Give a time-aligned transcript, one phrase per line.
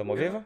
[0.00, 0.42] Tamo vivo?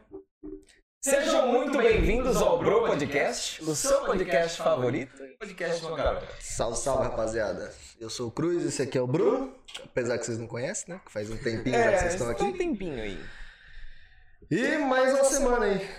[0.99, 6.27] Sejam muito bem-vindos ao Bro Podcast, o seu podcast favorito e podcast uma garota.
[6.41, 7.73] Salve, salve, rapaziada.
[7.97, 9.55] Eu sou o Cruz, esse aqui é o Bruno.
[9.81, 11.01] Apesar que vocês não conhecem, né?
[11.05, 12.57] Que faz um tempinho já que vocês estão tá um aqui.
[12.57, 13.17] tempinho aí.
[14.51, 15.89] E mais uma semana aí.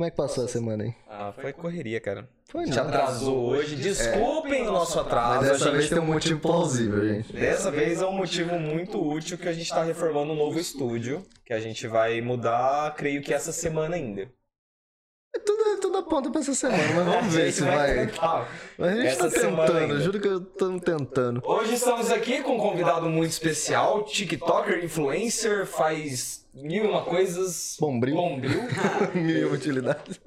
[0.00, 0.94] Como é que passou a semana aí?
[1.06, 2.26] Ah, foi correria, cara.
[2.48, 2.88] Foi A gente nada.
[2.88, 5.40] atrasou hoje, desculpem o nosso atraso.
[5.40, 7.30] Mas dessa vez tem um motivo plausível, gente.
[7.34, 11.22] Dessa vez é um motivo muito útil que a gente tá reformando um novo estúdio,
[11.44, 14.26] que a gente vai mudar, creio que essa semana ainda.
[15.44, 18.10] Tudo, tudo aponta pra essa semana, mas vamos ver se vai.
[18.78, 20.00] Mas a gente Essa tá tentando, ainda.
[20.00, 21.42] juro que eu tô tentando.
[21.44, 27.76] Hoje estamos aqui com um convidado muito especial, TikToker, influencer, faz mil e uma coisas.
[27.78, 28.14] Bombril.
[28.14, 28.60] Bombril.
[29.14, 30.20] Mil e uma utilidades.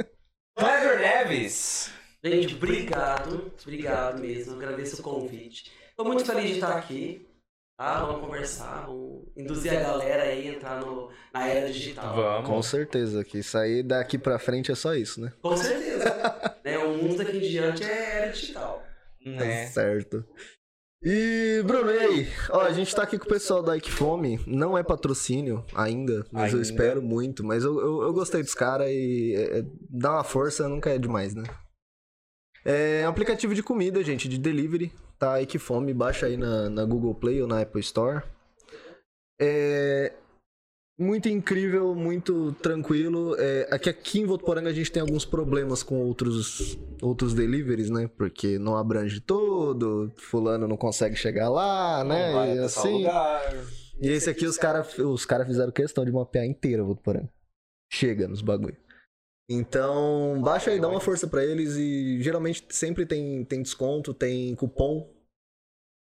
[0.57, 1.91] Kleber Neves.
[2.23, 5.71] Gente, obrigado, obrigado mesmo, agradeço o convite.
[5.97, 7.27] Tô muito feliz de estar aqui,
[7.77, 8.05] tá?
[8.05, 12.15] Vamos conversar, vamos induzir a galera aí a entrar no, na era digital.
[12.15, 12.49] Vamos.
[12.49, 15.33] Com certeza, que sair daqui pra frente é só isso, né?
[15.41, 16.05] Com certeza.
[16.63, 16.77] né?
[16.77, 18.81] O mundo daqui em diante é era digital.
[19.25, 19.67] Né?
[19.67, 20.25] Certo.
[21.05, 22.27] E, Bruno, aí?
[22.49, 24.39] Ó, a gente tá aqui com o pessoal da Ike Fome.
[24.47, 26.61] Não é patrocínio ainda, mas eu Ainda.
[26.61, 27.43] espero muito.
[27.43, 30.97] Mas eu, eu, eu gostei dos caras e é, é, dar uma força nunca é
[30.97, 31.43] demais, né?
[32.63, 34.93] É um aplicativo de comida, gente, de delivery.
[35.19, 35.41] Tá?
[35.41, 38.23] Ike Fome, baixa aí na, na Google Play ou na Apple Store.
[39.39, 40.13] É
[41.03, 43.35] muito incrível, muito tranquilo.
[43.37, 48.09] É, aqui, aqui em Votuporanga a gente tem alguns problemas com outros, outros deliveries, né?
[48.17, 52.55] Porque não abrange todo, fulano não consegue chegar lá, né?
[52.55, 53.05] E assim.
[54.01, 57.29] E esse aqui os caras os cara fizeram questão de mapear inteira Votuporanga.
[57.91, 58.77] Chega nos bagulho.
[59.49, 64.55] Então, baixa aí, dá uma força pra eles e geralmente sempre tem, tem desconto, tem
[64.55, 65.12] cupom.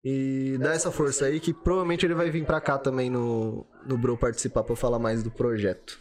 [0.07, 3.97] E dá essa força aí que provavelmente ele vai vir pra cá também no, no
[3.97, 5.99] Bro participar pra falar mais do projeto.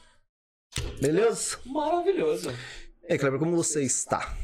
[1.00, 1.58] Beleza?
[1.64, 2.50] Maravilhoso.
[3.08, 4.36] E aí, Kleber, como você está?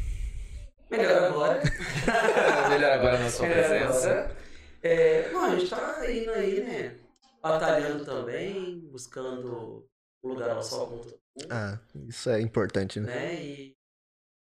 [0.91, 1.61] Melhor agora.
[2.71, 4.37] Melhor agora na sua Melhor presença.
[4.83, 6.97] É, não, a gente tá indo aí, né?
[7.43, 9.87] Batalhando também, buscando
[10.25, 11.49] um lugar ao sol com todo mundo.
[11.51, 11.79] Ah,
[12.09, 13.15] isso é importante, né?
[13.15, 13.35] né?
[13.43, 13.77] E,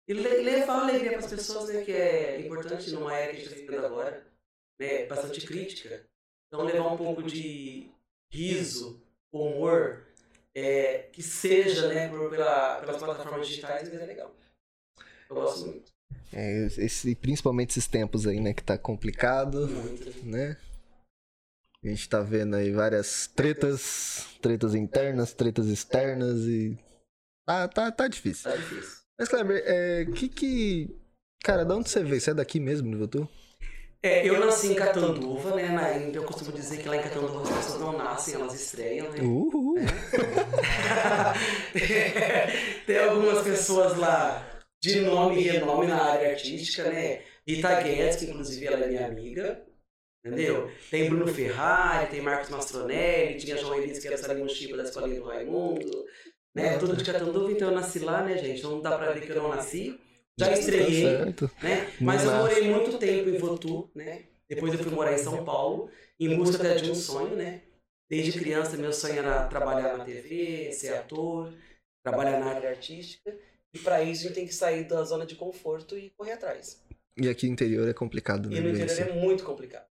[0.10, 1.82] e le- levar alegria para as pessoas, né?
[1.84, 4.26] Que é importante numa era que a gente está vivendo agora,
[4.80, 5.06] né?
[5.06, 6.06] Bastante crítica.
[6.48, 7.90] Então levar um pouco de
[8.32, 10.06] riso, humor,
[10.54, 12.08] é, que seja, né?
[12.10, 14.36] Por, pela, pelas plataformas digitais, mas é legal.
[15.30, 15.96] Eu gosto muito.
[16.32, 20.26] É, esse, principalmente esses tempos aí, né, que tá complicado, Muito.
[20.26, 20.58] né?
[21.84, 26.78] A gente tá vendo aí várias tretas, tretas internas, tretas externas e.
[27.46, 28.50] Tá, tá, tá difícil.
[28.50, 29.04] Tá difícil.
[29.18, 31.00] Mas, Kleber, é, que que.
[31.44, 32.20] Cara, de onde você veio?
[32.20, 33.30] Você é daqui mesmo, de Votu?
[34.04, 35.70] É, eu nasci em Catanduva, né?
[35.70, 39.22] Na, eu costumo dizer que lá em Catanduva as pessoas não nascem, elas estreiam, né?
[39.22, 39.76] Uhul!
[42.86, 44.48] Tem algumas pessoas lá
[44.82, 47.22] de nome e renome na área artística, né?
[47.48, 49.64] Rita Guedes, que inclusive ela é minha amiga,
[50.24, 50.72] entendeu?
[50.90, 55.20] Tem Bruno Ferrari, tem Marcos Mastronelli, tinha João Elias, que era essa Chiba da Escolinha
[55.20, 56.06] do Raimundo,
[56.54, 56.78] né?
[56.78, 58.64] Tudo de Catanduva, então eu nasci lá, né, gente?
[58.64, 60.00] Não dá pra ver que eu não nasci.
[60.38, 61.88] Já estreiei, Tá né?
[62.02, 62.42] Mas eu Massa.
[62.42, 64.26] morei muito tempo em Votu, né?
[64.50, 67.64] Depois eu fui morar em São Paulo, em busca até de um sonho, né?
[68.10, 71.54] Desde criança, meu sonho era trabalhar na TV, ser ator,
[72.04, 73.36] trabalhar na área artística.
[73.74, 76.86] E para isso a gente tem que sair da zona de conforto e correr atrás.
[77.18, 78.58] E aqui no interior é complicado, né?
[78.58, 79.02] E no interior isso.
[79.02, 79.88] é muito complicado.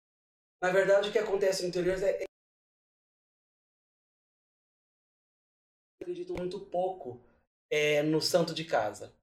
[0.62, 2.24] Na verdade, o que acontece no interior é.
[2.24, 2.26] é-
[6.02, 7.22] Eu acredito muito pouco
[7.72, 9.14] é, no santo de casa.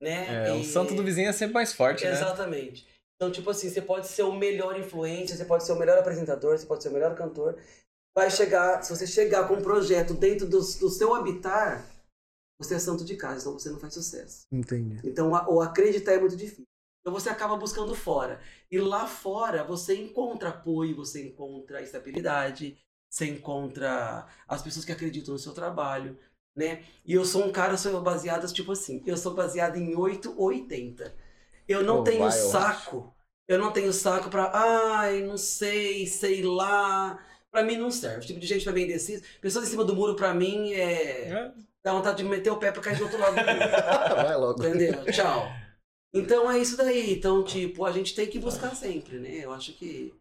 [0.00, 0.48] Né?
[0.48, 2.12] É, o E- santo do vizinho é sempre mais forte, né?
[2.12, 2.86] Exatamente.
[3.16, 6.56] Então, tipo assim, você pode ser o melhor influencer, você pode ser o melhor apresentador,
[6.58, 7.58] você pode ser o melhor cantor.
[8.14, 11.86] Vai chegar, se você chegar com um projeto dentro do, do seu habitar,
[12.58, 14.46] você é santo de casa, então você não faz sucesso.
[14.52, 15.00] Entendi.
[15.04, 16.64] Então, o acreditar é muito difícil.
[17.00, 18.40] Então, você acaba buscando fora.
[18.70, 22.76] E lá fora, você encontra apoio, você encontra estabilidade,
[23.10, 26.18] você encontra as pessoas que acreditam no seu trabalho,
[26.56, 26.82] né?
[27.04, 30.46] E eu sou um cara, sou baseado, tipo assim, eu sou baseado em 8 ou
[30.46, 31.14] 80.
[31.68, 33.14] Eu não Pô, tenho vai, saco.
[33.46, 37.22] Eu não tenho saco pra, ai, não sei, sei lá.
[37.50, 38.26] Pra mim não serve.
[38.26, 39.22] Tipo de gente pra vender cis.
[39.40, 41.28] Pessoas em cima do muro, pra mim, é.
[41.28, 41.52] É.
[41.84, 43.58] Dá vontade de meter o pé pra cair do outro lado do muro.
[44.16, 44.64] Vai logo.
[44.64, 45.04] Entendeu?
[45.12, 45.46] Tchau.
[46.14, 47.12] Então é isso daí.
[47.12, 49.44] Então, tipo, a gente tem que buscar sempre, né?
[49.44, 50.14] Eu acho que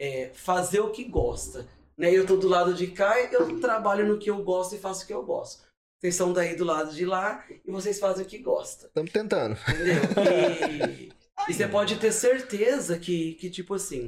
[0.00, 1.66] é fazer o que gosta.
[1.96, 2.12] Né?
[2.12, 5.06] Eu tô do lado de cá, eu trabalho no que eu gosto e faço o
[5.06, 5.64] que eu gosto.
[6.00, 8.88] Vocês são daí do lado de lá e vocês fazem o que gostam.
[8.88, 9.56] Estamos tentando.
[9.68, 11.14] Entendeu?
[11.46, 14.06] E, e você pode ter certeza que, que tipo assim,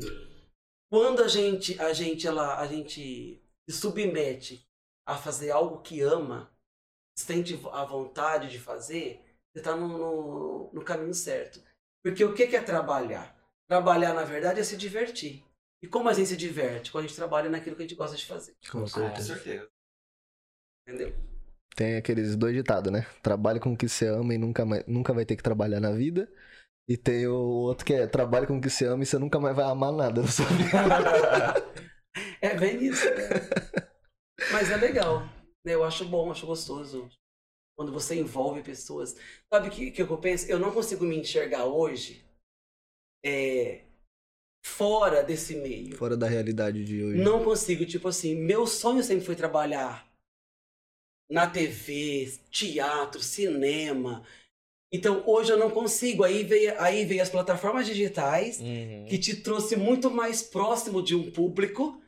[0.91, 4.67] quando a gente, a gente, ela, a gente se submete
[5.07, 6.51] a fazer algo que ama,
[7.19, 9.21] sente a vontade de fazer,
[9.53, 11.61] você está no, no, no caminho certo.
[12.03, 13.37] Porque o que que é trabalhar?
[13.69, 15.45] Trabalhar, na verdade, é se divertir.
[15.83, 16.91] E como a gente se diverte?
[16.91, 18.55] Quando a gente trabalha naquilo que a gente gosta de fazer.
[18.71, 19.35] Com Com certeza.
[19.35, 19.69] certeza.
[20.87, 21.13] Entendeu?
[21.75, 23.03] Tem aqueles dois ditados, né?
[23.23, 25.93] Trabalhe com o que você ama e nunca, mais, nunca vai ter que trabalhar na
[25.93, 26.29] vida.
[26.89, 29.41] E tem o outro que é trabalhe com o que você ama e você nunca
[29.41, 30.67] mais vai amar nada na sua vida.
[32.41, 33.05] É bem isso.
[33.05, 33.29] né?
[34.53, 35.21] Mas é legal.
[35.65, 35.75] né?
[35.75, 37.09] Eu acho bom, acho gostoso.
[37.77, 39.15] Quando você envolve pessoas.
[39.53, 40.51] Sabe o que, que eu penso?
[40.51, 42.25] Eu não consigo me enxergar hoje
[43.25, 43.86] é,
[44.67, 45.97] fora desse meio.
[45.97, 47.19] Fora da realidade de hoje.
[47.23, 50.07] Não consigo, tipo assim, meu sonho sempre foi trabalhar
[51.31, 54.23] na TV, teatro, cinema.
[54.93, 56.25] Então hoje eu não consigo.
[56.25, 59.07] Aí veio, aí veio as plataformas digitais Uhum.
[59.09, 62.01] que te trouxe muito mais próximo de um público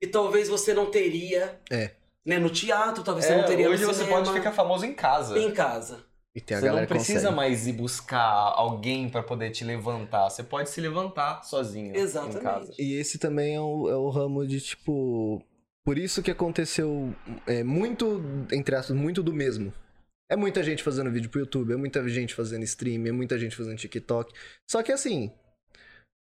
[0.00, 1.60] que talvez você não teria.
[1.70, 1.92] É.
[2.24, 4.84] Né, no teatro, talvez você É, não teria hoje no você cinema, pode ficar famoso
[4.84, 5.38] em casa.
[5.38, 6.04] em casa.
[6.36, 7.34] E tem a Você não galera que precisa consegue.
[7.34, 10.28] mais ir buscar alguém pra poder te levantar.
[10.28, 12.42] Você pode se levantar sozinho em Exatamente.
[12.42, 12.74] casa.
[12.78, 15.42] E esse também é o, é o ramo de, tipo.
[15.82, 17.14] Por isso que aconteceu
[17.46, 18.20] é, muito,
[18.52, 19.72] entre aspas, muito do mesmo.
[20.30, 23.56] É muita gente fazendo vídeo pro YouTube, é muita gente fazendo stream, é muita gente
[23.56, 24.34] fazendo TikTok.
[24.68, 25.32] Só que assim,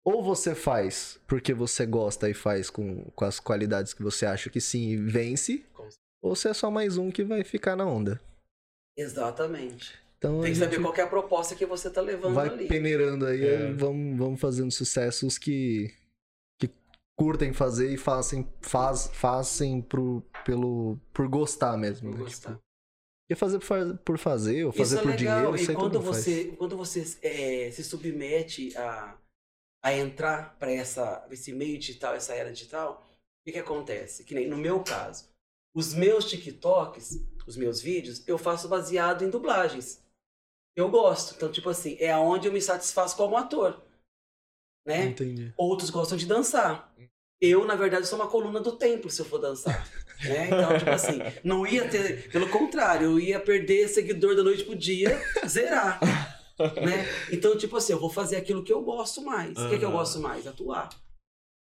[0.05, 4.51] ou você faz porque você gosta e faz com, com as qualidades que você acha
[4.51, 5.65] que sim e vence,
[6.21, 8.21] ou você é só mais um que vai ficar na onda.
[9.00, 9.94] Exatamente.
[10.19, 12.69] Então Tem que saber qual que é a proposta que você tá levando vai ali.
[12.69, 13.73] peneirando aí, É.
[13.73, 15.94] vamos, vamos fazendo sucessos que,
[16.58, 16.69] que
[17.19, 22.11] curtem fazer e façam, faz, façam pro, pelo, por gostar mesmo.
[22.11, 22.25] Por né?
[22.25, 22.50] gostar.
[22.50, 22.62] Tipo,
[23.26, 25.52] porque fazer por, fa- por fazer, ou fazer Isso é por legal.
[25.55, 26.25] dinheiro, e quando mundo faz.
[26.25, 29.17] você, quando você é, se submete a,
[29.85, 34.25] a entrar para essa esse meio digital, essa era digital, o que, que acontece?
[34.25, 35.29] Que nem no meu caso,
[35.75, 40.03] os meus TikToks, os meus vídeos, eu faço baseado em dublagens.
[40.77, 41.35] Eu gosto.
[41.35, 43.81] Então, tipo assim, é aonde eu me satisfaço como ator.
[44.87, 45.07] Né?
[45.07, 45.53] Entendi.
[45.57, 46.95] Outros gostam de dançar.
[47.41, 49.89] Eu, na verdade, sou uma coluna do templo se eu for dançar.
[50.25, 50.47] né?
[50.47, 52.31] Então, tipo assim, não ia ter.
[52.31, 56.01] Pelo contrário, eu ia perder seguidor da noite pro dia, zerar.
[56.59, 57.07] né?
[57.33, 59.57] Então, tipo assim, eu vou fazer aquilo que eu gosto mais.
[59.59, 60.47] O que, que eu gosto mais?
[60.47, 60.91] Atuar.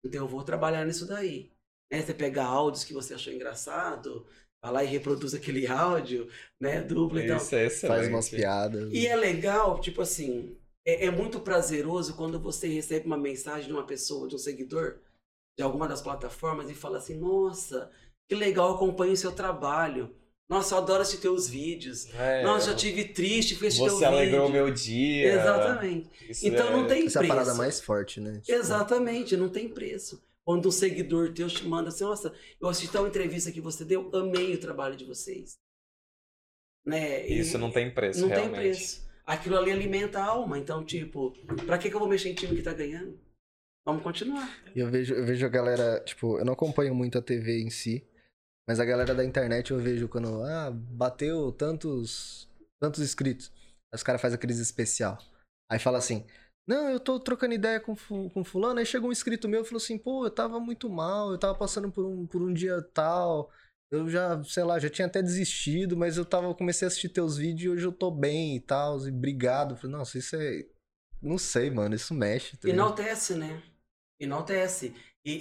[0.05, 1.50] Então eu vou trabalhar nisso daí.
[1.90, 2.02] Né?
[2.02, 4.26] Você pega áudios que você achou engraçado,
[4.62, 6.28] vai lá e reproduz aquele áudio,
[6.60, 6.80] né?
[6.82, 7.36] Dupla então.
[7.36, 7.96] Isso é excelente.
[7.98, 8.92] Faz umas piadas.
[8.92, 10.56] E é legal, tipo assim,
[10.86, 14.98] é, é muito prazeroso quando você recebe uma mensagem de uma pessoa, de um seguidor,
[15.58, 17.90] de alguma das plataformas e fala assim: Nossa,
[18.28, 20.14] que legal, eu acompanho o seu trabalho.
[20.48, 22.06] Nossa, eu adoro assistir teus vídeos.
[22.14, 24.62] É, Nossa, já tive triste, fui assistir teu Você alegrou o vídeo.
[24.64, 25.32] meu dia.
[25.34, 26.08] Exatamente.
[26.30, 27.34] Isso Então não é- tem Essa é a preço.
[27.34, 28.40] parada mais forte, né?
[28.44, 30.22] Tipo, Exatamente, não tem preço.
[30.46, 34.08] Quando um seguidor teu te manda assim, nossa, eu assisti tal entrevista que você deu,
[34.14, 35.58] amei o trabalho de vocês.
[36.84, 37.26] Né?
[37.28, 38.52] E Isso não tem preço, não realmente.
[38.52, 39.04] tem preço.
[39.26, 40.56] Aquilo ali alimenta a alma.
[40.56, 41.32] Então, tipo,
[41.66, 43.19] pra que, que eu vou mexer em time que tá ganhando?
[43.84, 44.48] Vamos continuar.
[44.75, 47.70] E eu vejo, eu vejo a galera, tipo, eu não acompanho muito a TV em
[47.70, 48.06] si,
[48.69, 52.48] mas a galera da internet eu vejo quando, ah, bateu tantos,
[52.81, 53.50] tantos inscritos.
[53.93, 55.19] Aí os caras fazem aqueles especial.
[55.69, 56.25] Aí fala assim,
[56.66, 57.94] não, eu tô trocando ideia com,
[58.30, 61.30] com fulano, aí chegou um inscrito meu e falou assim, pô, eu tava muito mal,
[61.30, 63.50] eu tava passando por um, por um dia tal,
[63.91, 67.36] eu já, sei lá, já tinha até desistido, mas eu tava, comecei a assistir teus
[67.36, 69.76] vídeos e hoje eu tô bem e tal, e obrigado.
[69.76, 70.67] Falei, nossa, isso é,
[71.22, 72.56] não sei, mano, isso mexe.
[72.56, 72.69] tá?
[72.69, 73.62] Enaltece, né?
[74.19, 74.94] Enaltece.
[75.24, 75.32] E,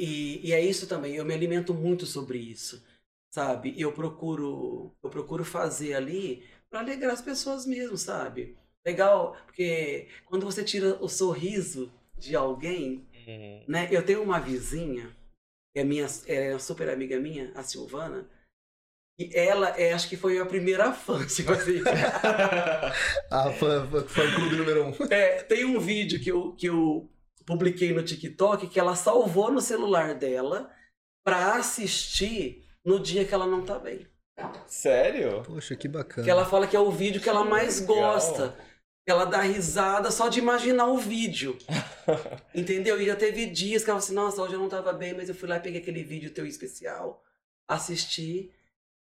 [0.44, 1.16] e, e é isso também.
[1.16, 2.84] Eu me alimento muito sobre isso.
[3.34, 3.74] Sabe?
[3.78, 8.56] Eu procuro, eu procuro fazer ali pra alegrar as pessoas mesmo, sabe?
[8.86, 13.64] Legal, porque quando você tira o sorriso de alguém, Uhum.
[13.68, 13.88] né?
[13.92, 15.08] Eu tenho uma vizinha,
[15.74, 18.30] que é minha, é uma super amiga minha, a Silvana,
[19.18, 21.82] e ela é, acho que foi a primeira fã, tipo assim.
[23.32, 24.94] Ah, fã, fã, fã clube número um.
[25.10, 27.10] É, tem um vídeo que eu, que eu
[27.46, 30.72] publiquei no TikTok que ela salvou no celular dela
[31.24, 34.06] pra assistir no dia que ela não tá bem.
[34.68, 35.42] Sério?
[35.44, 36.24] Poxa, que bacana.
[36.24, 37.96] Que ela fala que é o vídeo que ela mais legal.
[38.14, 38.56] gosta.
[39.08, 41.58] Ela dá risada só de imaginar o vídeo.
[42.56, 43.00] Entendeu?
[43.00, 45.30] E já teve dias que ela falou assim, nossa, hoje eu não tava bem, mas
[45.30, 47.24] eu fui lá e peguei aquele vídeo teu especial,
[47.70, 48.52] assisti,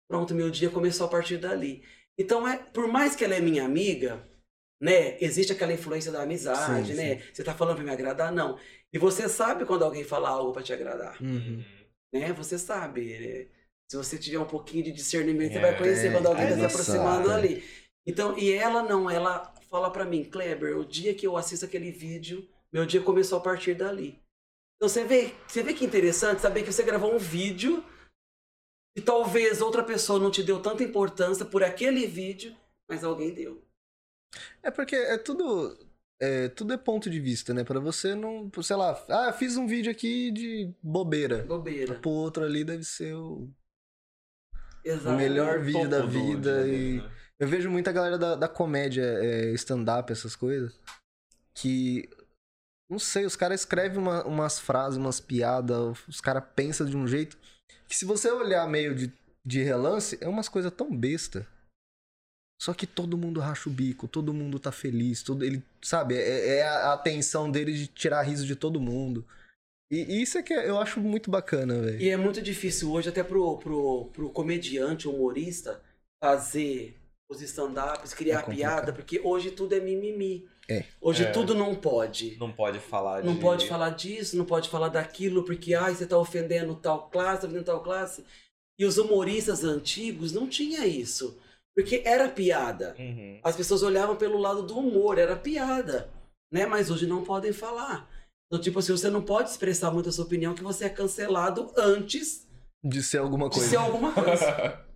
[0.08, 1.82] pronto, meu dia começou a partir dali.
[2.18, 4.26] Então, é, por mais que ela é minha amiga,
[4.80, 7.22] né, existe aquela influência da amizade, Sim, né?
[7.32, 8.32] Você tá falando pra me agradar?
[8.32, 8.58] Não.
[8.92, 11.62] E você sabe quando alguém fala algo pra te agradar, Uhum.
[12.12, 12.32] né?
[12.32, 13.18] Você sabe.
[13.18, 13.46] né?
[13.90, 16.50] Se você tiver um pouquinho de discernimento, você É, vai conhecer tem, quando alguém aí
[16.50, 17.46] tá se você aproximando sabe.
[17.48, 17.64] ali.
[18.10, 21.92] Então, e ela não, ela fala pra mim, Kleber, o dia que eu assisto aquele
[21.92, 24.20] vídeo, meu dia começou a partir dali.
[24.76, 27.84] Então você vê, você vê que interessante saber que você gravou um vídeo
[28.96, 32.56] E talvez outra pessoa não te deu tanta importância por aquele vídeo,
[32.88, 33.64] mas alguém deu.
[34.62, 35.78] É porque é tudo.
[36.20, 37.64] É, tudo é ponto de vista, né?
[37.64, 38.50] Pra você não.
[38.62, 41.44] Sei lá, ah, fiz um vídeo aqui de bobeira.
[41.44, 41.94] Bobeira.
[42.00, 43.48] Pro outro ali deve ser o,
[44.84, 45.16] o Exato.
[45.16, 46.64] melhor vídeo da vida.
[46.64, 47.19] dia E né?
[47.40, 50.78] Eu vejo muita galera da, da comédia, é, stand-up, essas coisas,
[51.54, 52.08] que.
[52.88, 57.06] Não sei, os caras escrevem uma- umas frases, umas piadas, os caras pensam de um
[57.06, 57.38] jeito
[57.88, 59.12] que se você olhar meio de,
[59.44, 61.46] de relance, é umas coisas tão besta.
[62.60, 66.58] Só que todo mundo racha o bico, todo mundo tá feliz, todo, ele, sabe, é,
[66.58, 69.24] é a atenção dele de tirar riso de todo mundo.
[69.90, 72.00] E, isso é que eu acho muito bacana, velho.
[72.00, 75.82] E é muito difícil hoje, até pro, pro, pro comediante, humorista,
[76.22, 76.99] fazer
[77.30, 80.48] os stand-ups, criar É piada, porque hoje tudo é mimimi.
[80.68, 80.84] É.
[81.00, 81.30] Hoje É.
[81.30, 82.36] tudo não pode.
[82.38, 83.40] Não pode falar Não de...
[83.40, 87.46] pode falar disso, não pode falar daquilo, porque ai, você tá ofendendo tal classe, tá
[87.46, 88.24] ofendendo tal classe.
[88.78, 91.38] E os humoristas antigos não tinha isso.
[91.76, 92.96] Porque era piada.
[92.98, 93.40] Uhum.
[93.44, 96.10] As pessoas olhavam pelo lado do humor, era piada.
[96.52, 96.66] Né?
[96.66, 98.08] Mas hoje não podem falar.
[98.46, 101.72] Então, tipo assim, você não pode expressar muito a sua opinião que você é cancelado
[101.76, 102.48] antes
[102.82, 103.70] De ser alguma de coisa.
[103.70, 104.84] ser alguma coisa.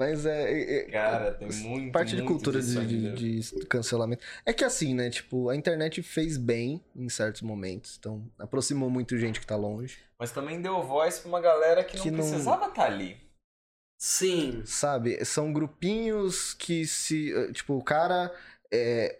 [0.00, 0.50] Mas é.
[0.50, 4.24] é- é- Cara, tem muito, parte de muito cultura disso de, de- de cancelamento.
[4.46, 5.10] É que assim, né?
[5.10, 7.96] Tipo, a internet fez bem em certos momentos.
[7.98, 9.98] Então, aproximou muito gente que tá longe.
[10.18, 13.18] Mas também deu voz pra uma galera que não Que não- precisava estar ali.
[14.00, 14.62] Sim.
[14.64, 15.22] Sabe?
[15.24, 17.32] São grupinhos que se.
[17.34, 18.34] eh, Tipo, o cara.
[18.72, 19.18] É...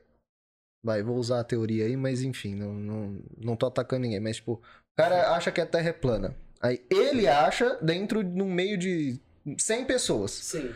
[0.82, 4.18] Vai, vou usar a teoria aí, mas enfim, não, não, não tô atacando ninguém.
[4.20, 4.62] Mas, tipo, o
[4.96, 6.34] cara acha que a Terra é plana.
[6.62, 9.20] Aí ele acha dentro de um meio de
[9.58, 10.30] 100 pessoas.
[10.30, 10.72] Sim.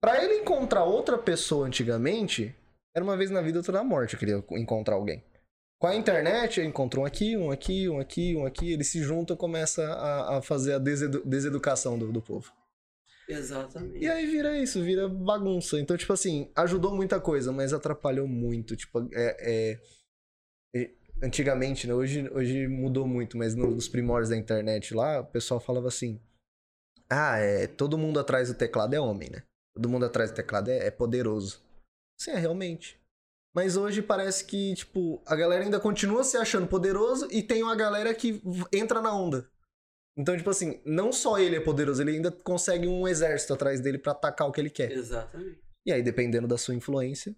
[0.00, 2.54] Pra ele encontrar outra pessoa antigamente,
[2.94, 5.22] era uma vez na vida, outra na morte, eu queria encontrar alguém.
[5.80, 9.34] Com a internet, encontrou um aqui, um aqui, um aqui, um aqui, ele se junta
[9.34, 12.52] e começa a, a fazer a desedu- deseducação do, do povo.
[13.28, 13.98] Exatamente.
[14.02, 15.78] E aí vira isso, vira bagunça.
[15.78, 18.74] Então, tipo assim, ajudou muita coisa, mas atrapalhou muito.
[18.74, 19.80] Tipo, é, é-
[20.74, 20.90] é-
[21.22, 21.94] antigamente, né?
[21.94, 26.20] Hoje, hoje mudou muito, mas nos primórdios da internet lá, o pessoal falava assim:
[27.10, 29.42] Ah, é, todo mundo atrás do teclado é homem, né?
[29.74, 31.62] Todo mundo atrás do teclado é, é poderoso.
[32.20, 33.00] Sim, é realmente.
[33.54, 37.74] Mas hoje parece que, tipo, a galera ainda continua se achando poderoso e tem uma
[37.74, 39.48] galera que entra na onda.
[40.16, 43.98] Então, tipo assim, não só ele é poderoso, ele ainda consegue um exército atrás dele
[43.98, 44.90] pra atacar o que ele quer.
[44.90, 45.60] Exatamente.
[45.86, 47.34] E aí, dependendo da sua influência.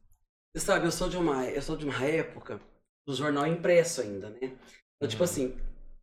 [0.57, 2.61] Você sabe, eu sou de uma, eu sou de uma época
[3.07, 4.59] do jornal impresso ainda, né?
[4.97, 5.57] Então, tipo assim,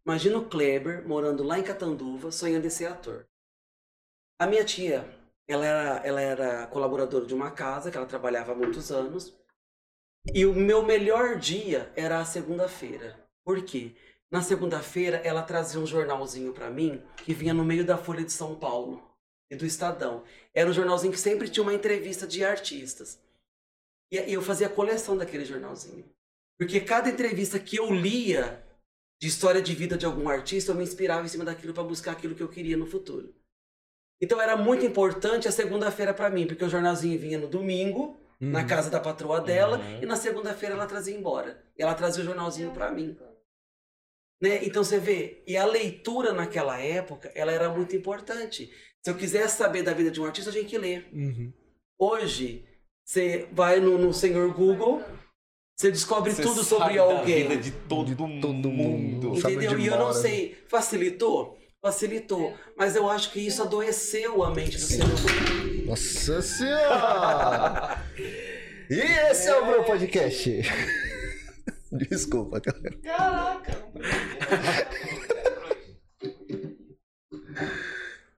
[0.06, 3.28] imagina o Kleber morando lá em Catanduva, sonhando em ser ator.
[4.39, 5.03] A minha tia,
[5.48, 9.36] ela era, ela era colaboradora de uma casa que ela trabalhava há muitos anos.
[10.32, 13.17] E o meu melhor dia era a segunda-feira.
[13.44, 13.96] Por quê?
[14.29, 18.32] Na segunda-feira, ela trazia um jornalzinho pra mim que vinha no meio da Folha de
[18.32, 19.01] São Paulo
[19.50, 20.24] e do Estadão.
[20.53, 23.20] Era um jornalzinho que sempre tinha uma entrevista de artistas.
[24.12, 26.06] E eu fazia coleção daquele jornalzinho.
[26.60, 28.63] Porque cada entrevista que eu lia
[29.20, 32.12] de história de vida de algum artista, eu me inspirava em cima daquilo para buscar
[32.12, 33.34] aquilo que eu queria no futuro.
[34.22, 38.62] Então era muito importante a segunda-feira para mim, porque o jornalzinho vinha no domingo, na
[38.62, 38.68] Uhum.
[38.68, 40.04] casa da patroa dela, Uhum.
[40.04, 41.64] e na segunda-feira ela trazia embora.
[41.78, 43.18] E ela trazia o jornalzinho para mim.
[44.42, 44.64] Né?
[44.64, 48.72] Então você vê, e a leitura naquela época, ela era muito importante.
[49.04, 51.08] Se eu quisesse saber da vida de um artista, eu tinha que ler.
[51.12, 51.52] Uhum.
[52.00, 52.64] Hoje,
[53.04, 55.02] você vai no, no senhor Google,
[55.76, 57.44] você descobre Você tudo sabe sobre da alguém.
[57.48, 59.30] vida de todo, De todo mundo.
[59.30, 59.38] mundo.
[59.40, 59.80] Entendeu?
[59.80, 61.58] E eu não sei, facilitou?
[61.88, 62.53] Facilitou.
[62.75, 65.86] Mas eu acho que isso adoeceu a mente do ser humano.
[65.86, 68.03] Nossa senhora!
[68.89, 70.63] e esse é o meu podcast.
[71.89, 72.91] Desculpa, cara.
[73.01, 73.72] Caraca!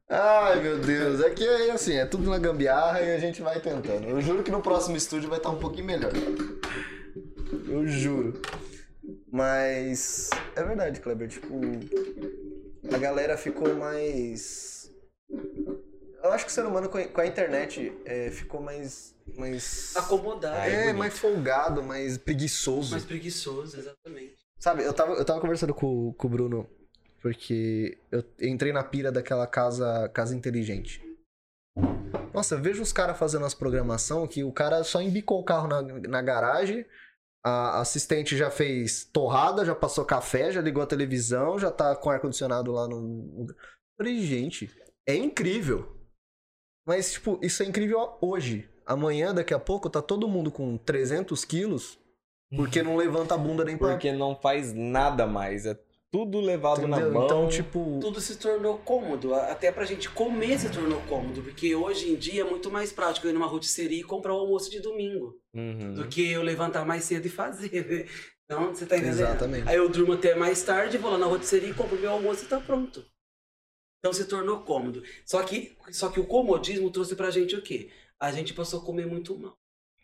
[0.08, 1.22] Ai, meu Deus.
[1.22, 4.08] É que é assim, é tudo na gambiarra e a gente vai tentando.
[4.08, 6.12] Eu juro que no próximo estúdio vai estar um pouquinho melhor.
[7.68, 8.40] Eu juro.
[9.32, 11.28] Mas é verdade, Kleber.
[11.28, 11.60] Tipo,
[12.92, 14.92] a galera ficou mais.
[16.24, 19.16] Eu acho que o ser humano com a- internet é, ficou mais.
[19.38, 19.96] mais...
[19.96, 20.54] Acomodar.
[20.62, 20.98] Ai, É, bonito.
[20.98, 22.92] mais folgado, mais preguiçoso.
[22.92, 24.36] Mais preguiçoso, exatamente.
[24.60, 26.70] Sabe, eu tava, eu tava conversando com, com o Bruno,
[27.22, 31.02] porque eu entrei na pira daquela casa, casa inteligente.
[32.34, 35.68] Nossa, eu vejo os caras fazendo as programação que o cara só embicou o carro
[35.70, 36.86] na, na garagem,
[37.44, 42.10] a assistente já fez torrada, já passou café, já ligou a televisão, já tá com
[42.10, 43.48] ar-condicionado lá no.
[43.98, 44.70] Falei, gente,
[45.08, 45.98] é incrível.
[46.86, 48.70] Mas, tipo, isso é incrível hoje.
[48.86, 52.00] Amanhã, daqui a pouco, tá todo mundo com 300 quilos
[52.56, 55.66] porque não levanta a bunda nem pra Porque não faz nada mais.
[55.66, 55.78] É
[56.12, 57.14] tudo levado na Entendeu?
[57.14, 57.26] mão.
[57.26, 58.00] Então, tipo.
[58.02, 62.42] Tudo se tornou cômodo, até pra gente comer se tornou cômodo, porque hoje em dia
[62.42, 65.94] é muito mais prático eu ir numa rotisserie e comprar o almoço de domingo, Uhum.
[65.94, 67.86] do que eu levantar mais cedo e fazer.
[67.86, 68.08] né?
[68.46, 69.20] Então, você tá entendendo?
[69.20, 69.70] Exatamente.
[69.70, 72.60] Aí eu durmo até mais tarde, vou lá na rotisserie, compro meu almoço e tá
[72.60, 73.06] pronto.
[74.00, 75.04] Então se tornou cômodo.
[75.26, 77.92] Só que, só que o comodismo trouxe pra gente o quê?
[78.20, 79.56] A gente passou a comer muito mal.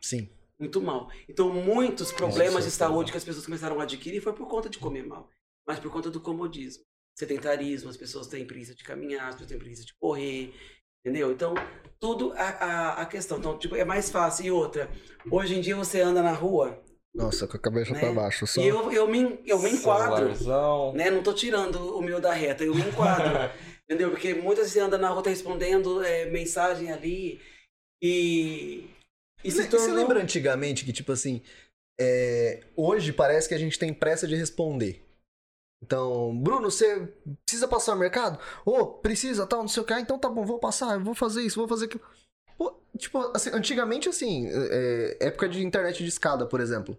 [0.02, 0.30] Sim.
[0.60, 1.10] Muito mal.
[1.28, 2.78] Então, muitos problemas de certeza.
[2.78, 5.28] saúde que as pessoas começaram a adquirir foi por conta de comer mal.
[5.68, 6.84] Mas por conta do comodismo.
[7.18, 10.54] Sedentarismo, as pessoas têm preguiça de caminhar, as pessoas têm preguiça de correr.
[11.06, 11.32] Entendeu?
[11.32, 11.54] Então,
[12.00, 13.38] tudo a, a, a questão.
[13.38, 14.46] Então, tipo, é mais fácil.
[14.46, 14.90] E outra,
[15.32, 18.00] hoje em dia você anda na rua Nossa, com a cabeça Né?
[18.00, 18.46] pra baixo.
[18.48, 18.60] Só...
[18.60, 20.36] e eu, eu, me, eu me enquadro.
[20.36, 20.94] Celularzão.
[20.94, 21.12] Né?
[21.12, 23.52] Não tô tirando o meu da reta, eu me enquadro.
[23.88, 24.10] entendeu?
[24.10, 27.40] Porque muitas vezes você anda na rua, tá respondendo é, mensagem ali.
[28.02, 28.90] E.
[29.44, 29.96] E se Você tornou.
[29.96, 31.40] lembra antigamente que, tipo assim,
[32.02, 35.05] é, hoje parece que a gente tem pressa de responder.
[35.86, 37.08] Então, Bruno, você
[37.46, 38.40] precisa passar no mercado?
[38.66, 39.94] Ô, precisa, tal, não sei o que.
[39.94, 42.02] Ah, então tá bom, vou passar, vou fazer isso, vou fazer aquilo.
[42.58, 46.98] Pô, tipo, assim, antigamente, assim, é, época de internet de escada, por exemplo.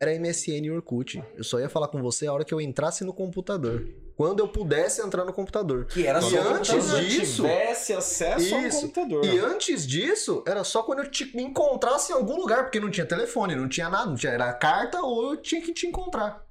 [0.00, 1.22] Era MSN e Orkut.
[1.36, 3.84] Eu só ia falar com você a hora que eu entrasse no computador.
[4.16, 5.86] Quando eu pudesse entrar no computador.
[5.86, 7.00] Que era E só antes computador.
[7.04, 8.76] disso- tivesse acesso Isso.
[8.76, 9.24] ao computador.
[9.24, 12.90] E antes disso, era só quando eu te me encontrasse em algum lugar, porque não
[12.90, 16.43] tinha telefone, não tinha nada, não tinha, era carta ou eu tinha que te encontrar.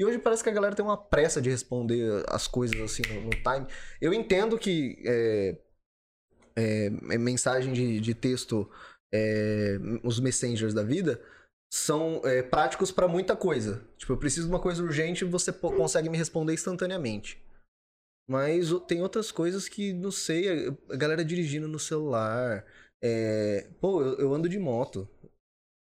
[0.00, 3.20] E hoje parece que a galera tem uma pressa de responder as coisas assim no,
[3.20, 3.66] no time.
[4.00, 5.58] Eu entendo que é,
[6.56, 8.66] é, é mensagem de, de texto,
[9.12, 11.20] é, os messengers da vida,
[11.70, 13.86] são é, práticos pra muita coisa.
[13.98, 17.38] Tipo, eu preciso de uma coisa urgente e você consegue me responder instantaneamente.
[18.26, 22.64] Mas tem outras coisas que, não sei, a- a galera dirigindo no celular.
[23.02, 25.06] é, Pô, eu, eu ando de moto.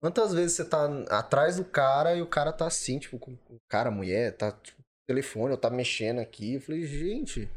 [0.01, 3.57] Quantas vezes você tá atrás do cara e o cara tá assim, tipo, com o
[3.67, 6.55] cara, mulher, tá tipo, telefone, ou tá mexendo aqui.
[6.55, 7.49] Eu falei, gente.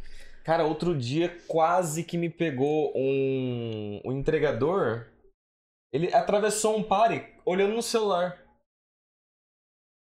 [0.44, 5.06] Cara, outro dia quase que me pegou um, um entregador.
[5.92, 8.42] Ele atravessou um pare olhando no celular.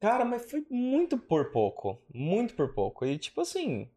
[0.00, 2.00] Cara, mas foi muito por pouco.
[2.14, 3.04] Muito por pouco.
[3.04, 3.90] E tipo assim.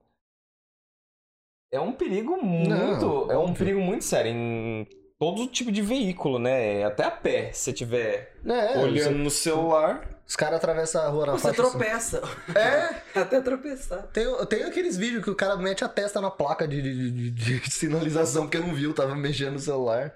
[1.72, 3.32] É um perigo muito.
[3.32, 4.86] é um perigo muito sério em
[5.22, 6.84] todo tipo de veículo, né?
[6.84, 10.10] Até a pé, se você tiver É, olhando você- no celular.
[10.28, 11.62] os caras atravessam a rua na Você faixa.
[11.62, 11.70] assim.
[11.72, 12.22] tropeça.
[12.58, 14.08] É, Até tropeçar.
[14.08, 17.32] tem, tem aqueles vídeos que o cara mete a testa na placa de, de, de-
[17.60, 20.12] de sinalização porque não viu, tava mexendo no celular.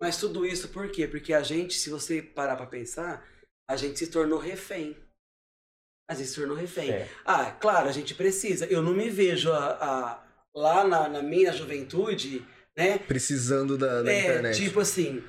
[0.00, 1.08] Mas tudo isso por quê?
[1.08, 3.26] Porque a gente, se você parar pra pensar,
[3.68, 4.96] a gente se tornou refém.
[6.08, 6.90] A gente se tornou refém.
[6.92, 7.08] É.
[7.24, 8.66] Ah, claro, a gente precisa.
[8.66, 12.98] Eu não me vejo a, a- lá na, na minha juventude, né?
[12.98, 14.56] Precisando da, da é, internet.
[14.62, 15.22] tipo assim,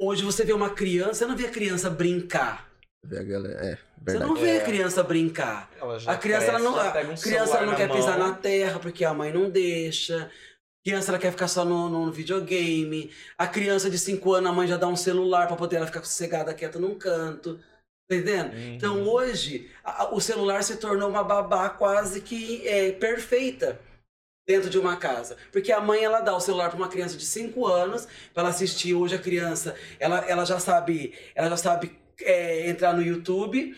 [0.00, 2.68] hoje você vê uma criança, você não vê a criança brincar.
[3.04, 4.62] Vê a galera- É, Você não vê É.
[4.62, 5.70] a criança brincar.
[5.78, 7.88] Ela já A criança, ela cresce, não, já a pega um criança ela não quer
[7.88, 7.96] mão.
[7.96, 10.24] pisar na terra porque a mãe não deixa.
[10.24, 13.10] A criança ela quer ficar só no, no videogame.
[13.36, 16.02] A criança de 5 anos, a mãe já dá um celular pra poder ela ficar
[16.02, 17.56] sossegada, quieta num canto.
[18.08, 18.54] Tá entendendo?
[18.54, 18.74] Uhum.
[18.74, 23.78] Então hoje, a- o celular se tornou uma babá quase que é, perfeita
[24.46, 25.36] dentro de uma casa.
[25.52, 28.50] Porque a mãe, ela dá o celular para uma criança de 5 anos para ela
[28.50, 28.94] assistir.
[28.94, 33.74] Hoje a criança, ela, ela já sabe, ela já sabe é, entrar no YouTube,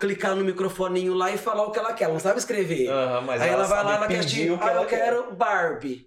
[0.00, 2.04] clicar no microfoninho lá e falar o que ela quer.
[2.04, 2.88] Ela não sabe escrever.
[2.88, 4.86] Aham, mas Aí ela, vai sabe lá, ela quer assistir, o que ah, ela eu
[4.86, 6.06] quero Barbie.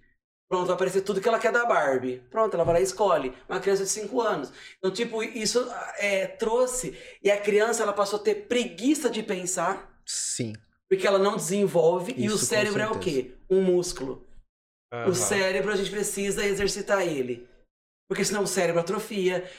[0.49, 2.23] Pronto, vai aparecer tudo que ela quer da Barbie.
[2.31, 3.31] Pronto, ela vai lá e escolhe.
[3.47, 4.51] Uma criança de 5 anos.
[4.79, 5.63] Então, tipo, isso
[5.99, 6.97] é, trouxe.
[7.23, 10.53] E a criança, ela passou a ter preguiça de pensar, Sim.
[10.89, 12.13] Porque ela não desenvolve.
[12.17, 13.31] e o Isso, cérebro é o quê?
[13.49, 14.27] Um músculo.
[14.91, 15.11] Aham.
[15.11, 17.47] O cérebro, a gente precisa exercitar ele.
[18.09, 19.49] Porque senão o cérebro atrofia.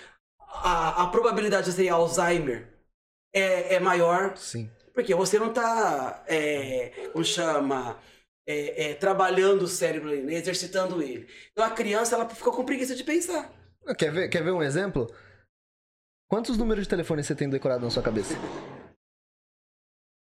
[0.40, 2.68] A, a probabilidade de ter Alzheimer
[3.32, 4.68] é, é maior Sim.
[4.92, 7.96] porque você não tá, é, como chama,
[8.44, 10.34] é, é, trabalhando o cérebro ali, né?
[10.34, 11.28] exercitando ele.
[11.52, 13.52] Então a criança, ela ficou com preguiça de pensar.
[13.96, 15.06] Quer ver, quer ver um exemplo?
[16.28, 18.34] Quantos números de telefone você tem decorado na sua cabeça?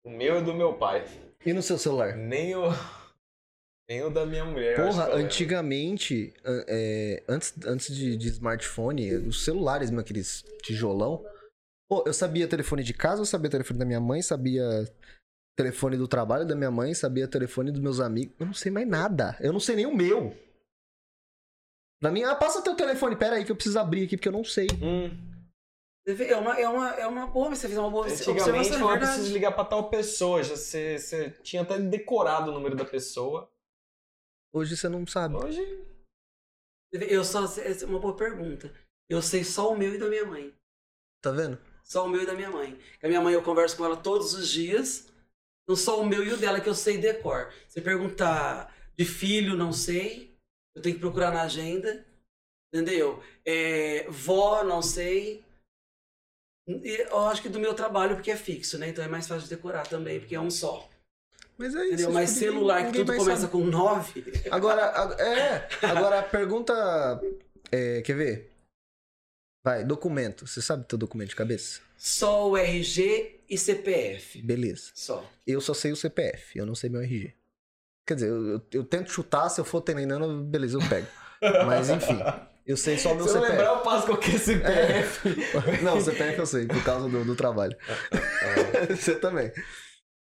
[0.05, 1.05] O meu e do meu pai.
[1.45, 2.17] E no seu celular?
[2.17, 2.63] Nem o.
[3.91, 4.77] Nem o da minha mulher.
[4.77, 11.25] Porra, antigamente, an- é, antes, antes de, de smartphone, os celulares, mesmo, aqueles tijolão.
[11.91, 14.63] Pô, eu sabia telefone de casa, eu sabia telefone da minha mãe, sabia
[15.57, 18.35] telefone do trabalho da minha mãe, sabia telefone dos meus amigos.
[18.39, 19.35] Eu não sei mais nada.
[19.41, 20.37] Eu não sei nem o meu.
[22.03, 24.33] Pra mim, ah, passa teu telefone, pera aí que eu preciso abrir aqui porque eu
[24.33, 24.67] não sei.
[24.83, 25.09] Hum,
[26.09, 29.31] É uma, é uma, é uma boa, você fez uma boa antigamente observação, é preciso
[29.31, 30.43] ligar pra tal pessoa.
[30.43, 33.53] Já você, você tinha até decorado o número da pessoa.
[34.51, 35.37] Hoje você não sabe.
[35.37, 35.61] Hoje.
[36.93, 38.73] Eu só, essa é uma boa pergunta.
[39.07, 40.55] Eu sei só o meu e da minha mãe.
[41.21, 41.59] Tá vendo?
[41.85, 42.79] Só o meu e da minha mãe.
[43.03, 45.13] A minha mãe eu converso com ela todos os dias,
[45.69, 47.53] Não só o meu e o dela que eu sei decor.
[47.69, 50.35] Você perguntar de filho, não sei.
[50.75, 52.07] Eu tenho que procurar na agenda.
[52.73, 53.23] Entendeu?
[53.45, 55.45] É, vó, não sei.
[56.85, 58.89] Eu acho que do meu trabalho, porque é fixo, né?
[58.91, 60.89] Então é mais fácil de decorar também, porque é um só.
[61.57, 61.95] Mas é isso.
[61.95, 62.13] Entendeu?
[62.13, 63.53] Mas celular, que tudo começa saber.
[63.53, 64.25] com nove.
[64.51, 65.69] Agora, a- é.
[65.83, 67.21] Agora a pergunta.
[67.73, 68.53] é, quer ver?
[69.65, 70.47] Vai, documento.
[70.47, 71.81] Você sabe teu documento de cabeça?
[71.97, 74.41] Só o RG e CPF.
[74.43, 74.91] Beleza.
[74.95, 75.29] Só.
[75.47, 77.35] Eu só sei o CPF, eu não sei meu RG.
[78.07, 81.07] Quer dizer, eu, eu- eu tento chutar, se eu for treinando, beleza, eu pego.
[81.67, 82.19] Mas enfim,
[82.69, 83.53] eu sei só o meu Se eu CPF.
[83.57, 85.29] lembrar, eu passo qualquer CPF.
[85.83, 87.77] Não, o CPF eu sei, por causa do, do trabalho.
[88.95, 89.51] Você também.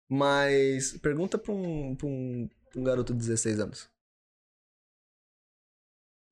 [0.10, 3.90] Mas pergunta pra um, pra um, pra um garoto de 16 anos.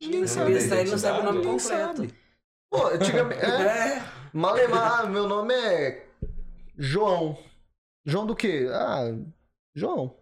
[0.02, 0.58] Ninguém sabe.
[0.58, 1.95] aí não sabe o nome Ninguém completo.
[1.98, 2.13] sabe.
[2.69, 3.41] Pô, antigamente.
[3.45, 4.19] É, É.
[4.34, 6.08] Malemar, meu nome é
[6.78, 7.38] João.
[8.06, 8.67] João do quê?
[8.72, 9.06] Ah,
[9.76, 10.15] João.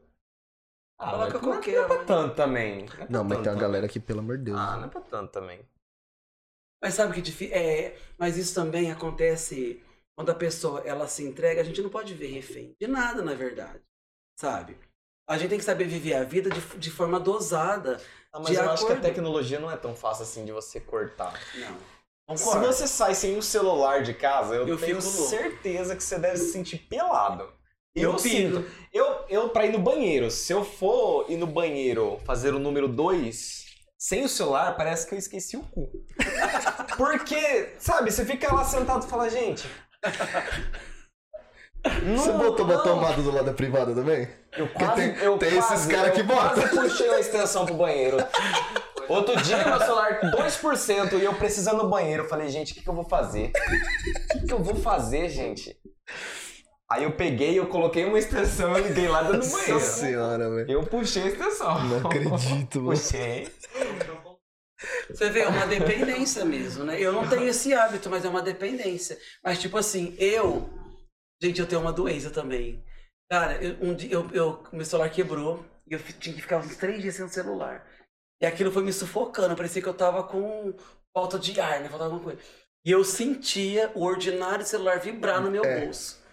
[0.99, 2.83] Ah, Coloca não- qualquer Não é pra tanto também.
[2.85, 4.57] é pra Não, mas tanto tem uma galera que, pelo amor de Deus.
[4.59, 5.59] Ah, não é pra tanto também.
[6.81, 7.55] Mas sabe que difícil.
[7.55, 9.81] É, mas isso também acontece
[10.15, 13.33] quando a pessoa ela se entrega, a gente não pode ver refém de nada, na
[13.33, 13.81] verdade.
[14.39, 14.77] Sabe?
[15.29, 17.99] A gente tem que saber viver a vida de, de forma dosada.
[18.31, 19.01] Ah, mas De eu acho que a acordo.
[19.07, 21.33] tecnologia não é tão fácil assim de você cortar.
[21.55, 21.77] Não.
[22.37, 22.67] Se Concordo.
[22.67, 26.51] você sai sem o celular de casa, eu, Eu tenho certeza que você deve se
[26.51, 27.51] sentir pelado.
[27.95, 28.65] Eu Eu, sinto.
[28.93, 32.87] Eu, eu, pra ir no banheiro, se eu for ir no banheiro fazer o número
[32.87, 33.65] 2,
[33.97, 35.89] sem o celular, parece que eu esqueci o cu.
[36.97, 39.67] Porque, sabe, você fica lá sentado e fala, gente.
[42.15, 42.83] Você não- botou uma não.
[42.83, 44.27] tomada do lado da privada também?
[44.57, 46.69] Eu quase, tem- eu tem esses quase- cara que eu quase botam.
[46.83, 48.17] puxei a extensão pro banheiro.
[49.07, 52.23] Outro dia, meu celular 2% e eu precisando do banheiro.
[52.23, 53.51] Eu falei, gente, o que, que eu vou fazer?
[54.35, 55.77] O que, que eu vou fazer, gente?
[56.89, 59.79] Aí eu peguei, eu coloquei uma extensão e liguei lá dentro do Nossa banheiro.
[59.81, 60.71] senhora, velho.
[60.71, 61.83] Eu puxei a extensão.
[61.83, 62.97] Não acredito, mano.
[62.97, 63.51] Puxei.
[65.09, 66.99] Você vê, é uma dependência mesmo, né?
[67.01, 69.17] Eu não tenho esse hábito, mas é uma dependência.
[69.43, 70.69] Mas, tipo assim, eu.
[71.41, 72.83] Gente, eu tenho uma doença também.
[73.29, 76.75] Cara, eu, um dia, eu, eu- meu celular quebrou e eu tinha que ficar uns
[76.77, 77.85] três dias sem o celular.
[78.41, 79.55] E aquilo foi me sufocando.
[79.55, 80.73] Parecia que eu tava com
[81.13, 81.89] falta de ar, né?
[81.89, 82.39] Faltava alguma coisa.
[82.85, 85.81] E eu sentia o ordinário celular vibrar no meu É.
[85.81, 86.23] bolso.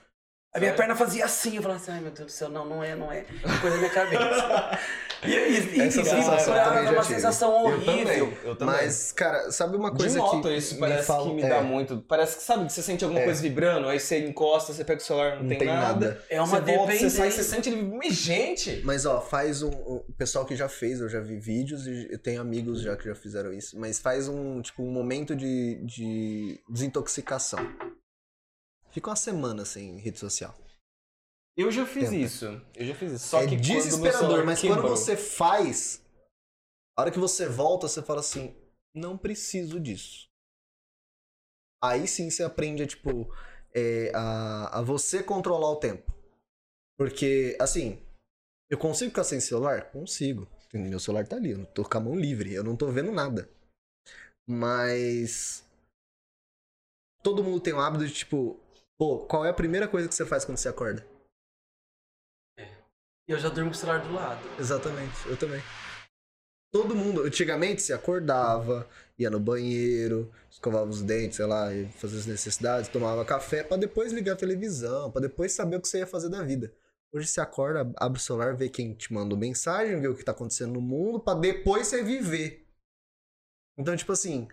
[0.54, 2.82] A minha perna fazia assim, eu falava assim, ai meu Deus do céu, não, não
[2.82, 3.18] é, não é.
[3.42, 4.78] É Coisa da minha cabeça.
[5.26, 7.14] E, e, e, Essa e sensação já uma tive.
[7.14, 7.94] sensação Eu também.
[8.04, 8.38] horrível.
[8.44, 8.74] Eu também.
[8.74, 11.48] Mas, cara, sabe uma coisa de moto que isso me parece fala- que me é,
[11.48, 12.04] dá muito.
[12.06, 13.24] Parece que, sabe, que você sente alguma É.
[13.24, 16.22] coisa vibrando, aí você encosta, você pega o celular, não, Não tem nada.
[16.28, 17.42] É uma você volta, você sai, dependência.
[17.42, 18.10] você sente ele.
[18.10, 18.82] Gente!
[18.84, 22.06] Mas ó, faz um, um- O pessoal que já fez, eu já vi vídeos e
[22.10, 23.78] eu tenho amigos já que já fizeram isso.
[23.80, 27.66] Mas faz um, tipo, um momento de, de desintoxicação.
[28.94, 30.56] Fica uma semana sem rede social.
[31.56, 32.16] Eu já fiz Tenta.
[32.16, 32.46] isso.
[32.76, 33.26] Eu já fiz isso.
[33.26, 36.00] Só é que desesperador, mas quando você faz,
[36.96, 38.56] a hora que você volta, você fala assim,
[38.94, 40.28] não preciso disso.
[41.82, 43.28] Aí sim você aprende a, tipo,
[43.74, 46.14] é, a, a você controlar o tempo.
[46.96, 48.00] Porque, assim,
[48.70, 49.90] eu consigo ficar sem celular?
[49.90, 50.48] Consigo.
[50.72, 53.50] Meu celular tá ali, eu tô com a mão livre, eu não tô vendo nada.
[54.48, 55.68] Mas.
[57.22, 58.63] Todo mundo tem o hábito de, tipo,
[58.98, 61.06] pô, qual é a primeira coisa que você faz quando você acorda?
[63.26, 64.40] E eu já durmo com o celular do lado.
[64.58, 65.62] Exatamente, eu também.
[66.70, 72.18] Todo mundo, antigamente se acordava, ia no banheiro, escovava os dentes, sei lá, ia fazer
[72.18, 75.98] as necessidades, tomava café pra depois ligar a televisão, pra depois saber o que você
[75.98, 76.74] ia fazer da vida.
[77.12, 80.32] Hoje você acorda, abre o celular, vê quem te mandou mensagem, vê o que tá
[80.32, 82.66] acontecendo no mundo, pra depois você viver.
[83.78, 84.48] Então, tipo assim,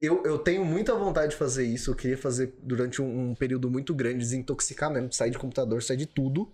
[0.00, 3.70] eu, eu tenho muita vontade de fazer isso, eu queria fazer durante um, um período
[3.70, 6.52] muito grande, desintoxicar mesmo, sair de computador, sair de tudo.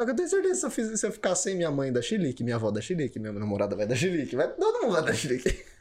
[0.00, 1.92] Só que eu tenho certeza que se eu, fiz- se eu ficar sem minha mãe
[1.92, 5.04] da Chilique, minha avó da Chilique, minha namorada vai da Chilique, vai, todo mundo vai
[5.04, 5.64] da Chilique.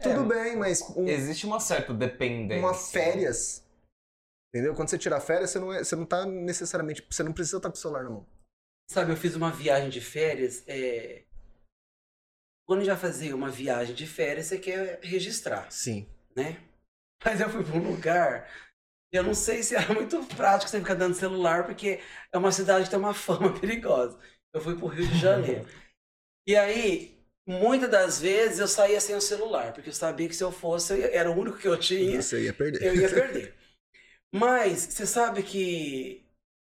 [0.00, 2.58] É, Tudo bem, mas um- Existe uma certa dependência.
[2.62, 3.64] uma férias.
[4.52, 4.74] Entendeu?
[4.74, 7.06] Quando você tira férias, você não, é, você não tá necessariamente.
[7.10, 8.26] Você não precisa estar com o celular na mão.
[8.90, 10.62] Sabe, eu fiz uma viagem de férias.
[10.66, 11.24] É...
[12.66, 16.06] Quando a gente vai fazer uma viagem de férias, você quer registrar, Sim.
[16.36, 16.56] né?
[17.24, 18.48] Mas eu fui pra um lugar.
[19.12, 22.00] Eu não sei se era muito prático você ficar dando celular, porque
[22.32, 24.18] é uma cidade que tem uma fama perigosa.
[24.52, 25.66] Eu fui pro Rio de Janeiro.
[26.46, 30.44] E aí, muitas das vezes eu saía sem o celular, porque eu sabia que se
[30.44, 32.20] eu fosse, eu- era o único que eu tinha.
[32.22, 32.82] Você ia perder.
[32.82, 33.54] eu ia perder.
[34.34, 36.24] Mas você sabe que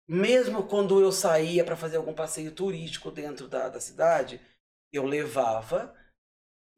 [0.09, 4.41] mesmo quando eu saía para fazer algum passeio turístico dentro da, da cidade,
[4.97, 5.95] eu levava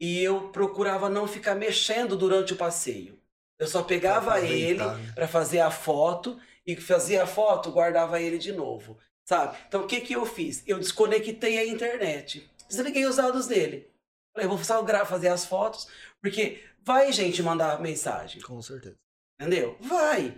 [0.00, 3.18] e eu procurava não ficar mexendo durante o passeio.
[3.58, 5.12] Eu só pegava ele aproveitar, né?
[5.14, 9.56] para fazer a foto e fazia a foto, guardava ele de novo, sabe?
[9.66, 10.62] Então o que que eu fiz?
[10.66, 13.90] Eu desconectei a internet, desliguei os dados dele.
[14.34, 15.88] Falei, vou só fazer as fotos,
[16.20, 18.96] porque vai gente mandar mensagem, Com certeza.
[19.40, 19.78] entendeu?
[19.80, 20.36] Vai.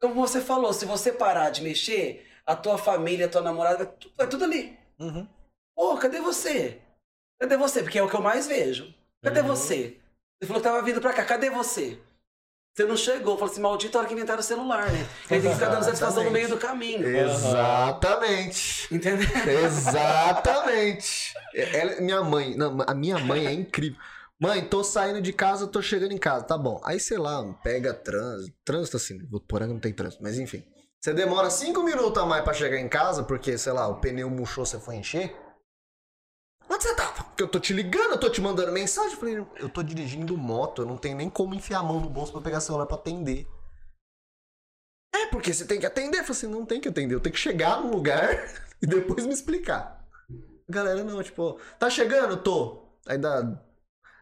[0.00, 4.08] Como você falou, se você parar de mexer, a tua família, a tua namorada, vai
[4.16, 4.78] vai tudo ali.
[4.98, 5.26] Uhum.
[5.78, 6.80] Pô, cadê você?
[7.40, 7.84] Cadê você?
[7.84, 8.92] Porque é o que eu mais vejo.
[9.22, 9.46] Cadê Uhum.
[9.46, 9.96] você?
[10.40, 11.96] Você falou que tava vindo pra cá, cadê você?
[12.76, 15.06] Você não chegou, falou assim, maldito a hora que inventaram o celular, né?
[15.30, 17.06] Ele tem que ficar dando satisfação no meio do caminho.
[17.08, 18.92] Exatamente.
[18.92, 19.28] Entendeu?
[19.64, 21.32] Exatamente.
[21.54, 23.98] Ela- minha mãe, não, a minha mãe é incrível.
[24.40, 26.80] Mãe, tô saindo de casa, tô chegando em casa, tá bom.
[26.84, 28.56] Aí, sei lá, pega trânsito.
[28.64, 30.64] Trânsito assim, Votuporanga não tem trânsito, mas enfim.
[31.00, 34.28] Você demora cinco minutos a mais pra chegar em casa, porque, sei lá, o pneu
[34.28, 35.36] murchou, você foi encher.
[37.38, 39.12] Porque eu tô te ligando, eu tô te mandando mensagem.
[39.12, 42.10] Eu falei, eu tô dirigindo moto, eu não tenho nem como enfiar a mão no
[42.10, 43.46] bolso pra pegar celular pra atender.
[45.14, 46.18] É, porque você tem que atender.
[46.18, 48.28] Eu falei assim, não tem que atender, eu tenho que chegar no lugar
[48.82, 50.04] e depois me explicar.
[50.68, 52.38] A galera não, tipo, tá chegando?
[52.38, 52.88] Tô.
[53.06, 53.62] Aí dá.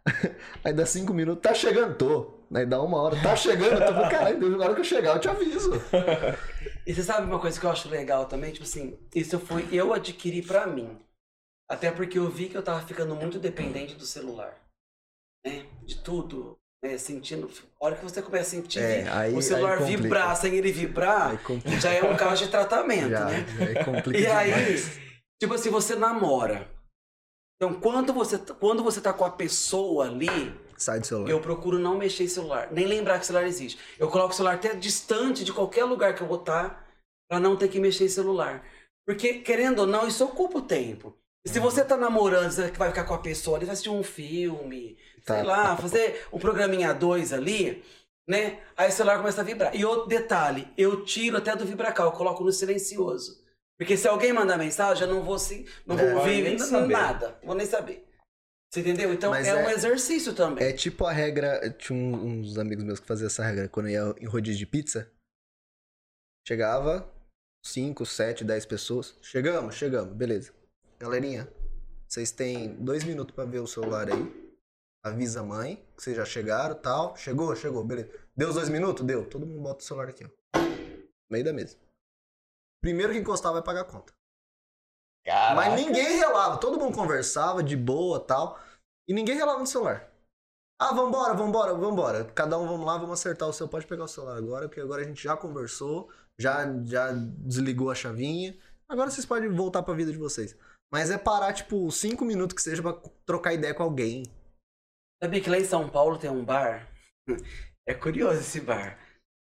[0.62, 1.96] Aí dá cinco minutos, tá chegando?
[1.96, 2.44] Tô.
[2.54, 3.78] Aí dá uma hora, tá chegando?
[3.78, 5.72] Tô falando, caralho, na hora que eu chegar eu te aviso.
[6.86, 8.52] E você sabe uma coisa que eu acho legal também?
[8.52, 10.96] Tipo assim, isso eu fui, eu adquiri pra mim.
[11.68, 14.56] Até porque eu vi que eu tava ficando muito dependente do celular.
[15.44, 15.66] Né?
[15.84, 16.56] De tudo.
[16.82, 16.96] Né?
[16.98, 17.50] Sentindo.
[17.80, 21.40] A hora que você começa a sentir É, aí- o celular vibrar sem ele vibrar,
[21.80, 23.46] já é um caso de tratamento, Já, né?
[23.60, 24.98] aí complica E aí, demais.
[25.40, 26.70] tipo assim, você namora.
[27.56, 30.28] Então, quando você, quando você tá com a pessoa ali,
[30.76, 31.30] Sai do celular.
[31.30, 33.78] eu procuro não mexer em celular, nem lembrar que o celular existe.
[33.98, 36.86] Eu coloco o celular até distante de qualquer lugar que eu vou estar,
[37.28, 38.62] pra não ter que mexer em celular.
[39.06, 41.16] Porque, querendo ou não, isso ocupa o tempo.
[41.46, 44.96] Se você tá namorando, você vai ficar com a pessoa ali, vai assistir um filme,
[45.24, 45.34] Tá.
[45.36, 47.84] sei lá, fazer um programinha dois ali,
[48.28, 48.60] né?
[48.76, 49.74] Aí o celular começa a vibrar.
[49.74, 53.44] E outro detalhe, eu tiro até do vibracal, eu coloco no silencioso.
[53.78, 56.92] Porque se alguém mandar mensagem, eu não vou, se, não vou É, ouvir nem saber.
[56.92, 57.38] nada.
[57.44, 58.04] Vou nem saber.
[58.72, 59.12] Você entendeu?
[59.12, 60.64] Então é, é- um exercício também.
[60.66, 61.70] É tipo a regra.
[61.78, 65.10] Tinha uns amigos meus que faziam essa regra quando eu ia em rodízio de pizza.
[66.46, 67.08] Chegava
[67.64, 69.14] 5, 7, 10 pessoas.
[69.22, 70.52] Chegamos, chegamos, beleza.
[70.98, 71.46] Galerinha,
[72.08, 74.46] vocês têm dois minutos pra ver o celular aí.
[75.04, 77.14] Avisa a mãe que vocês já chegaram tal.
[77.16, 78.10] Chegou, chegou, beleza.
[78.34, 79.04] Deu os dois minutos?
[79.04, 79.28] Deu.
[79.28, 80.58] Todo mundo bota o celular aqui, ó.
[81.30, 81.76] Meio da mesa.
[82.82, 84.12] Primeiro que encostar vai pagar a conta.
[85.24, 85.54] Caraca.
[85.54, 88.58] Mas ninguém relava, todo mundo conversava de boa tal.
[89.06, 90.10] E ninguém relava no celular.
[90.78, 92.24] Ah, vambora, vambora, vambora.
[92.24, 93.68] Cada um vamos lá, vamos acertar o seu.
[93.68, 97.94] Pode pegar o celular agora, porque agora a gente já conversou, já, já desligou a
[97.94, 98.58] chavinha.
[98.88, 100.56] Agora vocês podem voltar pra vida de vocês.
[100.92, 102.92] Mas é parar, tipo, cinco minutos que seja pra
[103.24, 104.24] trocar ideia com alguém.
[105.22, 106.88] Sabia que lá em São Paulo tem um bar?
[107.88, 108.98] É curioso esse bar.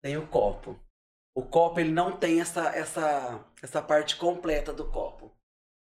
[0.02, 0.80] Tem o copo.
[1.36, 5.30] O copo ele não tem essa, essa, essa parte completa do copo.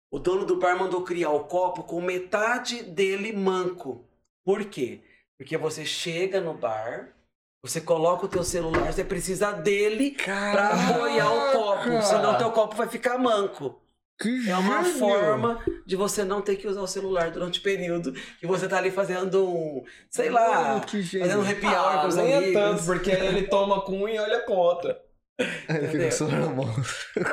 [0.09, 4.07] O dono do bar mandou criar o copo com metade dele manco.
[4.45, 5.01] Por quê?
[5.37, 7.13] Porque você chega no bar,
[7.61, 12.01] você coloca o teu celular, você precisa dele pra apoiar o copo.
[12.01, 13.77] Senão o teu copo vai ficar manco.
[14.19, 14.97] Que É uma gênio!
[14.99, 18.77] forma de você não ter que usar o celular durante o período que você tá
[18.77, 21.27] ali fazendo um, sei lá, gênio.
[21.27, 22.53] fazendo um happy hour Ah, com os nem é amigos.
[22.53, 24.99] tanto, porque aí ele toma com um e olha com outra.
[25.39, 25.45] Aí
[25.77, 26.75] ele fica com o celular na mão.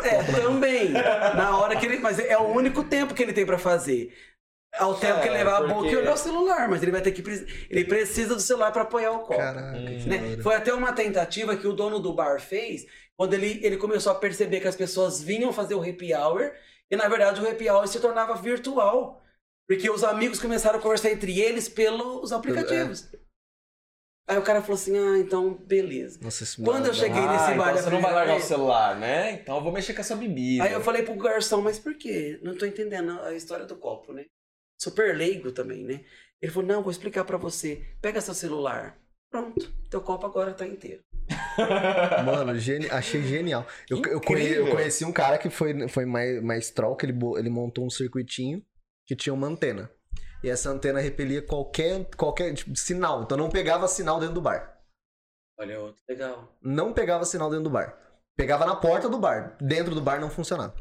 [0.03, 0.91] É, também.
[0.91, 1.99] Na hora que ele.
[2.01, 4.13] Mas é o único tempo que ele tem pra fazer.
[4.75, 6.83] É o tempo que ele É, levar a boca e porque- olhar o celular, mas
[6.83, 7.23] ele vai ter que.
[7.71, 9.37] Ele precisa do celular pra apoiar o copo.
[9.39, 10.05] Caraca, Hum.
[10.07, 10.37] né?
[10.43, 12.85] Foi até uma tentativa que o dono do bar fez
[13.17, 16.51] quando ele, ele começou a perceber que as pessoas vinham fazer o happy hour
[16.91, 19.21] e na verdade o happy hour se tornava virtual.
[19.67, 23.11] Porque os amigos começaram a conversar entre eles pelos aplicativos.
[24.27, 26.19] Aí o cara falou assim: ah, então beleza.
[26.23, 29.33] Nossa, Quando eu cheguei nesse ah, bar então você não vai largar o celular, né?
[29.33, 30.65] Então eu vou mexer com essa bebida.
[30.65, 32.39] Aí eu falei pro garçom, mas por quê?
[32.43, 34.27] Não tô entendendo a história do copo, né?
[34.81, 36.05] Super leigo também, né?
[36.41, 37.83] Ele falou, não, vou explicar pra você.
[38.03, 38.99] Pega seu celular.
[39.31, 41.03] Pronto, teu copo agora tá inteiro.
[42.25, 42.91] Mano, geni...
[42.91, 43.67] achei genial.
[43.89, 44.67] Eu, eu, conhe- Incrível.
[44.67, 47.91] eu conheci um cara que foi, foi mais, mais troll, que ele, ele montou um
[47.91, 48.65] circuitinho
[49.07, 49.91] que tinha uma antena.
[50.43, 53.23] E essa antena repelia qualquer, qualquer tipo, sinal.
[53.23, 54.79] Então não pegava sinal dentro do bar.
[55.59, 56.55] Olha, outro legal.
[56.61, 57.97] Não pegava sinal dentro do bar.
[58.37, 59.57] Pegava na porta do bar.
[59.61, 60.75] Dentro do bar não funcionava.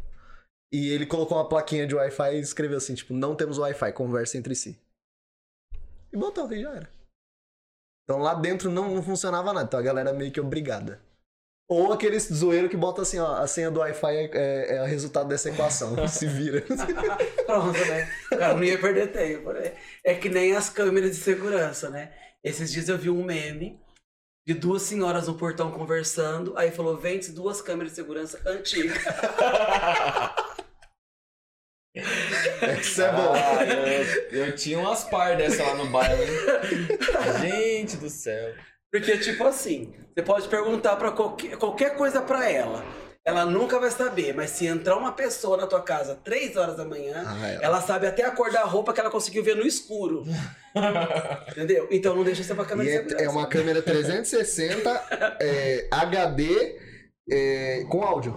[0.71, 4.37] E ele colocou uma plaquinha de Wi-Fi e escreveu assim, tipo, não temos Wi-Fi, conversa
[4.37, 4.81] entre si.
[6.11, 6.89] E botou, e já era.
[8.03, 9.65] Então lá dentro não, não funcionava nada.
[9.65, 11.01] Então a galera meio que obrigada.
[11.69, 14.85] Ou aqueles zoeiro que bota assim, ó, a senha do Wi-Fi é, é, é o
[14.85, 15.95] resultado dessa equação.
[16.07, 16.61] Se vira.
[17.45, 18.11] Pronto, né?
[18.31, 19.73] O cara não ia perder tempo, né?
[20.03, 22.11] É que nem as câmeras de segurança, né?
[22.43, 23.81] Esses dias eu vi um meme
[24.45, 26.53] de duas senhoras no portão conversando.
[26.57, 29.01] Aí falou: vende duas câmeras de segurança antigas.
[32.79, 33.33] Isso é bom.
[33.33, 36.21] Ah, eu, eu tinha umas par dessa lá no bairro.
[36.23, 36.29] hein?
[37.41, 38.53] Gente do céu.
[38.91, 42.83] Porque, tipo assim, você pode perguntar para qualquer, qualquer coisa pra ela.
[43.25, 46.83] Ela nunca vai saber, mas se entrar uma pessoa na tua casa três horas da
[46.83, 49.65] manhã, Ah, ela- ela sabe até a cor da roupa que ela conseguiu ver no
[49.65, 50.23] escuro.
[51.51, 51.87] Entendeu?
[51.89, 53.23] Então não deixa ser pra câmera E de é, segurança.
[53.25, 56.75] é uma câmera 360 é, HD
[57.31, 58.33] é, com áudio.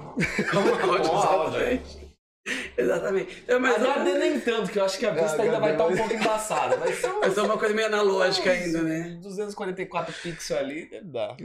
[0.52, 2.05] Com áudio, Com áudio.
[2.78, 3.42] exatamente.
[3.46, 5.96] É, mas, HD nem tanto, que eu acho que a vista ainda vai estar um
[5.96, 6.76] pouco embaçada.
[6.76, 9.18] Mas é uma coisa meio analógica ainda, né?
[9.20, 11.36] 244 pixels ali, deve dar.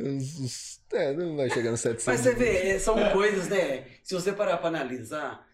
[0.94, 2.06] É, não vai chegar no 700.
[2.06, 3.86] Mas você vê, é, são coisas, né?
[4.04, 5.46] Se você parar pra analisar,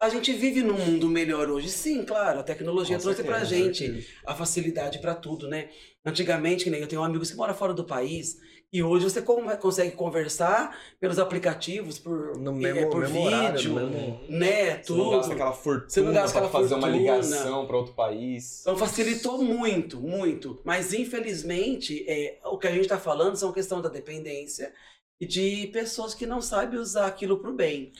[0.00, 1.68] a gente vive num mundo melhor hoje.
[1.68, 5.68] Sim, claro, a tecnologia Com trouxe pra gente a facilidade pra tudo, né?
[6.04, 8.38] Antigamente, que nem eu tenho amigos que moram fora do país,
[8.72, 13.56] e hoje você con- consegue conversar pelos aplicativos, por, No é, mesmo, por mesmo horário,
[13.58, 14.20] vídeo, mesmo...
[14.28, 14.82] né?
[14.82, 15.32] Você não gasta Tudo.
[15.32, 16.98] aquela fortuna Você não gasta pra aquela fazer uma fortuna.
[17.00, 18.60] ligação pra outro país.
[18.60, 20.60] Então facilitou muito, muito.
[20.64, 24.72] Mas infelizmente, é, o que a gente está falando são questão da dependência
[25.20, 27.92] e de pessoas que não sabem usar aquilo para o bem.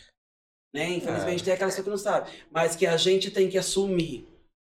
[0.73, 0.89] Né?
[0.91, 1.45] Infelizmente É.
[1.47, 2.33] tem aquelas pessoas que não sabem.
[2.51, 4.29] Mas que a gente tem que assumir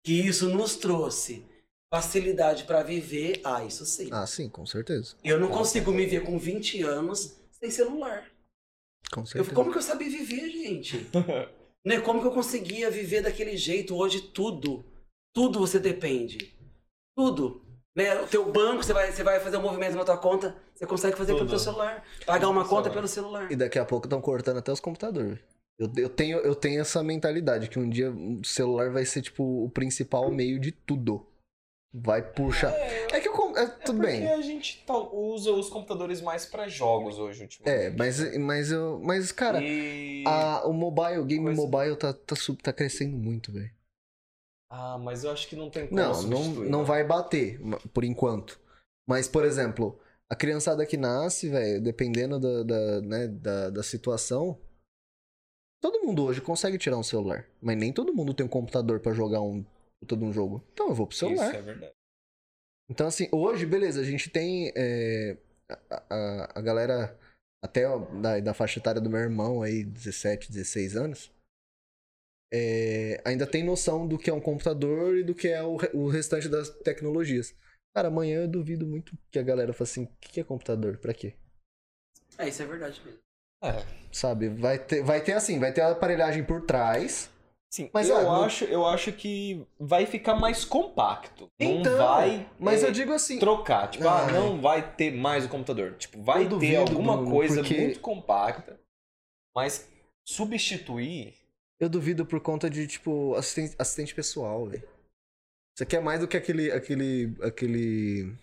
[0.04, 1.46] que isso nos trouxe
[1.94, 3.40] facilidade para viver.
[3.44, 4.10] Ah, isso sim.
[4.12, 5.16] Ah, sim, com certeza.
[5.24, 5.98] Eu não com consigo certeza.
[6.12, 8.26] me ver com 20 anos sem celular.
[9.12, 9.54] Com Eu, certeza.
[9.54, 11.08] como que eu sabia viver, gente?
[11.86, 12.02] né?
[12.02, 13.96] Como que eu conseguia viver daquele jeito?
[13.96, 14.84] Hoje tudo,
[15.36, 16.52] tudo você depende.
[17.16, 17.64] Tudo.
[17.96, 18.20] Né?
[18.22, 21.16] O teu banco, você vai, você vai fazer um movimento na tua conta, você consegue
[21.16, 21.50] fazer pelo Tudo.
[21.50, 22.04] teu celular.
[22.26, 22.94] Pagar uma Pelo conta celular.
[22.96, 23.52] pelo celular.
[23.52, 25.38] E daqui a pouco estão cortando até os computadores.
[25.78, 29.64] Eu, eu, tenho, eu tenho essa mentalidade que um dia o celular vai ser, tipo,
[29.64, 31.24] o principal meio de tudo.
[31.94, 32.72] Vai puxar.
[32.74, 33.34] É que eu.
[33.56, 34.28] É, tudo Porque bem.
[34.28, 37.86] a gente tá- usa os computadores mais pra jogos hoje, ultimamente.
[37.86, 39.00] É, mas, mas eu.
[39.04, 43.16] Mas, cara, E- a- o mobile, o game Coisa- mobile tá, tá, sub- tá crescendo
[43.16, 43.70] muito, velho.
[44.72, 47.60] Ah, mas eu acho que não tem como Não, não, não vai bater,
[47.94, 48.60] por enquanto.
[49.08, 54.60] Mas, por exemplo, a criançada que nasce, velho, dependendo da, da, né, da, da situação,
[55.80, 57.46] todo mundo hoje consegue tirar um celular.
[57.62, 59.64] Mas nem todo mundo tem um computador pra jogar um
[60.04, 60.64] puta de um jogo.
[60.74, 61.48] Então eu vou pro celular.
[61.50, 61.94] Isso é verdade.
[62.90, 65.38] Então, assim, hoje, beleza, a gente tem é,
[65.90, 67.18] a, a, a galera
[67.64, 71.32] até ó, da, da faixa etária do meu irmão aí, 17, 16 anos,
[72.54, 76.10] é, ainda tem noção do que é um computador e do que é o, o
[76.10, 77.56] restante das tecnologias.
[77.96, 80.98] Cara, amanhã eu duvido muito que a galera fale assim, o que é computador?
[80.98, 81.36] Pra quê?
[82.38, 83.20] É, isso é verdade mesmo.
[83.64, 83.86] É.
[84.12, 84.50] Sabe?
[84.50, 87.30] Vai ter, vai ter assim, vai ter a aparelhagem por trás.
[87.74, 91.50] Sim, Mas, eu, ah, acho, eu acho que vai ficar mais compacto.
[91.60, 93.90] Então, não vai Mas é, eu digo assim, trocar.
[93.90, 94.32] Tipo, ah, Ai.
[94.32, 95.96] não vai ter mais o computador.
[95.96, 98.80] Tipo, vai Eu ter duvido, alguma Bruno, coisa porque- muito compacta,
[99.56, 99.90] mas
[100.24, 101.34] substituir.
[101.80, 104.88] Eu duvido por conta de, tipo, assistente, assistente pessoal, velho.
[105.76, 106.72] Você quer mais do que aquele.
[106.72, 107.36] aquele.
[107.42, 108.36] aquele.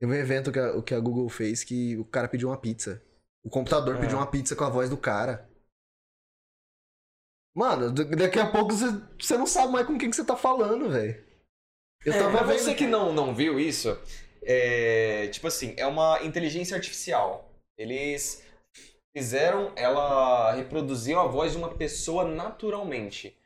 [0.00, 3.02] Teve um evento que a, que a Google fez que o cara pediu uma pizza.
[3.44, 4.00] O computador Ah.
[4.00, 5.46] pediu uma pizza com a voz do cara.
[7.54, 8.86] Mano, da- daqui a pouco você,
[9.20, 11.22] você não sabe mais com quem que você tá falando, velho.
[12.04, 12.58] Eu É, tava vendo.
[12.58, 13.98] você que não, não viu isso,
[14.42, 17.50] é, tipo assim, é uma inteligência artificial.
[17.76, 18.42] Eles
[19.16, 23.36] fizeram ela reproduzir a voz de uma pessoa naturalmente.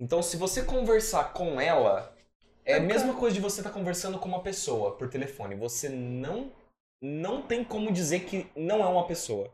[0.00, 2.14] Então, se você conversar com ela,
[2.64, 5.54] é a mesma coisa de você estar conversando com uma pessoa por telefone.
[5.56, 6.52] Você não
[7.02, 9.52] não tem como dizer que não é uma pessoa.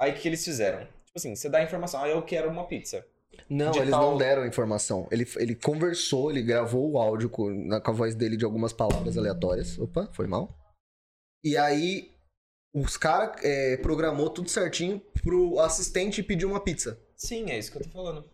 [0.00, 0.88] Aí o que eles fizeram?
[1.14, 3.06] Tipo assim, você dá a informação, ah, eu quero uma pizza.
[3.48, 5.06] Não, de eles tal- não deram informação.
[5.12, 8.72] Ele, ele conversou, ele gravou o áudio com, na- com a voz dele de algumas
[8.72, 9.78] palavras aleatórias.
[9.78, 10.52] Opa, foi mal.
[11.44, 12.10] E aí,
[12.74, 17.00] os caras é, programou tudo certinho pro assistente pedir uma pizza.
[17.16, 18.28] Sim, é isso que eu tô falando.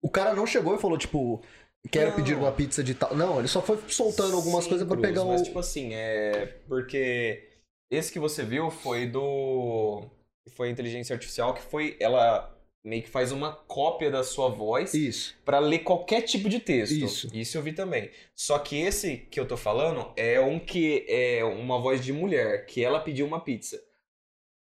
[0.00, 1.42] O cara não chegou e falou, tipo,
[1.90, 2.16] quero Não.
[2.16, 3.16] pedir uma pizza de tal.
[3.16, 5.44] Não, ele só foi soltando algumas Sim, coisas pra Cruz, pegar Mas, o.
[5.44, 6.46] tipo assim, é.
[6.68, 7.48] Porque
[7.90, 10.08] esse que você viu foi do.
[10.50, 11.96] Foi a inteligência artificial que foi.
[12.00, 12.52] Ela
[12.84, 15.36] meio que faz uma cópia da sua voz Isso.
[15.44, 16.94] pra ler qualquer tipo de texto.
[16.94, 17.30] Isso.
[17.32, 18.10] Isso eu vi também.
[18.34, 22.66] Só que esse que eu tô falando é um que é uma voz de mulher,
[22.66, 23.80] que ela pediu uma pizza.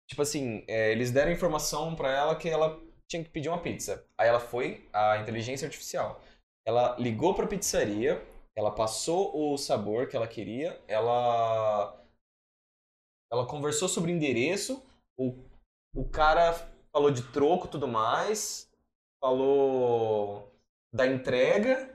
[0.09, 4.07] Tipo assim, é, eles deram informação pra ela que ela tinha que pedir uma pizza.
[4.16, 6.22] Aí ela foi, a inteligência artificial.
[6.66, 8.22] Ela ligou pra pizzaria,
[8.57, 12.01] ela passou o sabor que ela queria, ela
[13.33, 14.85] ela conversou sobre o endereço,
[15.18, 15.37] o,
[15.95, 16.53] o cara
[16.92, 18.68] falou de troco e tudo mais,
[19.20, 20.51] falou
[20.92, 21.95] da entrega,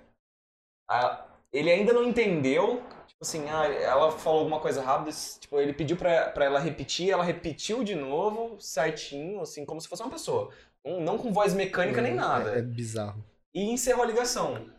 [0.89, 2.83] a- ele ainda não entendeu,
[3.21, 7.23] assim, ah, ela falou alguma coisa rápida, tipo, ele pediu pra, pra ela repetir, ela
[7.23, 10.53] repetiu de novo, certinho, assim, como se fosse uma pessoa.
[10.85, 12.55] Não, não com voz mecânica nem nada.
[12.55, 13.23] É, é bizarro.
[13.53, 14.69] E encerrou a ligação.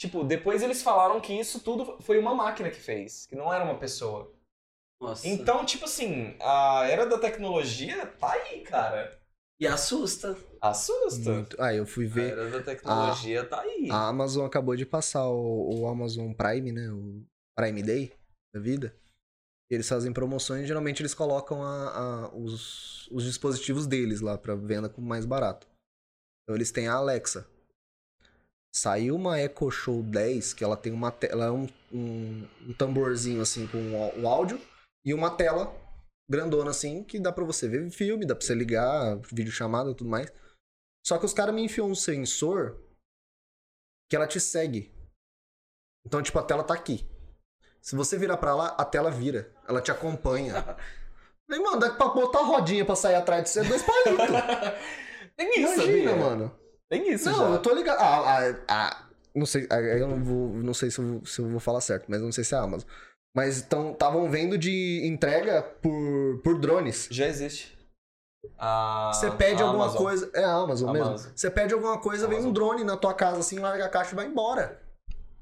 [0.00, 3.64] Tipo, depois eles falaram que isso tudo foi uma máquina que fez, que não era
[3.64, 4.32] uma pessoa.
[5.04, 5.26] Nossa.
[5.28, 9.18] Então, tipo assim, a era da tecnologia tá aí, cara.
[9.60, 10.36] E assusta.
[10.60, 11.30] Assusta.
[11.32, 11.56] Muito.
[11.62, 12.32] Ah, eu fui A ver.
[12.32, 13.88] era da tecnologia tá aí.
[13.90, 16.88] A Amazon acabou de passar o, o Amazon Prime, né?
[16.90, 17.22] O
[17.56, 18.12] Prime Day
[18.54, 18.94] da vida.
[19.70, 21.88] Eles fazem promoções, geralmente eles colocam a-
[22.26, 25.66] a- os, os dispositivos deles lá pra venda com mais barato.
[26.42, 27.46] Então eles têm a Alexa.
[28.74, 32.72] Saiu uma Echo Show 10, que ela tem uma te- ela é um, um, um
[32.74, 34.60] tamborzinho assim com o, o áudio
[35.04, 35.74] e uma tela
[36.30, 40.08] grandona assim que dá pra você ver filme, dá pra você ligar, videochamada e tudo
[40.10, 40.32] mais.
[41.06, 42.80] Só que os caras me enfiam um sensor
[44.08, 44.92] que ela te segue.
[46.06, 47.06] Então, tipo, a tela tá aqui.
[47.82, 49.52] Se você virar pra lá, a tela vira.
[49.68, 50.54] Ela te acompanha.
[51.46, 54.26] Falei, mano, dá pra botar a rodinha pra sair atrás de você, é dois palitos.
[55.36, 56.16] Tem isso, Imagina, sabia?
[56.16, 56.58] mano.
[56.88, 57.44] Tem isso Não, já.
[57.50, 57.98] eu tô ligado.
[58.00, 61.40] Ah, ah, ah, não sei, ah, eu não vou, não sei se eu, vou- se
[61.40, 62.88] eu vou falar certo, mas não sei se é a Amazon.
[63.34, 67.08] Mas estavam vendo de entrega por, por drones.
[67.10, 67.76] Já existe.
[68.58, 70.02] A- Você pede a alguma Amazon.
[70.02, 70.30] coisa.
[70.34, 71.08] É a Amazon, mesmo.
[71.08, 71.32] Amazon.
[71.34, 72.52] Você pede alguma coisa, vem um Amazon.
[72.54, 74.80] drone na tua casa, assim, larga a caixa e vai embora.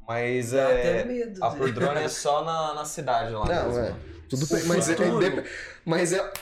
[0.08, 1.04] Mas Dá é.
[1.04, 1.44] medo.
[1.44, 1.56] A né?
[1.58, 3.84] por drone é só na, na cidade lá Não, mesmo.
[3.84, 3.94] é.
[4.28, 5.44] Tudo bem, mas é, é-
[5.84, 6.32] mas é,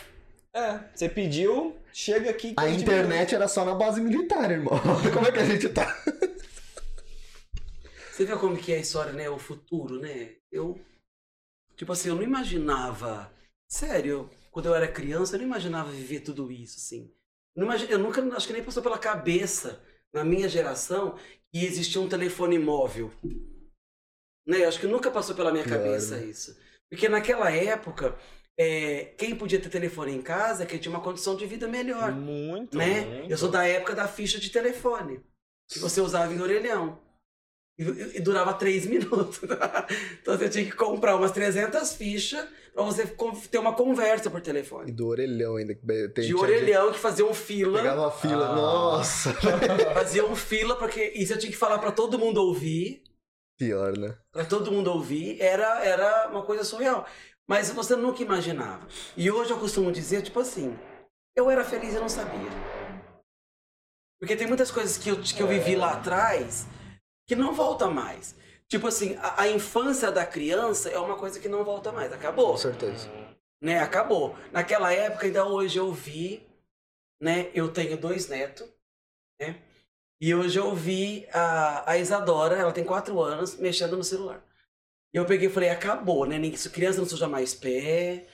[0.54, 2.54] É, você pediu, chega aqui.
[2.56, 4.78] a internet era só na base militar, irmão.
[5.12, 5.96] Como é que a gente tá.
[8.12, 9.28] Você vê como que é a história, né?
[9.30, 10.28] O futuro, né?
[10.52, 10.78] Eu,
[11.80, 13.32] tipo assim, eu não imaginava,
[13.66, 17.10] sério, quando eu era criança, eu não imaginava viver tudo isso, assim.
[17.56, 21.16] Eu, eu nunca, acho que nem passou pela cabeça, na minha geração,
[21.50, 23.10] que existia um telefone móvel.
[24.46, 24.62] Né?
[24.62, 26.54] Eu acho que nunca passou pela minha Claro, cabeça isso.
[26.90, 28.14] Porque naquela época,
[28.58, 32.12] é, quem podia ter telefone em casa, é quem tinha uma condição de vida melhor
[32.12, 33.06] Muito, né?
[33.06, 33.30] muito.
[33.30, 35.24] Eu sou da época da ficha de telefone,
[35.66, 37.00] que você usava em orelhão.
[37.80, 39.40] E, e- e durava três minutos.
[40.20, 43.06] então você tinha que comprar umas 300 fichas pra você
[43.50, 44.92] ter uma conversa por E telefone.
[44.92, 45.74] do orelhão ainda.
[45.74, 45.80] que
[46.14, 47.78] Tem, De orelhão que faziam fila.
[47.78, 48.50] Pegava a fila.
[48.50, 48.54] Ah.
[48.54, 49.32] Nossa.
[49.94, 53.02] Faziam fila, porque isso eu tinha que falar pra todo mundo ouvir.
[53.58, 54.16] Pior, né?
[54.32, 55.40] Pra todo mundo ouvir.
[55.40, 57.06] Era, era uma coisa surreal.
[57.48, 58.86] Mas você nunca imaginava.
[59.16, 60.78] E hoje eu costumo dizer, tipo assim,
[61.36, 62.48] eu era feliz e não sabia.
[64.20, 66.66] Porque tem muitas coisas que eu, que eu vivi lá atrás
[67.30, 68.34] que não volta mais.
[68.66, 72.12] Tipo assim, a, a infância da criança é uma coisa que não volta mais.
[72.12, 72.50] Acabou.
[72.50, 73.08] Com certeza.
[73.62, 73.78] Né?
[73.78, 74.36] Acabou.
[74.50, 76.44] Naquela época, ainda hoje eu vi,
[77.22, 77.48] né?
[77.54, 78.68] Eu tenho dois netos,
[79.40, 79.62] né?
[80.20, 84.44] E hoje eu vi a, a Isadora, ela tem quatro anos, mexendo no celular.
[85.14, 86.36] E eu peguei e falei, acabou, né?
[86.36, 88.26] Nem, criança não suja mais pé,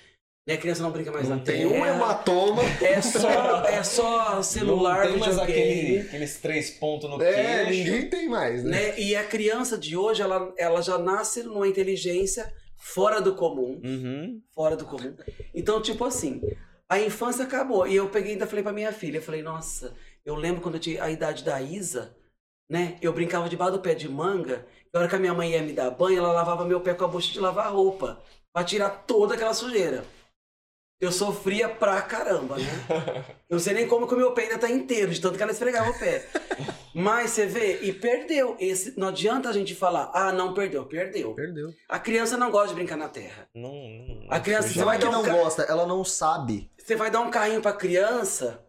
[0.47, 0.57] né?
[0.57, 1.81] Criança não brinca mais Não na tem terra.
[1.81, 2.63] um hematoma.
[2.81, 7.71] É só, é só celular, Não tem mais aquele, aqueles três pontos no É, queixo.
[7.71, 8.71] ninguém tem mais, né?
[8.71, 9.01] né?
[9.01, 13.81] E a criança de hoje, ela, ela já nasce numa inteligência fora do comum.
[13.85, 14.41] Uhum.
[14.55, 15.15] Fora do comum.
[15.55, 16.41] Então, tipo assim,
[16.89, 17.87] a infância acabou.
[17.89, 19.95] E eu peguei e ainda falei pra minha filha, eu falei, nossa,
[20.25, 22.15] eu lembro quando eu tinha a idade da Isa,
[22.71, 22.97] né?
[23.03, 25.63] Eu brincava debaixo do pé de manga, e a hora que a minha mãe ia
[25.63, 28.23] me dar banho, ela lavava meu pé com a bucha de lavar roupa,
[28.53, 30.05] pra tirar toda aquela sujeira.
[31.01, 32.65] Eu sofria pra caramba, né?
[33.51, 35.43] Eu não sei nem como que o meu pé ainda tá inteiro, de tanto que
[35.43, 36.27] ela esfregava o pé.
[36.95, 38.57] Mas você vê, e perdeu.
[38.59, 41.35] Esse, não adianta a gente falar, ah, não perdeu, perdeu.
[41.35, 41.71] Perdeu.
[41.89, 43.47] A criança não gosta de brincar na terra.
[43.55, 45.87] Não, não, A criança, você vai Não é que dar um não ca- gosta, ela
[45.87, 46.71] não sabe.
[46.79, 48.65] Você vai dar um carrinho pra criança,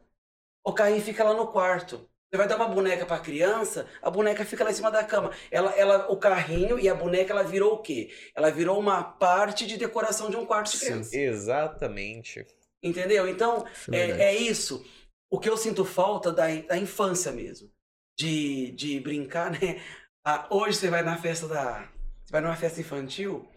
[0.66, 2.08] o carrinho fica lá no quarto.
[2.30, 5.32] Você vai dar uma boneca pra criança, a boneca fica lá em cima da cama.
[5.50, 8.12] Ela, ela, o carrinho e a boneca, ela virou o quê?
[8.36, 10.86] Ela virou uma parte de decoração de um quarto de Sim.
[10.88, 11.18] criança.
[11.18, 12.46] Exatamente.
[12.84, 13.28] Entendeu?
[13.30, 14.86] Então, é é, é isso.
[15.30, 17.72] O que eu sinto falta da, da infância mesmo.
[18.20, 19.82] De, de brincar, né?
[20.26, 21.88] Ah, hoje você vai na festa da.
[22.26, 23.48] Você vai numa festa infantil,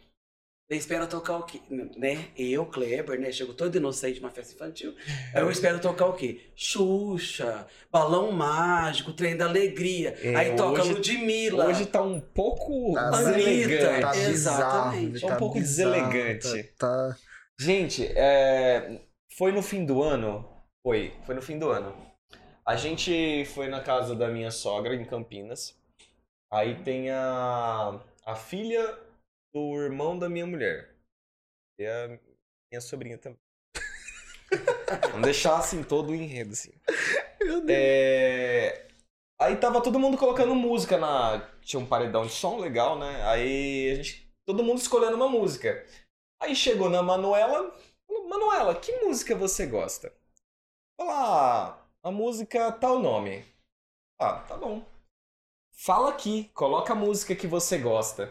[0.71, 1.61] você espera tocar o quê?
[1.97, 2.27] Né?
[2.39, 3.33] Eu, Kleber, né?
[3.33, 4.95] Chego todo inocente numa festa infantil.
[5.35, 6.49] Aí eu espero tocar o quê?
[6.55, 10.17] Xuxa, Balão Mágico, Trem da Alegria.
[10.23, 11.67] É, Aí toca hoje- Ludmilla.
[11.67, 14.01] Hoje tá um pouco Tá deselegante.
[14.01, 15.11] Tá Exatamente.
[15.11, 16.63] bizarro, É um tá pouco bizarro, deselegante.
[16.79, 17.17] Tá, tá-
[17.59, 19.01] Gente, é,
[19.37, 20.49] foi no fim do ano?
[20.87, 21.93] Foi, foi no fim do ano.
[22.65, 25.75] A gente foi na casa da minha sogra em Campinas.
[26.53, 28.97] Aí tem a, a filha
[29.53, 30.95] do irmão da minha mulher.
[31.79, 32.09] E a
[32.71, 33.41] minha sobrinha também.
[35.11, 36.73] Vamos deixar assim todo o enredo assim.
[37.41, 37.79] Meu Deus.
[37.79, 38.91] É,
[39.41, 41.41] Aí tava todo mundo colocando música na.
[41.63, 43.27] Tinha um paredão de som legal, né?
[43.27, 45.83] Aí a gente todo mundo escolhendo uma música.
[46.39, 47.75] Aí chegou na Manuela,
[48.07, 50.15] falou, Manuela, que música você gosta?
[50.95, 53.43] Fala, ah, a música tal nome.
[54.21, 54.85] Ah, tá bom.
[55.73, 58.31] Fala aqui, coloca a música que você gosta.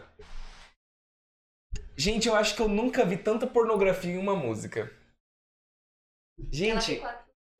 [2.00, 4.90] Gente, eu acho que eu nunca vi tanta pornografia em uma música.
[6.50, 7.02] Gente,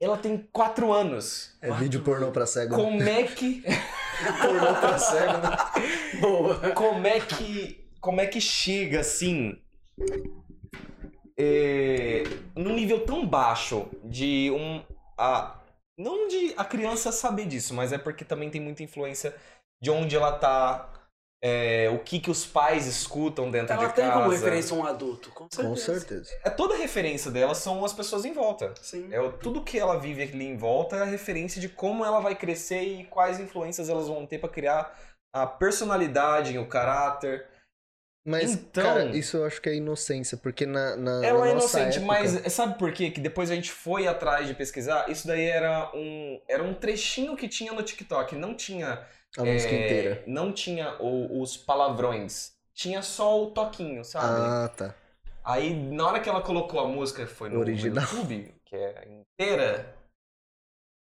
[0.01, 1.59] ela tem quatro anos.
[1.61, 2.74] É vídeo pornô pra cego.
[2.74, 2.82] né?
[2.82, 3.62] Como é que.
[4.41, 5.57] pornô pra cego, né?
[6.22, 6.70] Boa.
[6.72, 7.86] Como é que.
[8.01, 9.61] Como é que chega assim.
[11.38, 12.22] É,
[12.57, 14.82] num nível tão baixo de um.
[15.18, 15.61] A,
[15.99, 19.36] não de a criança saber disso, mas é porque também tem muita influência
[19.82, 20.91] de onde ela tá.
[21.43, 24.18] É, o que, que os pais escutam dentro Ela de tem casa.
[24.18, 25.68] como referência um adulto, com certeza.
[25.68, 26.30] Com certeza.
[26.45, 28.74] É toda a referência dela são as pessoas em volta.
[28.82, 29.09] Sim.
[29.11, 32.20] É o- tudo que ela vive ali em volta é a referência de como ela
[32.20, 34.95] vai crescer e quais influências elas vão ter pra criar
[35.34, 37.47] a personalidade, o caráter.
[38.26, 41.51] Mas, Então- cara, isso eu acho que é inocência, porque na, na, Ela na é
[41.53, 42.07] inocente, época...
[42.07, 43.11] mas sabe por quê?
[43.11, 47.34] Que depois a gente foi atrás de pesquisar, isso daí era um era um trechinho
[47.34, 49.03] que tinha no TikTok, não tinha
[49.39, 50.24] A música é, inteira.
[50.26, 54.26] não tinha o- os palavrões, tinha só o toquinho, sabe?
[54.26, 54.95] Ah, tá.
[55.45, 58.05] Aí, na hora que ela colocou a música, foi no, no Original.
[58.05, 59.95] YouTube, que é inteira,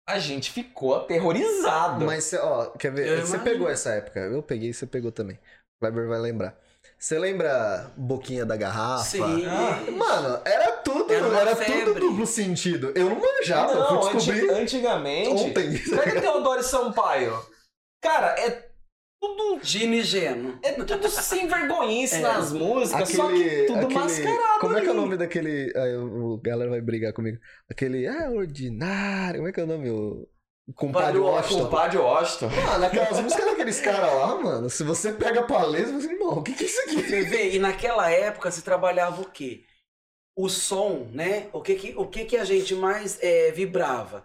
[0.09, 2.05] a gente ficou aterrorizado.
[2.05, 3.07] Mas, cê- ó, quer ver?
[3.07, 3.45] Eu Você imagino.
[3.45, 4.21] pegou essa época.
[4.21, 5.37] Eu peguei, você pegou também.
[5.37, 6.59] O Kleber vai lembrar.
[6.99, 9.05] Você lembra Boquinha da Garrafa?
[9.05, 9.47] Sim.
[9.47, 12.93] Ah, Mano, era tudo, Era era, tudo duplo sentido.
[12.95, 15.29] Eu não manjava, eu não, fui descobrir anti- antigamente.
[15.31, 15.79] ontem.
[15.79, 17.33] Pega Teodoro Sampaio.
[18.03, 18.71] Cara, é
[19.21, 19.61] tudo.
[19.63, 20.59] E Geno.
[20.63, 22.21] É tudo sem vergonhice É.
[22.21, 24.61] nas músicas, só que tudo aquele- mascarado.
[24.61, 25.01] Como é que é o ali.
[25.01, 25.73] nome daquele.
[25.77, 27.39] Aí o, galera vai brigar comigo.
[27.71, 28.07] Aquele.
[28.07, 29.39] Ah, ordinário.
[29.41, 29.91] Como é que é o nome?
[29.91, 30.29] O.
[30.77, 31.65] Compadre Washington.
[31.65, 32.49] Compadre Washington.
[32.49, 34.71] Mano, aquelas músicas daqueles caras lá, mano.
[34.71, 37.03] Se você pega pra ler, você fala irmão, o que, que é isso aqui?
[37.03, 39.65] Você vê, e naquela época se trabalhava o quê?
[40.37, 41.49] O som, né?
[41.53, 44.25] O que que, o que, que a gente mais é, vibrava?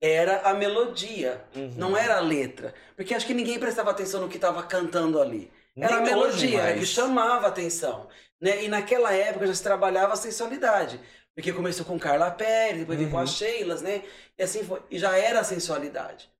[0.00, 1.72] Era a melodia, Uhum.
[1.76, 2.74] não era a letra.
[2.96, 5.50] Porque acho que ninguém prestava atenção no que estava cantando ali.
[5.76, 6.78] Era a Nem melodia, mais.
[6.80, 8.08] que chamava a atenção.
[8.40, 8.64] Né?
[8.64, 11.00] E naquela época já se trabalhava a sensualidade.
[11.34, 13.22] Porque começou com Carla Pérez, depois veio com Uhum.
[13.22, 14.02] as Sheilas, né?
[14.38, 14.80] E assim foi.
[14.90, 16.30] E já era a sensualidade.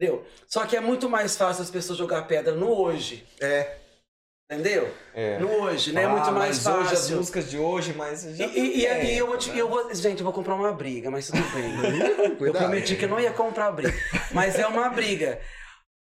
[0.00, 0.24] Entendeu?
[0.46, 3.26] Só que é muito mais fácil as pessoas jogar pedra no hoje.
[3.40, 3.79] É.
[4.50, 4.92] Entendeu?
[5.14, 5.38] É.
[5.38, 6.02] No hoje, né?
[6.02, 7.16] É Ah, muito mais mas Hoje, as fácil.
[7.18, 8.24] músicas de hoje, mas.
[8.24, 9.60] E, já e, e tem aí eu vou, tempo, te, né?
[9.62, 9.94] eu vou.
[9.94, 11.70] Gente, eu vou comprar uma briga, mas tudo bem.
[12.40, 13.94] Eu prometi que eu não ia comprar briga.
[14.32, 15.38] Mas é uma briga.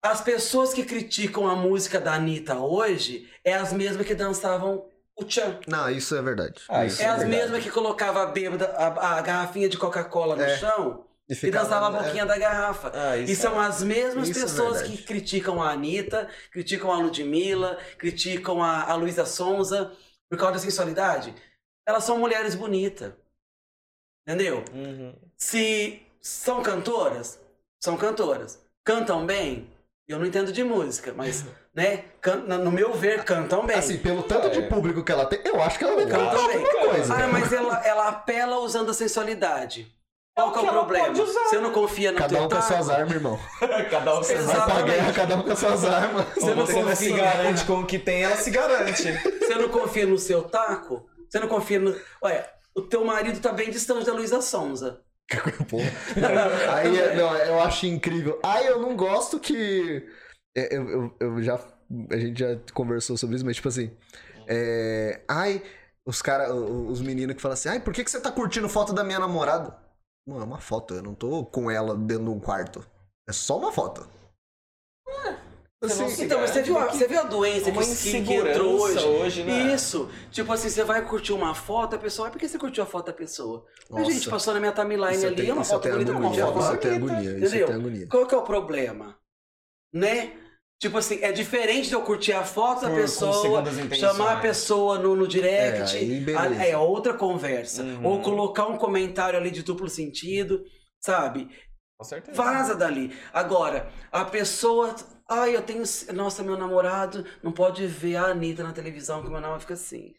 [0.03, 4.85] As pessoas que criticam a música da Anitta hoje é as mesmas que dançavam
[5.17, 5.61] o Tchan.
[5.67, 6.61] Não, isso é verdade.
[6.69, 7.41] Ah, isso isso É as verdade.
[7.41, 10.59] mesmas que colocava a bêbada, a, a garrafinha de Coca-Cola no É.
[10.59, 12.03] chão E, e dançava a é.
[12.05, 12.93] boquinha da garrafa.
[12.95, 14.97] Ah, E são as mesmas Isso é pessoas verdade.
[14.99, 19.93] que criticam a Anitta, criticam a Ludmilla, criticam a, a Luísa Sonza
[20.29, 21.35] por causa da sensualidade.
[21.87, 23.13] Elas são mulheres bonitas.
[24.27, 24.65] Entendeu?
[24.73, 25.15] Uhum.
[25.37, 27.39] Se são cantoras,
[27.83, 28.59] são cantoras.
[28.83, 29.71] Cantam bem?
[30.07, 31.45] Eu não entendo de música, mas,
[31.75, 32.05] né?
[32.63, 33.77] no meu ver, cantam bem.
[33.77, 34.69] Assim, pelo tanto de É.
[34.69, 36.57] público que ela tem, eu acho que ela deve cantar Cantam bem.
[36.67, 37.15] alguma coisa.
[37.15, 39.91] Ah, mas ela, ela apela usando a sensualidade.
[40.35, 41.15] Qual É o que é o problema?
[41.15, 43.39] Você não confia no Cada teu um com as suas armas, irmão.
[43.89, 44.85] Cada um Vai se pra Exatamente.
[44.87, 46.27] guerra, cada um com as suas armas.
[46.35, 49.03] Você não Você não se garante com o que tem, ela se garante.
[49.03, 51.09] Você não confia no seu taco?
[51.29, 51.95] Você não confia no.
[52.21, 55.03] Olha, o teu marido tá bem distante da Luísa Sonza.
[56.75, 58.39] Aí, não, eu acho incrível.
[58.43, 60.05] Aí eu não gosto que.
[60.57, 61.61] é, Eu, eu, eu já.
[62.11, 63.97] A gente já conversou sobre isso, mas tipo assim.
[64.49, 65.63] É, ai,
[66.05, 68.93] os caras, os meninos que falam assim, ai, por que, que você tá curtindo foto
[68.93, 69.84] da minha namorada?
[70.27, 72.85] Mano, é uma foto, eu não tô com ela dentro de um quarto.
[73.29, 74.09] É só uma foto.
[75.83, 78.33] Assim, se Então, mas você viu, a, que- você viu a doença uma que, que,
[78.35, 79.05] entrou hoje?
[79.05, 79.75] hoje, né?
[79.75, 80.09] Isso.
[80.31, 82.29] Tipo assim, você vai curtir uma foto, a pessoa.
[82.29, 83.67] "Ah, Por que você curtiu a foto da pessoa?
[83.91, 84.11] A Nossa.
[84.11, 86.27] gente passou na minha timeline isso ali, tenho- é uma isso foto bonita com uma
[86.29, 87.19] agonia, foto Isso eu tenho bonita.
[87.21, 88.07] agonia, isso tenho agonia.
[88.09, 89.19] Qual que é o problema?
[89.93, 90.33] Né?
[90.81, 93.65] Tipo assim, é diferente de eu curtir a foto da com pessoa,
[93.95, 95.97] chamar a pessoa no, no direct,
[96.59, 97.83] É, é outra conversa.
[97.83, 98.05] Uhum.
[98.05, 100.63] Ou colocar um comentário ali de duplo sentido,
[101.01, 101.49] sabe?
[101.97, 102.37] Com certeza.
[102.37, 103.17] Vaza dali.
[103.33, 104.95] Agora, a pessoa.
[105.29, 105.85] Ai, eu tenho.
[106.13, 110.13] Nossa, meu namorado não pode ver a Anitta na televisão, que meu namorado fica assim.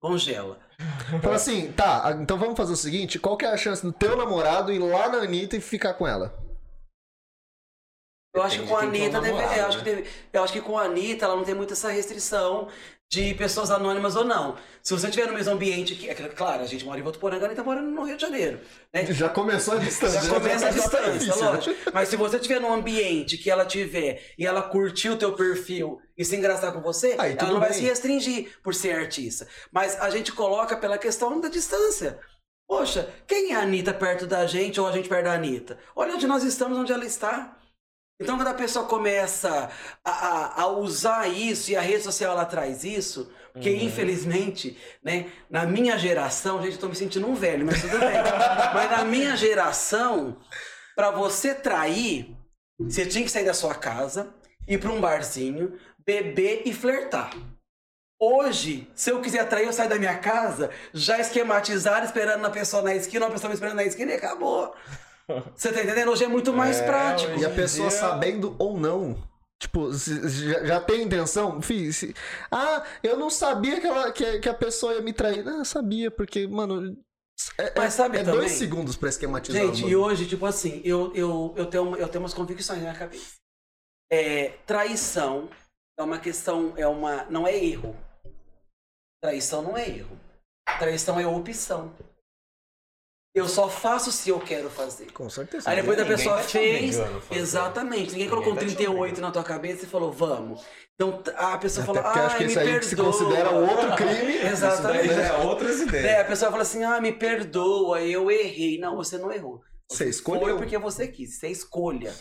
[0.00, 0.58] Congela.
[1.22, 4.16] Fala assim, tá, então vamos fazer o seguinte: qual que é a chance do teu
[4.16, 6.49] namorado ir lá na Anitta e ficar com ela?
[8.32, 9.96] Eu acho que com a Anitta, eu, acho que né?
[9.96, 12.68] deve- eu acho que com a Anitta ela não tem muito essa restrição
[13.10, 14.56] de pessoas anônimas ou não.
[14.80, 16.08] Se você estiver no mesmo ambiente que.
[16.08, 18.60] É claro, a gente mora em Votuporanga, a Anitta mora no Rio de Janeiro.
[18.94, 19.04] Né?
[19.06, 20.22] Já começou a distância.
[20.22, 21.50] Já começa a já tá distância, difícil, né?
[21.50, 21.90] lógico.
[21.92, 25.98] Mas se você estiver num ambiente que ela tiver e ela curtir o teu perfil
[26.16, 27.78] e se engraçar com você, Aí, ela não vai bem.
[27.80, 29.48] se restringir por ser artista.
[29.72, 32.16] Mas a gente coloca pela questão da distância.
[32.68, 35.76] Poxa, quem é a Anitta perto da gente ou a gente perto da Anitta?
[35.96, 37.56] Olha onde nós estamos, onde ela está.
[38.20, 39.70] Então, quando a pessoa começa
[40.04, 45.30] a, a- a usar isso e a rede social ela traz isso, porque infelizmente, né,
[45.48, 48.10] na minha geração, gente, eu tô me sentindo um velho, mas tudo bem.
[48.74, 50.36] mas na minha geração,
[50.94, 52.36] pra você trair,
[52.78, 54.34] você tinha que sair da sua casa,
[54.68, 57.30] ir pra um barzinho, beber e flertar.
[58.22, 62.82] Hoje, se eu quiser trair, eu saio da minha casa, já esquematizado, esperando a pessoa
[62.82, 64.74] na esquina, uma pessoa me esperando na esquina e acabou.
[65.54, 66.10] Você tá entendendo?
[66.10, 67.38] Hoje é muito mais É, prático.
[67.38, 69.16] E a pessoa dia- sabendo ou não.
[69.60, 71.60] Tipo, já, já tem intenção?
[71.60, 72.14] Fih, se-
[72.50, 75.44] ah, eu não sabia que, ela, que, que a pessoa ia me trair.
[75.44, 76.96] Não, eu sabia, porque, mano.
[77.58, 79.62] É, Mas sabe é também- dois segundos pra esquematizar.
[79.62, 82.98] Gente, e hoje, tipo assim, eu, eu, eu, tenho, eu tenho umas convicções na minha
[82.98, 83.34] cabeça.
[84.12, 85.48] É, traição
[85.98, 87.24] é uma questão, é uma.
[87.24, 87.94] não é erro.
[89.22, 90.18] Traição não é erro.
[90.78, 91.92] Traição é opção.
[93.32, 95.12] Eu só faço se eu quero fazer.
[95.12, 95.70] Com certeza.
[95.70, 96.96] Aí depois a pessoa tá fez.
[97.30, 97.98] Exatamente.
[98.12, 99.20] Ninguém Ninguém colocou um tá te 38 obrigando.
[99.22, 100.60] na tua cabeça e falou, vamos.
[100.94, 102.80] Então a pessoa Até falou, ah, acho que me isso aí perdoa.
[102.80, 104.36] que se considera outro crime.
[104.36, 105.10] Exatamente.
[105.14, 106.04] é outras ideias.
[106.06, 108.78] É, a pessoa fala assim, ah, me perdoa, eu errei.
[108.78, 109.60] Não, você não errou.
[109.88, 110.56] Você Foi escolheu.
[110.56, 112.12] porque você quis, é escolha.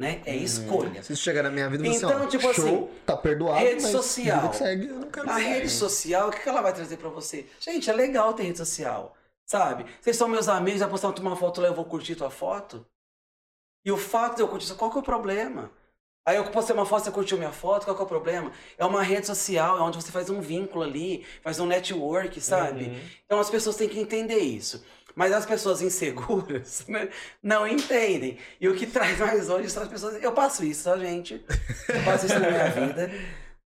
[0.00, 0.20] Né?
[0.26, 0.42] É Uhum.
[0.42, 1.02] escolha.
[1.02, 3.82] Se isso chegar na minha vida, você, Então, ó, tipo show, assim, tá perdoado, rede
[3.82, 4.52] social.
[4.52, 4.90] segue,
[5.28, 7.46] A rede social, o que que ela vai trazer pra você?
[7.60, 9.14] Gente, é legal ter rede social,
[9.46, 9.86] sabe?
[10.00, 12.86] Vocês são meus amigos, já postaram uma foto lá, eu vou curtir tua foto?
[13.84, 15.70] E o fato de eu curtir, qual que é o problema?
[16.24, 18.52] Aí eu postei uma foto, você curtiu minha foto, qual que é o problema?
[18.78, 22.84] É uma rede social, é onde você faz um vínculo ali, faz um network, sabe?
[22.84, 23.00] Uhum.
[23.24, 24.84] Então as pessoas têm que entender isso.
[25.16, 27.08] Mas as pessoas inseguras né,
[27.42, 28.38] não entendem.
[28.60, 30.22] E o que traz mais hoje são as pessoas.
[30.22, 31.44] Eu passo isso, tá, gente?
[31.88, 33.10] Eu passo isso na minha vida,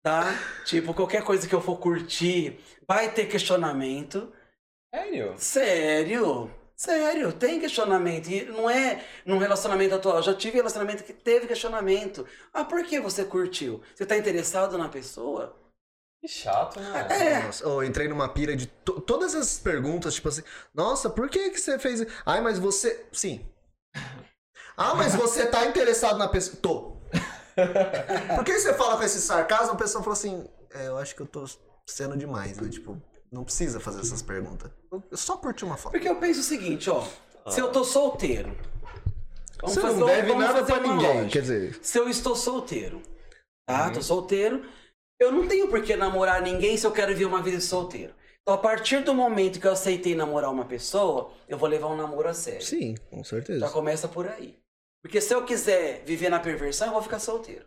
[0.03, 0.33] tá?
[0.65, 4.31] Tipo, qualquer coisa que eu for curtir, vai ter questionamento.
[4.93, 5.33] Sério?
[5.37, 6.51] Sério?
[6.75, 8.27] Sério, tem questionamento.
[8.29, 10.17] E não é num relacionamento atual.
[10.17, 12.27] Eu já tive relacionamento que teve questionamento.
[12.53, 13.81] Ah, por que você curtiu?
[13.95, 15.55] Você tá interessado na pessoa?
[16.21, 17.07] Que chato, né?
[17.09, 17.43] É.
[17.43, 21.49] Nossa, eu entrei numa pira de to- todas essas perguntas, tipo assim, nossa, por que
[21.49, 22.05] que você fez?
[22.25, 23.45] Ai, mas você, sim.
[24.77, 26.57] Ah, mas você tá interessado na pessoa?
[26.61, 26.97] Tô.
[28.35, 29.73] Por que você fala com esse sarcasmo?
[29.73, 31.45] A pessoa fala assim, é, eu acho que eu tô
[31.87, 32.69] sendo demais, né?
[32.69, 32.99] Tipo,
[33.33, 34.71] não precisa fazer essas perguntas.
[34.91, 35.91] Eu só curti uma foto.
[35.93, 37.03] Porque eu penso o seguinte, ó.
[37.49, 38.55] Se eu tô solteiro.
[39.59, 41.29] Vamos Você fazer, não deve vamos nada fazer pra ninguém, lógica.
[41.31, 43.01] quer dizer, Se eu estou solteiro,
[43.65, 43.87] tá?
[43.87, 43.93] Uhum.
[43.93, 44.65] Tô solteiro.
[45.19, 48.13] Eu não tenho por que namorar ninguém se eu quero viver uma vida de solteiro.
[48.41, 51.95] Então, a partir do momento que eu aceitei namorar uma pessoa, eu vou levar um
[51.95, 52.61] namoro a sério.
[52.61, 53.69] sim, com Já certeza.
[53.69, 54.59] começa por aí.
[55.01, 57.65] Porque se eu quiser viver na perversão, eu vou ficar solteiro.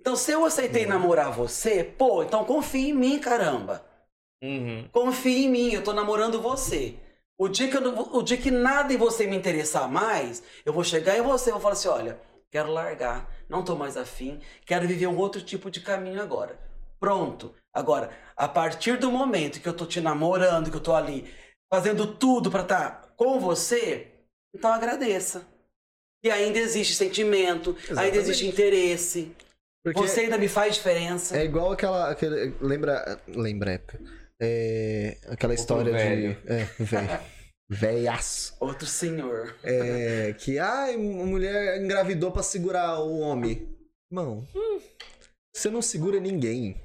[0.00, 3.84] Então, se eu aceitei namorar você, pô, então confia em mim, caramba.
[4.42, 4.88] Uhum.
[4.90, 6.96] Confia em mim, eu tô namorando você.
[7.38, 10.84] O dia, que eu o dia que nada em você me interessar mais, eu vou
[10.84, 12.18] chegar em você e vou falar assim: olha,
[12.50, 16.58] quero largar, não tô mais afim, quero viver um outro tipo de caminho agora.
[17.00, 17.54] Pronto.
[17.74, 21.32] Agora, a partir do momento que eu tô te namorando, que eu tô ali
[21.72, 24.08] fazendo tudo pra estar com você,
[24.54, 25.46] então agradeça.
[26.24, 28.18] E ainda existe sentimento, ainda Exatamente.
[28.18, 29.34] existe interesse.
[29.84, 31.36] Porque Você ainda me faz diferença.
[31.36, 33.98] é igual aquela, aquele, lembra, lembra época,
[34.40, 36.34] é, aquela história velho.
[36.44, 37.20] de, é, velho,
[37.70, 38.54] velhaço.
[38.60, 39.54] Outro senhor.
[39.62, 43.68] É, que ai, uma mulher engravidou pra segurar o homem.
[44.10, 44.46] Irmão,
[45.54, 46.76] você não segura ninguém.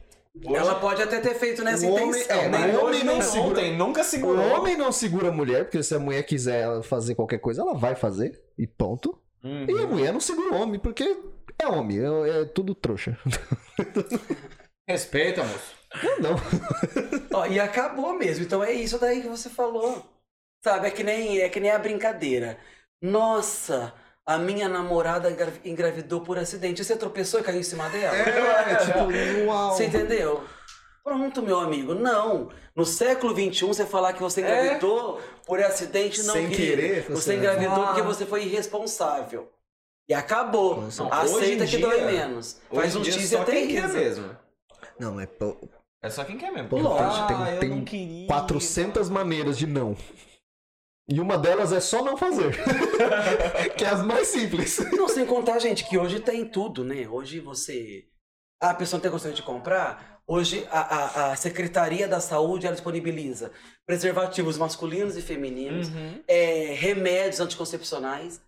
[0.54, 2.38] Ela pode até ter feito nessa O homem- intenção.
[2.40, 4.46] é, mas o hoje, homem não nem segura- ontem, nunca O segurou.
[4.46, 7.96] homem não segura a mulher, porque se a mulher quiser fazer qualquer coisa, ela vai
[7.96, 8.40] fazer.
[8.58, 9.20] E ponto.
[9.44, 9.66] Uhum.
[9.68, 11.18] E a mulher não segura o homem, porque
[11.60, 13.18] é homem, é, é tudo trouxa.
[14.88, 15.76] Respeita, moço.
[16.04, 16.36] Eu não.
[17.34, 18.44] Ó, e acabou mesmo.
[18.46, 20.06] Então é isso daí que você falou.
[20.64, 22.58] Sabe, é que nem, é que nem a brincadeira.
[23.02, 23.94] Nossa,
[24.26, 26.84] a minha namorada engra- engravidou por acidente.
[26.84, 28.16] Você tropeçou e caiu em cima dela?
[28.18, 29.72] É, tipo, uau.
[29.72, 30.44] Você entendeu?
[31.04, 31.94] Pronto, meu amigo.
[31.94, 32.50] Não.
[32.76, 37.36] No século XXI, você falar que você engravidou por acidente, não Sem querer, Você você-
[37.36, 37.88] engravidou Ah.
[37.88, 39.50] porque você foi irresponsável.
[40.10, 40.82] E acabou.
[40.82, 41.04] Nossa.
[41.04, 42.60] Não, Aceita que em dói dia- menos.
[42.74, 43.98] Faz um dia X só quem quer aterriza.
[44.22, 44.38] mesmo.
[45.00, 45.26] Não, é
[46.04, 46.70] É só quem quer mesmo.
[46.70, 48.28] Pô, ah, tem- eu tem não queria.
[48.28, 49.96] 400 maneiras de não.
[51.10, 52.52] E uma delas é só não fazer.
[53.78, 54.78] que é as mais simples.
[54.92, 57.08] Não, sem contar, gente, que hoje tem tudo, né?
[57.08, 58.06] Hoje você.
[58.62, 60.18] Ah, a pessoa não tem condição de comprar.
[60.28, 63.52] Hoje a, a, a Secretaria da Saúde ela disponibiliza
[63.88, 66.22] preservativos masculinos e femininos, Uhum.
[66.28, 68.42] é, remédios anticoncepcionais.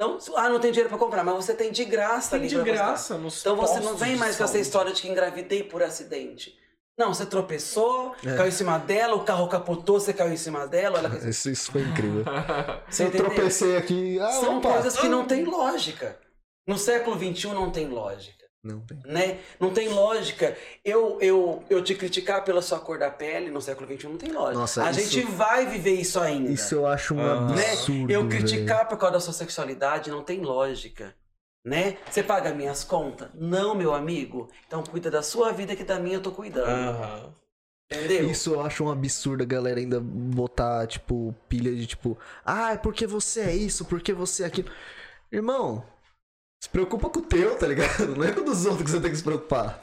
[0.00, 2.54] Então, ah, não tem dinheiro pra comprar, mas você tem de graça Tem ali de
[2.54, 2.82] pra postar.
[2.86, 5.82] graça nos Então você não vem de mais com essa história de que engravidei por
[5.82, 6.58] acidente.
[7.00, 8.36] Não, você tropeçou, É.
[8.36, 10.98] caiu em cima dela, o carro capotou, você caiu em cima dela.
[10.98, 11.28] Ela...
[11.30, 12.24] Isso, isso foi incrível.
[12.90, 13.26] Você eu entendeu?
[13.30, 14.20] tropecei aqui.
[14.20, 14.72] Ah, São opa.
[14.74, 16.18] coisas que não têm lógica.
[16.68, 18.44] No século XXI não tem lógica.
[18.62, 18.98] Não tem.
[19.06, 19.38] Né?
[19.58, 20.54] Não tem lógica.
[20.84, 24.30] Eu, eu, eu te criticar pela sua cor da pele no século XXI não tem
[24.30, 24.58] lógica.
[24.58, 26.50] Nossa, a isso- gente vai viver isso ainda.
[26.50, 27.70] Isso eu acho um né?
[27.72, 28.12] absurdo.
[28.12, 28.28] Eu velho.
[28.28, 31.14] criticar por causa da sua sexualidade não tem lógica.
[31.64, 31.98] Né?
[32.10, 33.28] Você paga minhas contas?
[33.34, 34.48] Não, meu amigo.
[34.66, 36.68] Então cuida da sua vida que da minha eu tô cuidando.
[36.68, 37.34] Aham.
[37.92, 38.30] Entendeu?
[38.30, 42.76] Isso eu acho um absurdo a galera ainda botar, tipo, pilha de tipo, ah, é
[42.78, 44.70] porque você é isso, porque você é aquilo.
[45.30, 45.84] Irmão,
[46.62, 48.06] se preocupa com o teu, tá ligado?
[48.16, 49.82] Não é com o dos outros que você tem que se preocupar.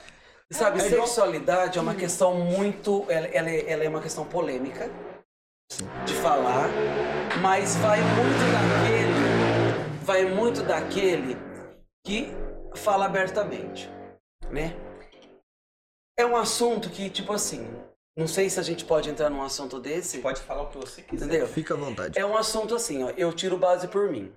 [0.49, 3.05] Sabe, É igual- sexualidade é uma questão muito.
[3.09, 4.89] Ela, ela é, ela é uma questão polêmica
[6.05, 6.69] de falar,
[7.41, 10.05] mas vai muito daquele.
[10.05, 11.37] Vai muito daquele
[12.07, 12.27] que
[12.77, 13.89] fala abertamente,
[14.49, 14.71] né?
[16.17, 17.65] É um assunto que, tipo assim,
[18.17, 21.03] não sei se a gente pode entrar num assunto desse, Pode falar o que você
[21.03, 21.25] quiser.
[21.25, 21.45] entendeu?
[21.47, 22.17] Fica à vontade.
[22.17, 23.09] É um assunto assim, ó.
[23.09, 24.33] Eu tiro base por mim.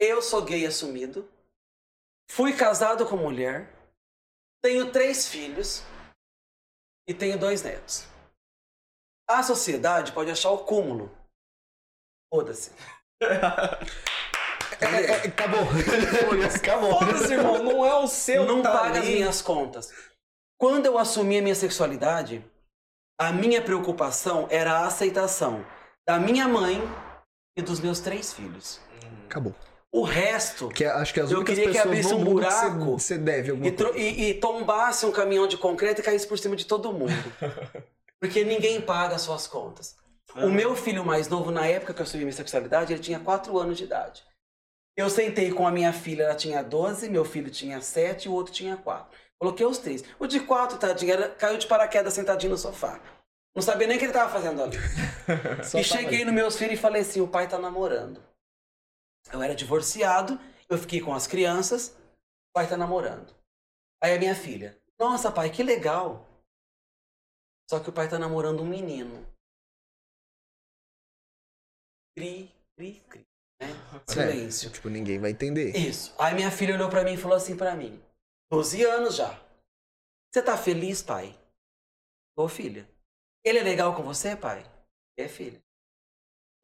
[0.00, 1.30] Eu sou gay assumido.
[2.28, 3.72] Fui casado com mulher.
[4.60, 5.84] Tenho três filhos.
[7.08, 8.08] E tenho dois netos.
[9.30, 11.16] A sociedade pode achar o cúmulo.
[12.28, 12.72] Foda-se.
[14.80, 15.60] É, acabou.
[16.54, 16.98] acabou.
[16.98, 19.92] Foda-se, irmão, não é o seu não tá paga as minhas contas.
[20.58, 22.44] Quando eu assumi a minha sexualidade,
[23.18, 25.64] a minha preocupação era a aceitação
[26.06, 26.80] da minha mãe
[27.56, 28.80] e dos meus três filhos.
[29.26, 29.54] Acabou.
[29.92, 32.84] O resto Que é- acho que as Eu únicas queria que pessoas abrisse um buraco
[32.98, 33.96] você, você deve alguma e, coisa.
[33.98, 37.12] e- e tombasse um caminhão de concreto e caísse por cima de todo mundo.
[38.20, 39.96] Porque ninguém paga as suas contas.
[40.36, 43.56] O meu filho mais novo, na época que eu assumi minha sexualidade, ele tinha 4
[43.56, 44.24] anos de idade.
[44.96, 48.32] Eu sentei com a minha filha, ela tinha 12, meu filho tinha 7 e o
[48.32, 49.18] outro tinha 4.
[49.38, 50.02] Coloquei os três.
[50.18, 53.00] O de 4, tadinho, era, caiu de paraquedas sentadinho no sofá.
[53.54, 54.76] Não sabia nem o que ele tava fazendo ali.
[55.78, 56.24] E cheguei ali.
[56.24, 58.22] nos meus filhos e falei assim: o pai tá namorando.
[59.32, 60.38] Eu era divorciado,
[60.68, 63.34] eu fiquei com as crianças, o pai tá namorando.
[64.02, 66.26] Aí a minha filha: Nossa, pai, que legal.
[67.70, 69.26] Só que o pai tá namorando um menino.
[72.16, 73.33] Cri, cri, cri.
[73.60, 73.68] Né?
[74.06, 74.68] Silêncio.
[74.68, 75.76] É, tipo, ninguém vai entender.
[75.76, 76.14] Isso.
[76.18, 78.02] Aí minha filha olhou pra mim e falou assim pra mim:
[78.50, 79.40] 12 anos já.
[80.32, 81.38] Você tá feliz, pai?
[82.36, 82.88] Ô, filha.
[83.44, 84.64] Ele é legal com você, pai?
[85.16, 85.63] É, filha.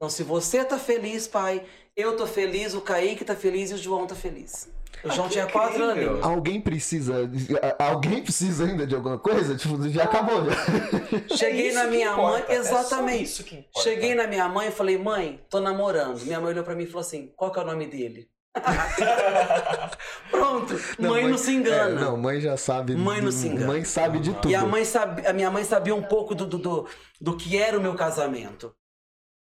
[0.01, 1.63] Então, se você tá feliz, pai,
[1.95, 4.67] eu tô feliz, o Kaique tá feliz e o João tá feliz.
[5.05, 6.13] O Ah, João que tinha 4 incrível.
[6.13, 6.25] anos.
[6.25, 7.31] Alguém precisa.
[7.79, 9.55] Alguém precisa ainda de alguma coisa?
[9.55, 10.43] Tipo, já acabou.
[10.47, 11.37] Já.
[11.37, 13.25] Cheguei É na minha mãe, é só exatamente.
[13.25, 13.83] isso que importa.
[13.83, 16.23] Cheguei na minha mãe e falei, mãe, tô namorando.
[16.23, 18.27] Minha mãe olhou pra mim e falou assim: qual que é o nome dele?
[20.31, 22.01] Pronto, mãe, não se engana.
[22.01, 22.97] É, não, mãe já sabe.
[22.97, 23.67] Mãe não se engana.
[23.67, 24.51] Mãe sabe de tudo.
[24.51, 26.89] E a, mãe sabe, a minha mãe sabia um pouco do, do, do,
[27.21, 28.75] do que era o meu casamento.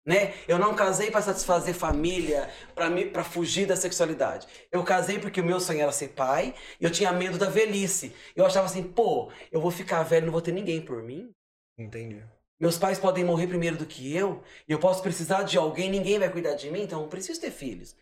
[0.07, 0.33] Né?
[0.47, 4.47] Eu não casei para satisfazer família, para me para fugir da sexualidade.
[4.71, 8.15] Eu casei porque o meu sonho era ser pai e eu tinha medo da velhice.
[8.33, 11.29] Eu achava assim, pô, eu vou ficar velho, não vou ter ninguém por mim.
[11.77, 12.23] Entendi.
[12.57, 16.17] Meus pais podem morrer primeiro do que eu, e eu posso precisar de alguém, ninguém
[16.17, 17.93] vai cuidar de mim, então eu preciso ter filhos.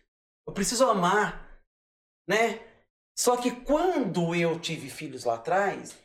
[0.46, 1.60] Eu preciso amar,
[2.28, 2.60] né?
[3.18, 5.98] Só que quando eu tive filhos lá atrás,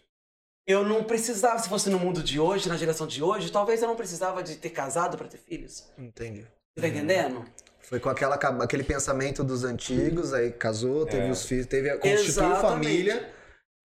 [0.67, 3.87] eu não precisava, se fosse no mundo de hoje, na geração de hoje, talvez eu
[3.87, 5.91] não precisava de ter casado para ter filhos.
[5.97, 6.45] Entendi.
[6.79, 7.45] Tá entendendo?
[7.81, 11.31] Foi com aquela, aquele pensamento dos antigos, aí casou, teve É.
[11.31, 13.33] os filhos, teve a constituiu família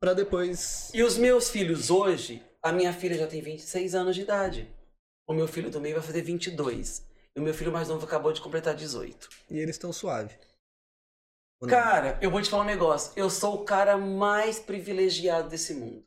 [0.01, 0.91] pra depois.
[0.95, 4.71] E os meus filhos hoje, a minha filha já tem 26 anos de idade.
[5.29, 7.05] O meu filho do meio vai fazer 22.
[7.35, 9.29] E o meu filho mais novo acabou de completar 18.
[9.51, 10.39] E eles estão suave.
[11.69, 13.13] Cara, eu vou te falar um negócio.
[13.17, 16.06] Eu sou o cara mais privilegiado desse mundo.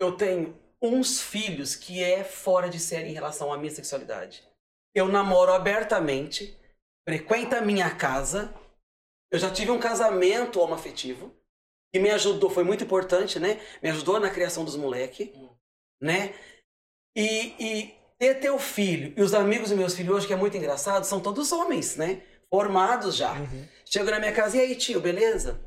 [0.00, 4.42] Eu tenho uns filhos que é fora de série em relação à minha sexualidade.
[4.94, 6.58] Eu namoro abertamente,
[7.08, 8.52] frequento a minha casa.
[9.30, 11.34] Eu já tive um casamento homoafetivo
[11.92, 13.60] que me ajudou, foi muito importante, né?
[13.82, 15.30] Me ajudou na criação dos moleques,
[16.00, 16.34] né?
[17.14, 20.56] E, e ter teu filho e os amigos dos meus filhos hoje, que é muito
[20.56, 22.22] engraçado, são todos homens, né?
[22.50, 23.32] Formados já.
[23.32, 23.68] Uhum.
[23.84, 25.60] Chego na minha casa, e aí, tio, beleza?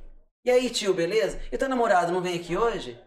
[0.44, 1.40] E aí, tio, beleza?
[1.52, 3.00] E teu namorado não vem aqui hoje?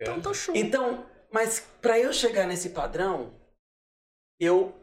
[0.00, 0.54] Então tá show.
[0.56, 3.34] Então, mas pra eu chegar nesse padrão,
[4.38, 4.74] eu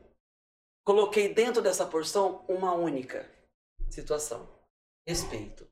[0.85, 3.29] coloquei dentro dessa porção uma única
[3.89, 4.47] situação:
[5.07, 5.67] respeito.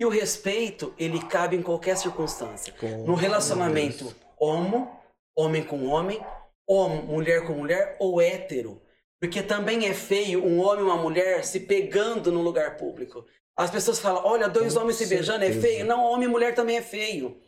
[0.00, 2.72] E o respeito, ele cabe em qualquer circunstância.
[2.74, 5.00] Com- No relacionamento homo,
[5.36, 6.20] homem com homem,
[6.68, 8.80] homo, mulher com mulher ou hétero.
[9.20, 13.24] Porque também é feio um homem e uma mulher se pegando no lugar público.
[13.56, 15.66] As pessoas falam, olha, dois Com homens se beijando é certeza.
[15.68, 15.84] feio.
[15.86, 17.40] Não, homem e mulher também é feio.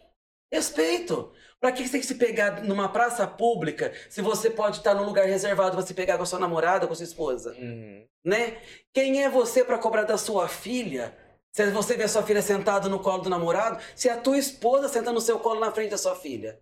[0.55, 1.33] Respeito.
[1.61, 5.05] Pra que você tem que se pegar numa praça pública se você pode estar num
[5.05, 7.55] lugar reservado pra se pegar com a sua namorada, com a sua esposa?
[7.59, 8.07] Uhum.
[8.25, 8.61] né?
[8.93, 11.17] Quem é você para cobrar da sua filha?
[11.53, 14.89] Se você vê a sua filha sentada no colo do namorado, se a tua esposa
[14.89, 16.61] senta no seu colo na frente da sua filha.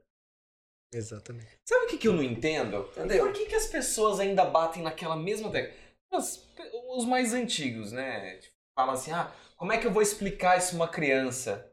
[0.94, 1.58] Exatamente.
[1.66, 2.88] Sabe o que, que eu não entendo?
[2.92, 3.24] Entendeu?
[3.24, 5.74] Por que, que as pessoas ainda batem naquela mesma tecla?
[6.12, 8.36] Os, mais antigos, né?
[8.36, 11.71] Tipo, Falam assim, ah, como é que eu vou explicar isso uma criança?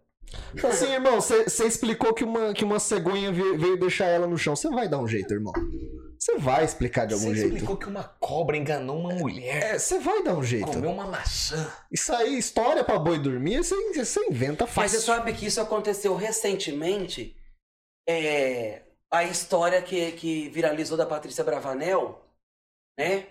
[0.54, 4.56] Então, assim, irmão, você explicou que uma, que uma cegonha veio, deixar ela no chão.
[4.56, 5.54] Você vai dar um jeito, irmão.
[6.18, 7.54] Você vai explicar de algum Você jeito.
[7.54, 10.66] explicou que uma cobra enganou uma mulher, É, você vai dar um jeito.
[10.68, 11.72] comeu uma maçã.
[11.92, 15.00] Isso aí, história pra boi dormir, você, você inventa Mas fácil.
[15.00, 17.36] você sabe que isso aconteceu recentemente?
[18.08, 22.22] É, a história que, que viralizou da Patrícia Bravanel,
[23.00, 23.26] né?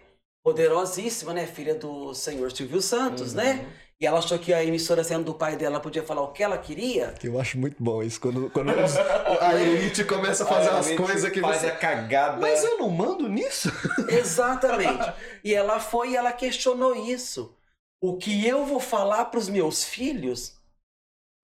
[0.45, 1.47] Poderosíssima, né?
[1.47, 3.37] Filha do senhor Silvio Santos, Uhum.
[3.39, 3.67] né?
[4.01, 6.57] E ela achou que a emissora sendo do pai dela podia falar o que ela
[6.57, 7.15] queria.
[7.23, 10.97] Eu acho muito bom isso, quando, quando os- a elite começa a fazer umas gente
[10.97, 11.67] coisas que faz você...
[11.67, 12.39] a cagada.
[12.41, 13.69] Mas eu não mando nisso?
[14.09, 15.13] Exatamente.
[15.43, 17.57] E ela foi e ela questionou isso.
[18.01, 20.57] O que eu vou falar para os meus filhos?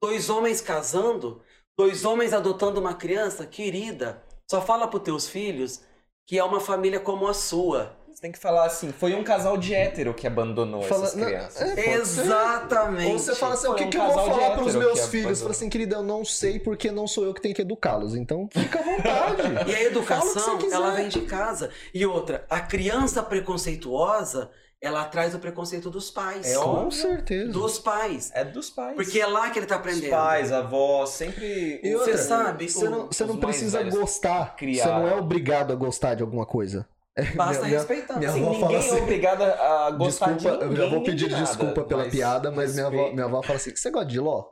[0.01, 1.43] Dois homens casando,
[1.77, 4.23] dois homens adotando uma criança, querida.
[4.49, 5.81] Só fala para os teus filhos
[6.27, 7.97] que é uma família como a sua.
[8.25, 11.27] Você tem que falar assim, foi um casal de hétero que abandonou Fala- essas não,
[11.27, 11.77] crianças.
[11.77, 11.95] é.
[11.97, 13.13] Exatamente.
[13.13, 15.41] Ou você fala assim, o que, um que eu vou falar pros hétero meus filhos?
[15.41, 18.15] Fala assim, querida, eu não sei porque não sou eu que tenho que educá-los.
[18.15, 19.43] Então, fica à vontade.
[19.71, 21.69] E a educação, você ela vem de casa.
[21.93, 24.51] E outra, a criança preconceituosa,
[24.81, 26.51] ela traz o preconceito dos pais.
[26.51, 26.93] É Com óbvio.
[26.93, 27.53] certeza.
[27.53, 28.31] Dos pais.
[28.35, 28.97] É dos pais.
[28.97, 30.09] Porque é lá que ele tá Os aprendendo.
[30.11, 31.79] pais, avós, sempre...
[31.83, 34.57] E Você outra, sabe, Você não, você os não precisa gostar.
[34.57, 34.93] criaram.
[34.95, 36.87] Você não é obrigado a gostar de alguma coisa.
[37.37, 38.17] Basta Minha- minha- respeitar.
[38.19, 40.85] minha Assim, avó ninguém é assim, obrigado a gostar Desculpa, de eu ninguém.
[40.89, 43.75] já vou pedir de nada, desculpa pela piada, mas minha avó, minha avó fala assim:
[43.77, 44.51] você gosta de ló?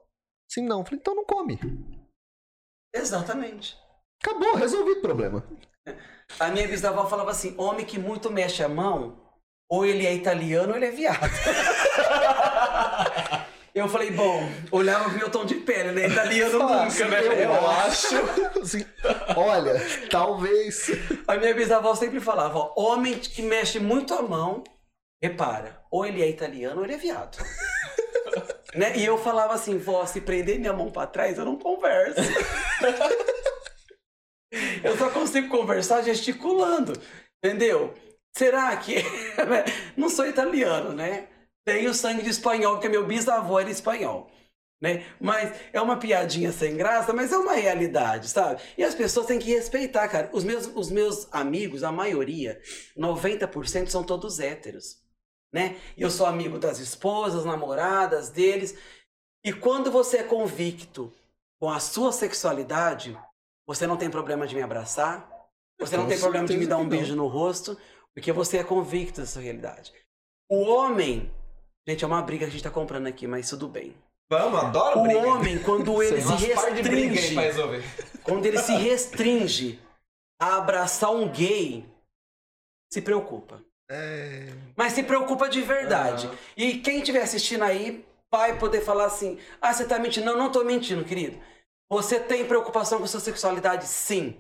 [0.50, 0.78] Sim, não.
[0.80, 1.58] Eu falei, então não come.
[2.94, 3.76] Exatamente.
[4.22, 5.44] Acabou, resolvi o problema.
[6.38, 9.20] A minha bisavó falava assim: homem que muito mexe a mão,
[9.68, 11.18] ou ele é italiano ou ele é viado.
[13.74, 16.06] Eu falei, bom, olhava pro meu tom de pele, né?
[16.06, 17.44] Italiano nunca, né?
[17.44, 18.16] Eu acho.
[18.60, 18.84] assim,
[19.34, 20.90] olha, talvez.
[21.26, 24.62] A minha bisavó sempre falava: ó, homem que mexe muito a mão,
[25.22, 27.38] repara, ou ele é italiano ou ele é viado.
[28.76, 28.94] né?
[28.94, 32.20] E eu falava assim: vó, se prender minha mão pra trás, eu não converso.
[34.84, 36.92] eu só consigo conversar gesticulando,
[37.42, 37.94] entendeu?
[38.36, 38.96] Será que.
[39.96, 41.28] não sou italiano, né?
[41.64, 44.30] Tenho sangue de espanhol, porque meu bisavô era espanhol.
[44.80, 45.06] Né?
[45.20, 48.60] Mas é uma piadinha sem graça, mas é uma realidade, sabe?
[48.76, 50.28] E as pessoas têm que respeitar, cara.
[50.32, 52.60] Os meus, os meus amigos, a maioria,
[52.98, 55.00] 90% são todos héteros,
[55.52, 55.76] né?
[55.96, 58.76] E eu sou amigo das esposas, namoradas deles.
[59.44, 61.12] E quando você é convicto
[61.60, 63.16] com a sua sexualidade,
[63.64, 65.30] você não tem problema de me abraçar,
[65.78, 67.78] você não tem problema de me dar um beijo no rosto,
[68.12, 69.92] porque você é convicto da sua realidade.
[70.50, 71.32] O homem,
[71.86, 73.94] gente, é uma briga que a gente tá comprando aqui, mas tudo bem.
[74.30, 75.18] Vamos, adoro O briga.
[75.28, 77.84] homem, quando ele se de briga aí restringe,
[78.22, 79.80] quando ele se restringe
[80.40, 81.84] a abraçar um gay,
[82.90, 83.62] se preocupa.
[83.90, 84.48] É.
[84.74, 86.26] Mas se preocupa de verdade.
[86.26, 86.36] Aham.
[86.56, 90.24] E quem estiver assistindo aí vai poder falar assim: ah, você tá mentindo.
[90.24, 91.38] Não, não tô mentindo, querido.
[91.90, 93.86] Você tem preocupação com sua sexualidade?
[93.86, 94.34] Sim.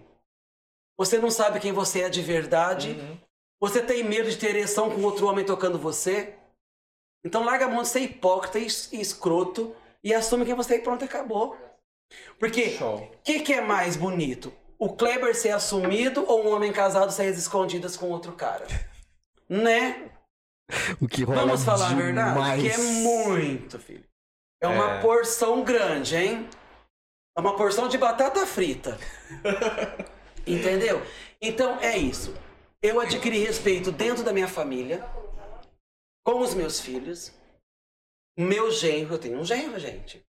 [0.98, 2.92] Você não sabe quem você é de verdade?
[2.92, 3.18] Uhum.
[3.60, 6.34] Você tem medo de ter ereção com outro homem tocando você?
[7.24, 10.76] Então larga a mão de ser hipócrita e es- escroto e assume quem você é
[10.78, 11.56] e pronto, acabou.
[12.38, 14.52] Porque o que, que é mais bonito?
[14.78, 18.66] O Kleber ser assumido ou um homem casado sair às escondidas com outro cara?
[19.48, 20.10] Né?
[20.98, 22.32] O que rola Vamos falar a verdade?
[22.32, 22.62] demais.
[22.62, 24.04] Que é muito, filho.
[24.62, 25.00] É uma É.
[25.02, 26.48] porção grande, hein?
[27.36, 28.96] É uma porção de batata frita.
[30.46, 31.02] Entendeu?
[31.40, 32.34] Então é isso.
[32.82, 35.04] Eu adquiri respeito dentro da minha família,
[36.24, 37.32] com os meus filhos.
[38.36, 40.24] Meu genro, eu tenho um genro, gente.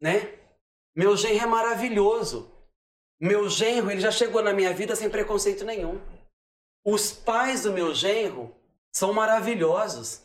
[0.00, 0.38] Né?
[0.94, 2.50] Meu genro é maravilhoso.
[3.20, 6.00] Meu genro, ele já chegou na minha vida sem preconceito nenhum.
[6.84, 8.54] Os pais do meu genro
[8.94, 10.22] são maravilhosos.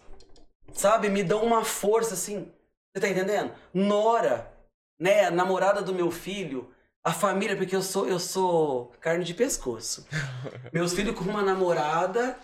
[0.73, 1.09] Sabe?
[1.09, 2.51] Me dão uma força assim.
[2.93, 3.53] Você tá entendendo?
[3.73, 4.51] Nora,
[4.99, 9.33] né, a namorada do meu filho, A família, porque eu sou, eu sou carne de
[9.33, 10.07] pescoço.
[10.71, 12.37] Meus filhos com uma namorada,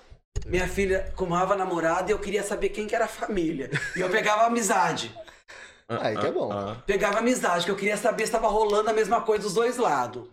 [0.46, 3.70] minha filha comava namorada e eu queria saber quem que era a família.
[3.96, 5.14] E eu pegava amizade.
[5.88, 6.52] Aí que é bom.
[6.52, 9.78] Ah, Pegava amizade, que eu queria saber se estava rolando a mesma coisa dos dois
[9.78, 10.28] lados.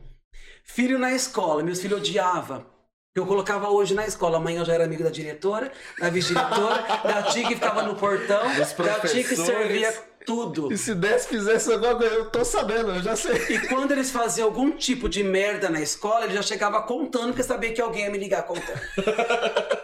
[0.65, 2.67] Filho na escola, meus filhos odiavam.
[3.15, 7.23] Eu colocava hoje na escola, amanhã eu já era amigo da diretora, da vice-diretora, da
[7.23, 9.95] tia que ficava no portão, da tia que servia
[10.27, 10.73] tudo.
[10.73, 13.37] E se desse, fizesse alguma coisa, eu tô sabendo, eu já sei.
[13.51, 17.45] E quando eles faziam algum tipo de merda na escola, ele já chegava contando, porque
[17.45, 18.81] sabia que alguém ia me ligar contando.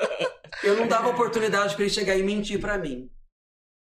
[0.63, 3.11] Eu não dava oportunidade para ele chegar e mentir para mim.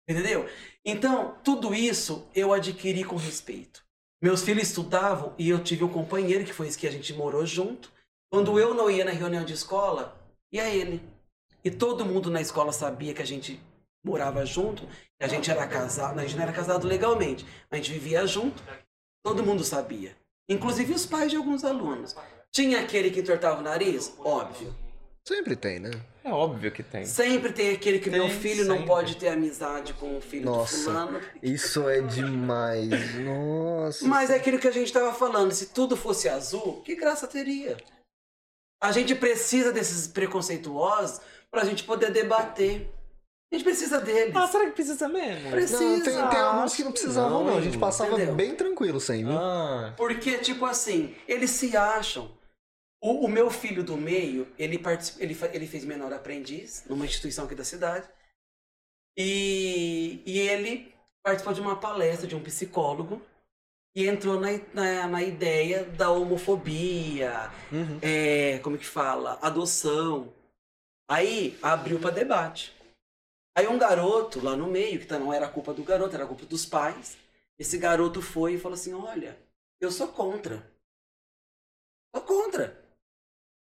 [0.08, 0.48] Entendeu?
[0.86, 3.84] Então, tudo isso eu adquiri com respeito.
[4.22, 7.46] Meus filhos estudavam e eu tive um companheiro, que foi esse que a gente morou
[7.46, 7.92] junto.
[8.32, 10.18] Quando eu não ia na reunião de escola,
[10.52, 11.02] ia ele.
[11.64, 13.60] E todo mundo na escola sabia que a gente
[14.04, 14.88] morava junto,
[15.20, 18.64] a gente era casado, a gente não era casado legalmente, a gente vivia junto.
[19.24, 20.16] Todo mundo sabia.
[20.50, 22.16] Inclusive os pais de alguns alunos.
[22.52, 24.16] Tinha aquele que entortava o nariz?
[24.20, 24.74] Óbvio.
[25.28, 25.92] Sempre tem, né?
[26.28, 27.06] É óbvio que tem.
[27.06, 28.88] Sempre tem aquele que meu Tem, filho não sempre.
[28.88, 30.76] pode ter amizade com o filho Nossa.
[30.78, 31.22] do fulano.
[31.42, 33.16] Isso é demais.
[33.24, 34.06] Nossa.
[34.08, 37.78] Mas é aquilo que a gente estava falando, se tudo fosse azul, que graça teria?
[38.82, 41.20] A gente precisa desses preconceituosos
[41.50, 42.90] para a gente poder debater.
[43.52, 44.36] A gente precisa deles.
[44.36, 45.50] Ah, será que precisa mesmo?
[45.50, 45.82] Precisa.
[45.82, 47.58] Não, tem, tem alguns que não precisavam, não.
[47.58, 48.36] A gente passava Entendeu?
[48.36, 49.38] bem tranquilo sem, viu?
[49.38, 52.37] Ah, Porque, tipo assim, eles se acham.
[53.02, 57.46] O, o meu filho do meio, ele, particip, ele, ele fez menor aprendiz numa instituição
[57.46, 58.08] aqui da cidade.
[59.18, 60.94] E, e ele
[61.24, 63.22] participou de uma palestra de um psicólogo
[63.96, 68.00] e entrou na, na, na ideia da homofobia, Uhum.
[68.02, 69.40] é, como que fala?
[69.42, 70.34] Adoção.
[71.10, 72.76] Aí abriu para debate.
[73.58, 76.46] Aí um garoto lá no meio, que tá- não era culpa do garoto, era culpa
[76.46, 77.18] dos pais.
[77.58, 79.36] Esse garoto foi e falou assim: Olha,
[79.82, 80.64] eu sou contra.
[82.16, 82.87] Sou contra.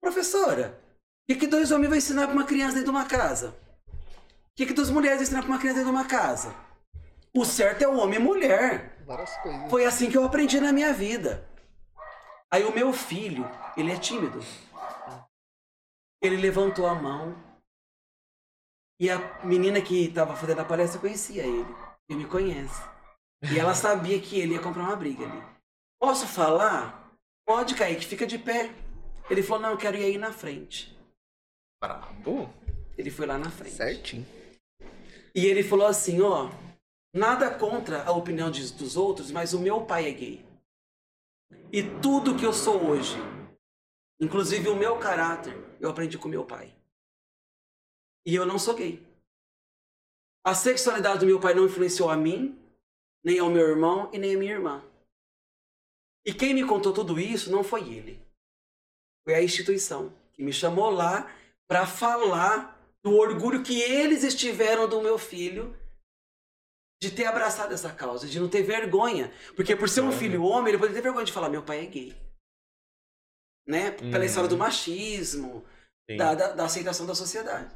[0.01, 0.81] Professora,
[1.23, 3.57] o que, que dois homens vão ensinar para uma criança dentro de uma casa?
[3.89, 6.55] O que, que duas mulheres vão ensinar para uma criança dentro de uma casa?
[7.35, 8.99] O certo é o homem e mulher.
[9.69, 11.49] Foi assim que eu aprendi na minha vida.
[12.51, 14.41] Aí o meu filho, ele é tímido.
[16.21, 17.37] Ele levantou a mão.
[18.99, 21.75] E a menina que estava fazendo a palestra conhecia ele.
[22.09, 22.83] Ele me conhece.
[23.43, 25.43] E ela sabia que ele ia comprar uma briga ali.
[26.01, 27.11] Posso falar?
[27.47, 28.75] Pode, Kaique, fica de pé.
[29.31, 30.97] Ele falou, não, eu quero ir aí na frente.
[31.83, 32.53] brabo.
[32.99, 33.77] Ele foi lá na frente.
[33.77, 34.27] Certinho.
[35.35, 36.51] E ele falou assim, ó,
[37.15, 40.45] nada contra a opinião de- dos outros, mas o meu pai é gay.
[41.73, 43.15] E tudo que eu sou hoje,
[44.21, 46.75] inclusive o meu caráter, eu aprendi com meu pai.
[48.27, 49.03] E eu não sou gay.
[50.45, 52.59] A sexualidade do meu pai não influenciou a mim,
[53.25, 54.85] nem ao meu irmão e nem a minha irmã.
[56.27, 58.21] E quem me contou tudo isso não foi ele.
[59.25, 61.31] Foi a instituição que me chamou lá
[61.69, 65.77] para falar do orgulho que eles estiveram do meu filho
[67.03, 69.33] de ter abraçado essa causa, de não ter vergonha.
[69.57, 71.87] Porque por ser um filho homem, ele poderia ter vergonha de falar, meu pai é
[71.87, 72.15] gay.
[73.67, 73.91] Né?
[73.93, 74.25] Pela Uhum.
[74.25, 75.65] história do machismo,
[76.11, 76.17] Sim.
[76.17, 77.75] da, da, da aceitação da sociedade.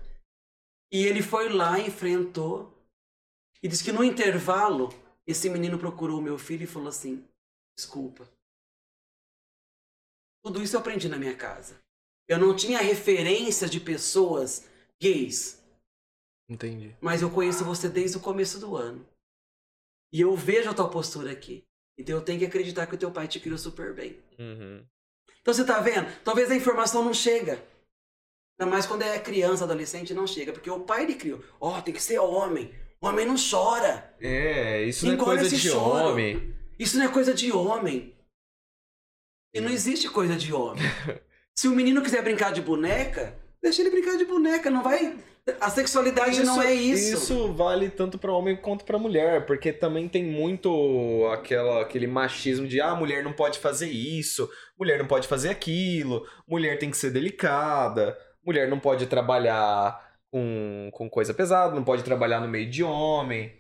[0.92, 2.72] E ele foi lá, enfrentou,
[3.62, 4.90] e disse que no intervalo,
[5.26, 7.26] esse menino procurou o meu filho e falou assim:
[7.78, 8.28] desculpa.
[10.44, 11.80] Tudo isso eu aprendi na minha casa.
[12.28, 14.68] Eu não tinha referência de pessoas
[15.00, 15.62] gays,
[16.48, 16.94] Entendi.
[17.00, 19.06] mas eu conheço você desde o começo do ano.
[20.12, 21.64] E eu vejo a tua postura aqui.
[21.98, 24.18] Então eu tenho que acreditar que o teu pai te criou super bem.
[24.38, 24.84] Uhum.
[25.40, 26.06] Então você tá vendo?
[26.22, 27.62] Talvez a informação não chega.
[28.58, 30.52] Ainda mais quando é criança, adolescente, não chega.
[30.52, 31.42] Porque o pai ele criou.
[31.60, 32.72] Ó, tem que ser homem.
[33.00, 34.14] Homem não chora.
[34.20, 36.10] É, isso não é coisa de choro.
[36.10, 36.54] homem.
[36.78, 38.13] Isso não é coisa de homem.
[39.54, 40.82] E não existe coisa de homem.
[41.56, 44.68] Se o menino quiser brincar de boneca, deixa ele brincar de boneca.
[44.68, 45.16] Não vai.
[45.60, 47.14] A sexualidade não é isso.
[47.14, 52.66] Isso vale tanto pra homem quanto pra mulher, porque também tem muito aquela, aquele machismo
[52.66, 56.96] de ah, mulher não pode fazer isso, mulher não pode fazer aquilo, mulher tem que
[56.96, 62.68] ser delicada, mulher não pode trabalhar com, com coisa pesada, não pode trabalhar no meio
[62.68, 63.54] de homem.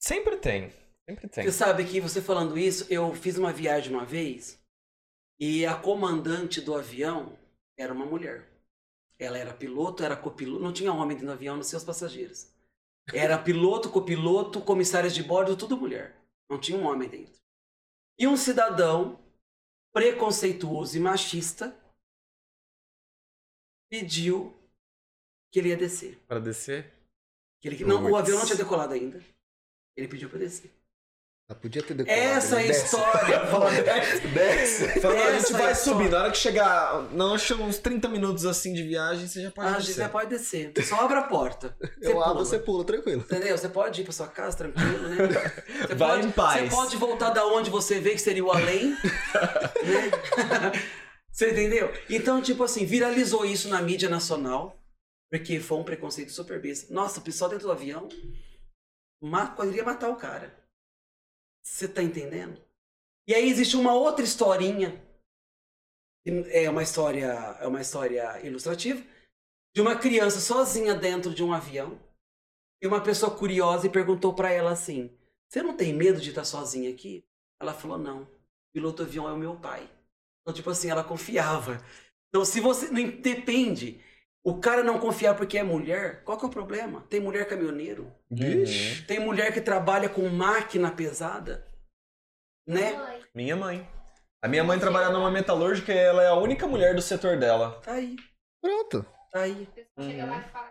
[0.00, 0.72] Sempre tem,
[1.08, 1.44] sempre tem.
[1.44, 4.60] Você sabe que você falando isso, eu fiz uma viagem uma vez
[5.38, 7.38] e a comandante do avião
[7.76, 8.48] era uma mulher.
[9.18, 12.52] Ela era piloto, era copiloto, não tinha homem dentro do avião nos seus passageiros.
[13.12, 16.16] Era piloto, copiloto, comissários de bordo, tudo mulher.
[16.48, 17.40] Não tinha um homem dentro.
[18.18, 19.20] E um cidadão
[19.92, 21.76] preconceituoso e machista
[23.90, 24.56] pediu
[25.52, 26.18] que ele ia descer.
[26.26, 26.92] Pra descer?
[27.60, 29.22] Que ele, não, o avião não tinha decolado ainda.
[29.96, 30.72] Ele pediu para descer.
[31.46, 32.18] Ah, podia ter decorado.
[32.22, 32.84] Essa é Desce.
[32.86, 33.40] história.
[34.32, 35.00] Desce.
[35.00, 35.74] Falando, a gente é vai história.
[35.74, 36.08] subir.
[36.10, 37.02] Na hora que chegar.
[37.12, 39.92] Não, chega uns 30 minutos assim de viagem, você já pode Ah, descer.
[39.94, 40.72] você pode descer.
[40.82, 41.76] Só abre a porta.
[42.00, 42.44] Você Eu abro, pula.
[42.46, 43.20] você pula, tranquilo.
[43.20, 43.58] Entendeu?
[43.58, 45.16] Você pode ir pra sua casa tranquilo, né?
[45.86, 46.62] Você Vai pode, em paz.
[46.70, 48.90] Você pode voltar da onde você vê que seria o além,
[49.84, 50.72] né?
[51.30, 51.92] Você entendeu?
[52.08, 54.78] Então, tipo assim, viralizou isso na mídia nacional,
[55.30, 56.92] porque foi um preconceito super besta.
[56.94, 58.08] Nossa, o pessoal dentro do avião
[59.56, 60.63] poderia matar o cara.
[61.64, 62.62] Você tá entendendo?
[63.26, 65.02] E aí existe uma outra historinha,
[66.26, 67.26] é uma história,
[67.60, 69.02] é uma história ilustrativa,
[69.74, 71.98] de uma criança sozinha dentro de um avião.
[72.82, 75.10] E uma pessoa curiosa e perguntou pra ela assim:
[75.48, 77.24] Você não tem medo de estar sozinha aqui?
[77.60, 78.22] Ela falou: Não.
[78.22, 78.28] O
[78.74, 79.88] piloto avião é o meu pai.
[80.42, 81.82] Então, tipo assim, ela confiava.
[82.28, 82.90] Então, se você.
[82.90, 84.00] Não depende.
[84.46, 87.00] O cara não confiar porque é mulher, qual que é o problema?
[87.08, 89.02] Tem mulher caminhoneiro, Vixe.
[89.06, 91.66] tem mulher que trabalha com máquina pesada,
[92.68, 92.92] né?
[93.34, 93.88] Minha mãe.
[94.42, 97.80] A minha mãe trabalha numa metalúrgica e ela é a única mulher do setor dela.
[97.80, 98.16] Tá aí,
[98.62, 99.06] Pronto.
[99.32, 99.66] tá aí.
[99.98, 100.68] Chega lá e fala.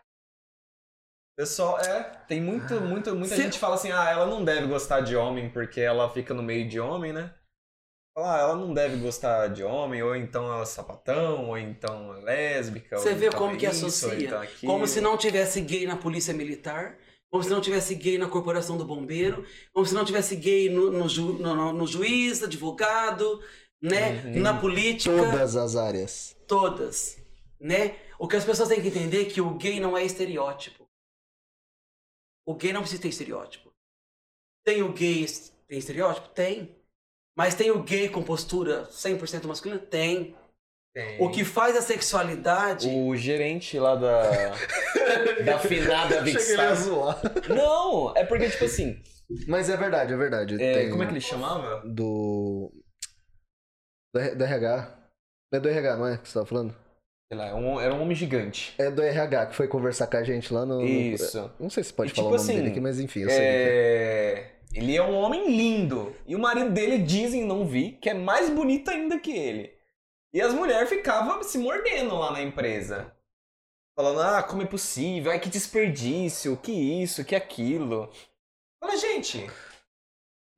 [1.35, 5.01] Pessoal, é, tem muito, muito, muita Se- gente fala assim, ah, ela não deve gostar
[5.01, 7.33] de homem porque ela fica no meio de homem, né?
[8.15, 12.21] Ah, ela não deve gostar de homem, ou então ela é sapatão, ou então é
[12.21, 12.97] lésbica.
[12.99, 14.25] Você ou vê então como é que isso, associa.
[14.27, 14.71] então aquilo.
[14.71, 16.95] Como se não tivesse gay na polícia militar,
[17.31, 19.43] como se não tivesse gay na corporação do bombeiro,
[19.73, 23.41] como se não tivesse gay no, no, ju- no- no- no juiz, advogado,
[23.81, 24.21] né?
[24.25, 24.41] Uhum.
[24.41, 26.37] Na política, Todas as áreas.
[26.47, 27.17] todas,
[27.59, 27.95] né?
[28.19, 30.87] O que as pessoas têm que entender é que o gay não é estereótipo.
[32.45, 33.73] O gay não precisa ter estereótipo.
[34.63, 35.25] Tem o gay,
[35.67, 36.27] tem estereótipo?
[36.29, 36.75] Tem.
[37.37, 39.79] Mas tem o gay com postura 100% masculina?
[39.79, 40.35] Tem.
[40.95, 41.19] Tem.
[41.19, 42.87] O que faz a sexualidade...
[42.87, 44.21] O gerente lá da.
[45.43, 46.75] da finada Big Star.
[47.49, 49.01] Não, é porque, tipo assim.
[49.47, 50.61] Mas é verdade, é verdade.
[50.61, 51.81] é, Tem como é que ele chamava?
[51.87, 52.71] Do.
[54.13, 54.99] Do, do RH.
[55.51, 56.17] É do RH, não é?
[56.17, 56.75] Que você tava falando?
[57.31, 58.75] Sei lá, um- era um homem gigante.
[58.77, 60.79] É do RH que foi conversar com a gente lá no.
[60.79, 61.51] no- Isso.
[61.59, 63.29] Não sei se pode E, falar tipo o nome assim, dele aqui, mas enfim, eu
[63.29, 63.39] sei.
[63.39, 64.33] quem que é.
[64.49, 64.52] É...
[64.73, 66.15] Ele é um homem lindo.
[66.25, 69.75] E o marido dele, dizem, não vi, que é mais bonito ainda que ele.
[70.33, 73.15] E as mulheres ficavam se mordendo lá na empresa.
[73.95, 75.31] Falando, ah, como é possível?
[75.31, 78.09] Ai, que desperdício, que isso, que aquilo.
[78.83, 79.47] Fala, gente,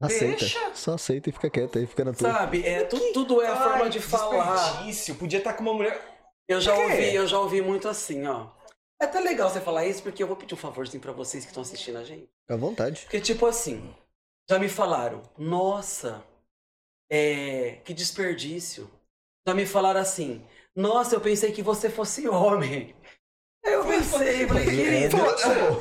[0.01, 0.37] Aceita.
[0.37, 0.73] deixa.
[0.73, 2.31] Só aceita e fica quieto aí, fica na tua.
[2.31, 4.55] Sabe, é, tu- tudo é a forma ai, de falar.
[4.55, 6.01] Desperdício, podia estar com uma mulher.
[6.47, 8.51] Eu já ouvi, eu já ouvi muito assim, ó.
[9.01, 11.51] É até legal você falar isso, porque eu vou pedir um favorzinho pra vocês que
[11.51, 12.29] estão assistindo a gente.
[12.49, 13.01] À vontade.
[13.01, 13.93] Porque, tipo assim,
[14.49, 16.23] já me falaram, nossa,
[17.09, 18.89] é, que desperdício.
[19.47, 22.95] Já me falaram assim, nossa, eu pensei que você fosse homem.
[23.65, 25.17] Aí eu pensei, falei, querido,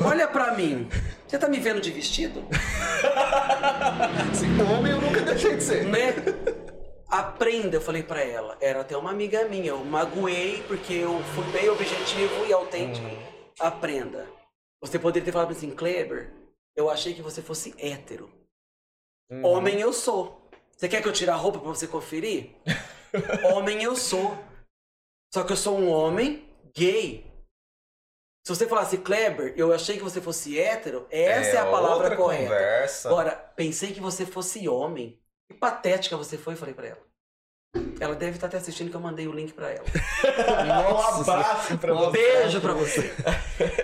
[0.05, 0.89] olha pra mim.
[1.27, 2.43] Você tá me vendo de vestido?
[4.35, 5.85] Se homem eu nunca deixei de ser.
[5.85, 6.15] né?
[7.09, 8.57] Aprenda, eu falei pra ela.
[8.61, 9.69] Era até uma amiga minha.
[9.69, 13.07] Eu magoei porque eu fui bem objetivo e autêntico.
[13.61, 14.27] Aprenda.
[14.81, 16.33] Você poderia ter falado assim, Kleber,
[16.77, 18.31] eu achei que você fosse hétero.
[19.31, 19.45] Uhum.
[19.45, 20.49] Homem eu sou.
[20.77, 22.57] Você quer que eu tire a roupa pra você conferir?
[23.55, 24.37] homem eu sou.
[25.33, 27.33] Só que eu sou um homem gay.
[28.47, 32.45] Se você falasse, Kleber, eu achei que você fosse hétero, essa é, a palavra correta.
[32.45, 33.09] Conversa.
[33.09, 35.19] Agora, pensei que você fosse homem.
[35.49, 37.14] Que patética você foi, falei pra ela.
[38.01, 39.85] Ela deve estar até assistindo que eu mandei o link pra ela.
[40.93, 42.11] um abraço pra Um você.
[42.13, 43.13] beijo pra você.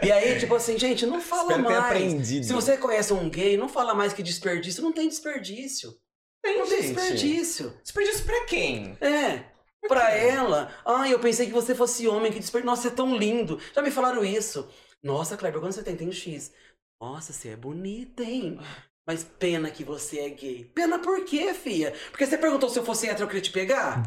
[0.02, 1.84] E aí, tipo assim, gente, não fala Espero mais.
[1.84, 2.44] aprendido.
[2.46, 4.82] Se você conhece um gay, não fala mais que desperdício.
[4.82, 5.94] Não tem desperdício.
[6.42, 6.94] Tem, Não tem gente.
[6.94, 7.74] desperdício.
[7.82, 8.96] Desperdício pra quem?
[9.00, 9.44] É.
[9.88, 12.66] Pra ela, ah, eu pensei que você fosse homem, que desperdício.
[12.70, 13.58] Nossa, você é tão lindo.
[13.74, 14.68] Já me falaram isso.
[15.02, 15.96] Nossa, Kleber, quando você tem?
[15.96, 16.52] Tem um X.
[17.00, 18.58] Nossa, você é bonita, hein?
[19.06, 20.64] Mas pena que você é gay.
[20.74, 21.92] Pena por quê, fia?
[22.10, 24.02] Porque você perguntou se eu fosse hétero, eu queria te pegar?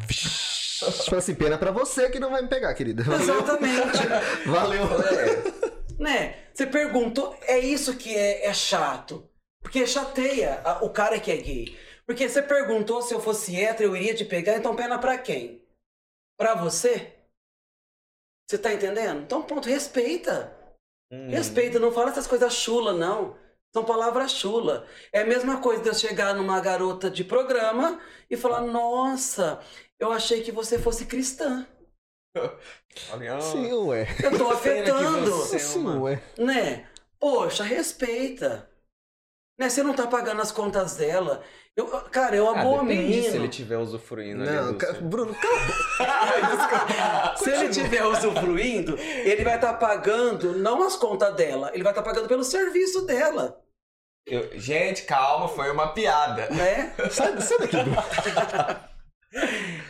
[1.06, 3.02] Fala assim, pena pra você que não vai me pegar, querida.
[3.14, 3.98] Exatamente.
[4.46, 4.84] Valeu.
[5.98, 6.42] né?
[6.52, 9.28] Você perguntou, é isso que é, é chato.
[9.62, 11.78] Porque chateia a- o cara que é gay.
[12.06, 15.62] Porque você perguntou se eu fosse hétero, eu iria te pegar, então pena pra quem?
[16.38, 17.14] Pra você?
[18.48, 19.22] Você tá entendendo?
[19.22, 20.54] Então, ponto, respeita.
[21.10, 21.28] Hum.
[21.30, 23.36] Respeita, não fala essas coisas chula, não.
[23.74, 24.86] São palavras chula.
[25.12, 27.98] É a mesma coisa de eu chegar numa garota de programa
[28.30, 29.58] e falar: Nossa,
[29.98, 31.66] eu achei que você fosse cristã.
[33.52, 34.06] Sim, ué.
[34.22, 35.30] Eu tô afetando.
[35.32, 36.22] você- Sim, ué.
[36.38, 36.86] Né?
[37.18, 38.68] Poxa, respeita.
[39.58, 39.68] Né?
[39.68, 41.42] Você não tá pagando as contas dela.
[41.76, 43.02] Eu, cara, eu Ah, abomino.
[43.02, 47.36] depende se ele tiver usufruindo Não, ca- Bruno, calma.
[47.36, 52.02] Se ele estiver usufruindo, ele vai estar pagando não as contas dela, ele vai estar
[52.04, 53.60] pagando pelo serviço dela.
[54.26, 56.48] Eu- gente, calma, foi uma piada.
[56.50, 56.94] né?
[57.10, 57.76] Sai, sai daqui.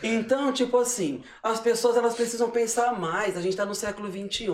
[0.03, 3.37] Então, tipo assim, as pessoas elas precisam pensar mais.
[3.37, 4.47] A gente tá no século XXI,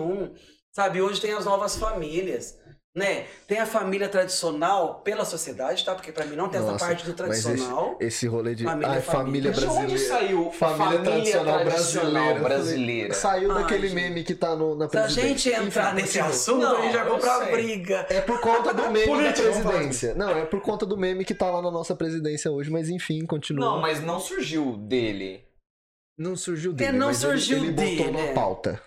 [0.70, 1.00] sabe?
[1.02, 2.58] Hoje tem as novas famílias,
[2.94, 3.24] né?
[3.48, 5.94] Tem a família tradicional pela sociedade, tá?
[5.94, 7.96] Porque pra mim não tem essa Nossa, parte do mas tradicional.
[7.98, 8.64] Esse rolê de.
[8.64, 9.50] Família, Ai, família.
[9.50, 10.08] família De onde brasileira.
[10.08, 12.40] saiu Família, tradicional, brasileira.
[12.40, 13.14] brasileira?
[13.14, 13.94] Saiu Ai, daquele gente.
[13.94, 15.28] meme que tá no, na Se a presidência.
[15.52, 18.06] gente entrar Enfim, nesse assunto, Não, a gente vai eu comprar briga.
[18.10, 20.14] É por conta do meme da presidência.
[20.14, 23.24] Não, é por conta do meme que tá lá na nossa presidência hoje, mas enfim,
[23.24, 23.64] continua.
[23.64, 25.44] Não, mas não surgiu dele.
[26.18, 26.92] Não surgiu dele.
[26.98, 28.34] não mas ele- surgiu ele, botou dele, na é.
[28.34, 28.82] pauta.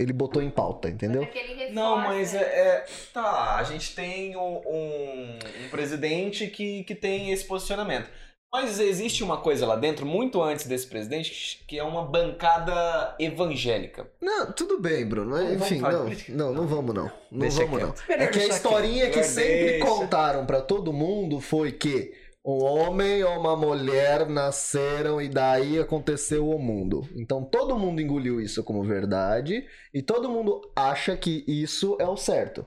[0.00, 1.28] Ele botou em pauta, entendeu?
[1.72, 7.30] Não, mas é, é- Tá, a gente tem um, um- um presidente que, que tem
[7.30, 8.08] esse posicionamento.
[8.52, 14.08] Mas existe uma coisa lá dentro, muito antes desse presidente, que é uma bancada evangélica.
[14.20, 15.40] Não, tudo bem, Bruno.
[15.54, 17.10] Enfim, não, não, não vamos não.
[17.30, 17.92] Não Deixa vamos não.
[17.92, 18.08] quieto.
[18.08, 22.12] Melhor É que a historinha que sempre contaram pra todo mundo foi que
[22.44, 27.02] um homem ou uma mulher nasceram e daí aconteceu o mundo.
[27.14, 32.16] Então todo mundo engoliu isso como verdade e todo mundo acha que isso é o
[32.16, 32.66] certo.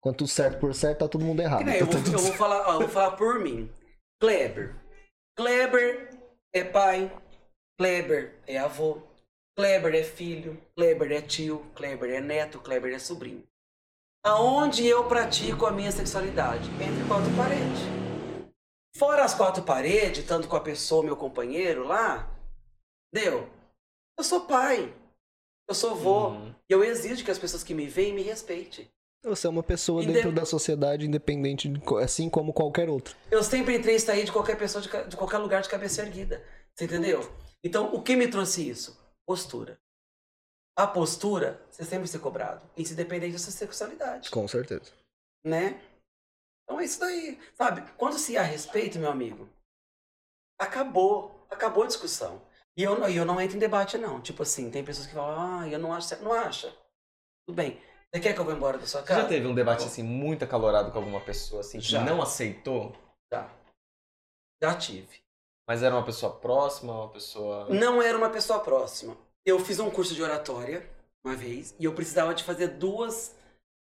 [0.00, 1.68] Quanto certo por certo, tá todo mundo errado.
[1.68, 3.70] Eu, Então, vou, tá tudo eu vou falar, ó, eu vou falar por mim.
[4.20, 4.74] Kleber.
[5.36, 6.10] Kleber
[6.52, 7.12] é pai.
[7.78, 9.02] Kleber é avô.
[9.56, 10.60] Kleber é filho.
[10.76, 11.64] Kleber é tio.
[11.74, 12.60] Kleber é neto.
[12.60, 13.44] Kleber é sobrinho.
[14.24, 16.68] Aonde eu pratico a minha sexualidade?
[16.80, 18.07] Entre quatro paredes.
[18.98, 22.28] Fora as quatro paredes, tanto com a pessoa, meu companheiro lá,
[23.12, 23.48] deu.
[24.18, 24.92] Eu sou pai.
[25.68, 26.30] Eu sou vô.
[26.30, 26.54] Uhum.
[26.68, 28.90] E eu exijo que as pessoas que me veem me respeitem.
[29.22, 31.70] Você é uma pessoa Inde- dentro da sociedade independente,
[32.02, 33.14] assim como qualquer outro.
[33.30, 36.42] Eu sempre entrei e saí de qualquer pessoa, de, de qualquer lugar de cabeça erguida.
[36.74, 37.20] Você entendeu?
[37.62, 38.98] Então, o que me trouxe isso?
[39.26, 39.78] Postura.
[40.76, 42.62] A postura, você sempre ser cobrado.
[42.76, 44.30] Isso independente da sua sexualidade.
[44.30, 44.92] Com certeza.
[45.44, 45.80] Né?
[46.68, 47.40] Então é isso daí.
[47.54, 47.80] Sabe?
[47.96, 49.48] Quando se há respeito, meu amigo,
[50.60, 51.46] acabou.
[51.50, 52.42] Acabou a discussão.
[52.76, 54.20] E eu, não- eu não entro em debate, não.
[54.20, 56.22] Tipo assim, tem pessoas que falam, ah, eu não acho certo.
[56.22, 56.68] Não acha.
[57.46, 57.80] Tudo bem.
[58.12, 59.22] Você quer que eu vá embora da sua Você casa?
[59.22, 62.04] já teve um debate assim muito acalorado com alguma pessoa assim que Já.
[62.04, 62.94] não aceitou?
[63.32, 63.50] Já.
[64.62, 65.22] Já tive.
[65.66, 67.68] Mas era uma pessoa próxima, uma pessoa.
[67.68, 69.16] Não era uma pessoa próxima.
[69.44, 70.88] Eu fiz um curso de oratória
[71.24, 73.36] uma vez e eu precisava de fazer duas,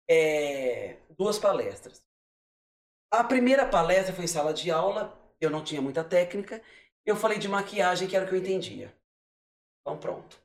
[0.10, 2.04] é, duas palestras.
[3.12, 6.62] A primeira palestra foi em sala de aula, eu não tinha muita técnica.
[7.06, 8.96] Eu falei de maquiagem, que era o que eu entendia.
[9.82, 10.42] Então pronto.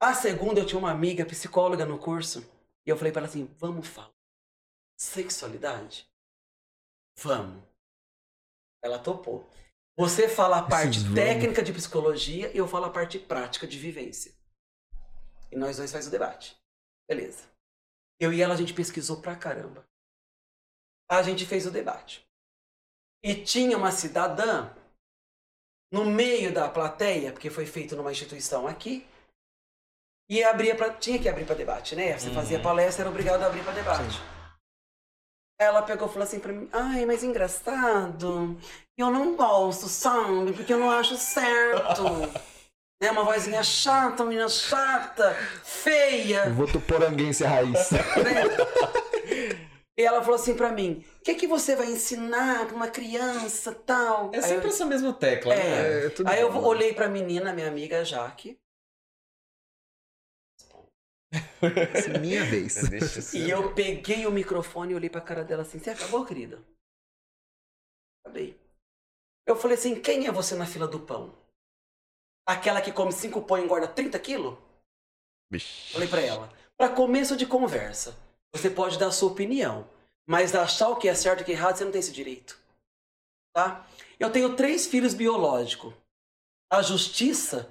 [0.00, 2.48] A segunda, eu tinha uma amiga psicóloga no curso
[2.86, 4.20] e eu falei para ela assim: vamos falar
[5.00, 6.06] sexualidade?
[7.18, 7.62] Vamos.
[8.82, 9.48] Ela topou.
[9.96, 13.78] Você fala a parte Esses técnica de psicologia e eu falo a parte prática de
[13.78, 14.32] vivência.
[15.50, 16.56] E nós dois faz o debate.
[17.08, 17.44] Beleza.
[18.18, 19.86] Eu e ela, a gente pesquisou pra caramba.
[21.10, 22.24] A gente fez o debate.
[23.22, 24.70] E tinha uma cidadã
[25.92, 29.06] no meio da plateia, porque foi feito numa instituição aqui,
[30.30, 32.16] e abria pra, tinha que abrir para debate, né?
[32.16, 32.34] Você Uhum.
[32.34, 34.20] fazia palestra, era obrigado a abrir para debate.
[35.60, 38.56] Ela pegou e falou assim pra mim: Ai, mas engraçado,
[38.96, 40.52] eu não gosto, sabe?
[40.52, 42.02] Porque eu não acho certo.
[43.02, 43.10] né?
[43.10, 45.34] Uma vozinha chata, uma menina chata,
[45.64, 46.48] feia.
[46.50, 47.90] Voto poranguense raiz.
[48.24, 48.99] né?
[50.00, 53.74] E ela falou assim pra mim: O que, que você vai ensinar pra uma criança
[53.74, 54.30] tal?
[54.34, 55.60] É sempre eu- essa mesma tecla, né?
[55.60, 56.06] É.
[56.06, 56.62] É, tudo Aí eu bom.
[56.64, 58.58] olhei pra menina, minha amiga Jaque,
[61.94, 62.74] Essa é minha vez.
[62.88, 63.38] Deixa ser.
[63.38, 66.58] e eu peguei o microfone e olhei pra cara dela assim: Você acabou, querida?
[68.24, 68.58] Acabei.
[69.46, 71.38] Eu falei assim: Quem é você na fila do pão?
[72.48, 74.56] Aquela que come cinco pão e engorda 30 quilos?
[75.92, 76.50] Falei pra ela.
[76.76, 78.16] Pra começo de conversa,
[78.54, 79.88] você pode dar a sua opinião,
[80.26, 82.12] mas achar o que é certo e o que é errado, você não tem esse
[82.12, 82.58] direito.
[83.52, 83.86] Tá?
[84.18, 85.92] Eu tenho três filhos biológicos.
[86.72, 87.68] A justiça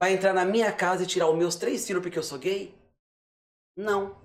[0.00, 2.74] vai entrar na minha casa e tirar os meus três filhos porque eu sou gay?
[3.76, 4.18] Não.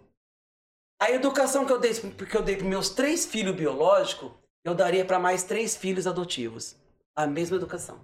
[0.99, 4.31] A educação que eu dei, porque eu dei para meus três filhos biológicos,
[4.63, 6.75] eu daria para mais três filhos adotivos.
[7.15, 7.99] A mesma educação.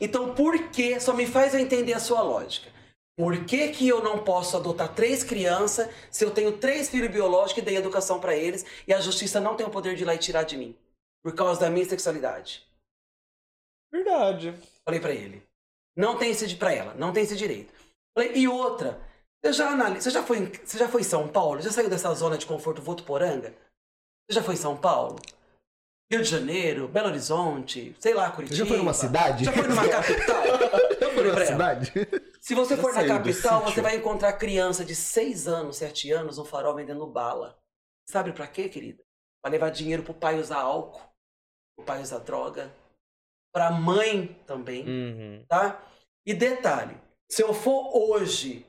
[0.00, 0.98] Então, por que?
[0.98, 2.72] Só me faz eu entender a sua lógica.
[3.16, 7.62] Por que, que eu não posso adotar três crianças se eu tenho três filhos biológicos
[7.62, 10.14] e dei educação para eles e a justiça não tem o poder de ir lá
[10.14, 10.76] e tirar de mim?
[11.22, 12.66] Por causa da minha sexualidade.
[13.92, 14.54] Verdade.
[14.84, 15.46] Falei pra ele.
[15.94, 17.72] Não tem esse para ela, não tem esse direito.
[18.16, 18.98] Falei, e outra,
[19.44, 21.60] você já, analisa, você, já foi, em- você já foi em São Paulo?
[21.60, 23.50] Já saiu dessa zona de conforto Votuporanga?
[24.26, 25.16] Você já foi em São Paulo?
[26.12, 28.54] Rio de Janeiro, Belo Horizonte, sei lá, Curitiba.
[28.58, 29.44] Já foi numa cidade?
[29.46, 30.42] Já foi numa capital?
[31.00, 31.92] Já foi numa cidade?
[32.38, 36.36] Se você Já for na capital, você vai encontrar criança de 6 anos, 7 anos
[36.36, 37.58] no farol vendendo bala.
[38.06, 39.02] Sabe pra quê, querida?
[39.42, 41.00] Pra levar dinheiro pro pai usar álcool,
[41.78, 42.70] pro pai usar droga,
[43.50, 45.44] pra mãe também, Uhum.
[45.48, 45.82] tá?
[46.26, 46.94] E detalhe,
[47.30, 48.66] se eu for hoje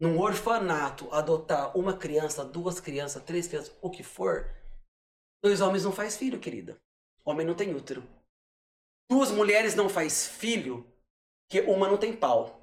[0.00, 4.50] num orfanato adotar uma criança, duas crianças, três crianças, o que for,
[5.44, 6.74] dois homens não faz filho, querida.
[7.26, 8.04] Homem não tem útero.
[9.10, 10.86] Duas mulheres não faz filho,
[11.50, 12.60] que uma não tem pau.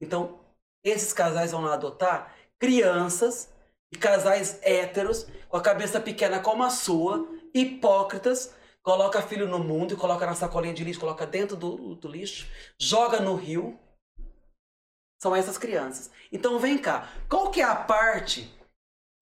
[0.00, 0.40] Então,
[0.84, 3.50] esses casais vão lá adotar crianças
[3.90, 9.94] e casais héteros com a cabeça pequena como a sua, hipócritas, coloca filho no mundo
[9.94, 12.46] e coloca na sacolinha de lixo, coloca dentro do, do lixo,
[12.78, 13.78] joga no rio.
[15.22, 16.10] São essas crianças.
[16.30, 18.52] Então vem cá, qual que é a parte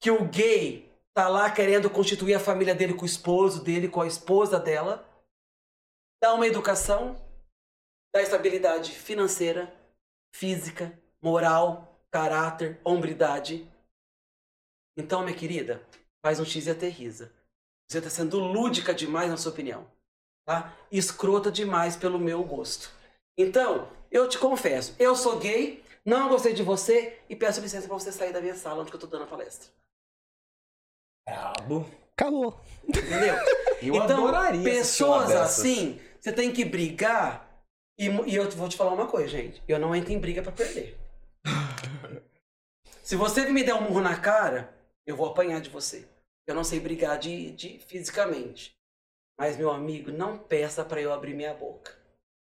[0.00, 4.00] que o gay tá lá querendo constituir a família dele com o esposo dele, com
[4.00, 5.06] a esposa dela,
[6.22, 7.16] dá uma educação,
[8.14, 9.72] dá estabilidade financeira,
[10.34, 13.68] física, moral, caráter, hombridade.
[14.96, 15.86] Então, minha querida,
[16.24, 17.32] faz um X e aterriza.
[17.90, 19.90] Você está sendo lúdica demais na sua opinião.
[20.46, 20.76] Tá?
[20.90, 22.90] Escrota demais pelo meu gosto.
[23.36, 27.98] Então, eu te confesso, eu sou gay, não gostei de você e peço licença para
[27.98, 29.70] você sair da minha sala onde eu tô dando a palestra.
[31.26, 31.86] Brabo.
[32.12, 32.60] Acabou.
[32.86, 33.34] Entendeu?
[33.82, 37.50] Eu então, adoraria pessoas assim, você tem que brigar.
[37.98, 39.60] E, e eu vou te falar uma coisa, gente.
[39.66, 40.96] Eu não entro em briga pra perder.
[43.02, 44.72] Se você me der um murro na cara,
[45.04, 46.06] eu vou apanhar de você.
[46.46, 48.72] Eu não sei brigar de, de fisicamente.
[49.38, 51.92] Mas, meu amigo, não peça pra eu abrir minha boca.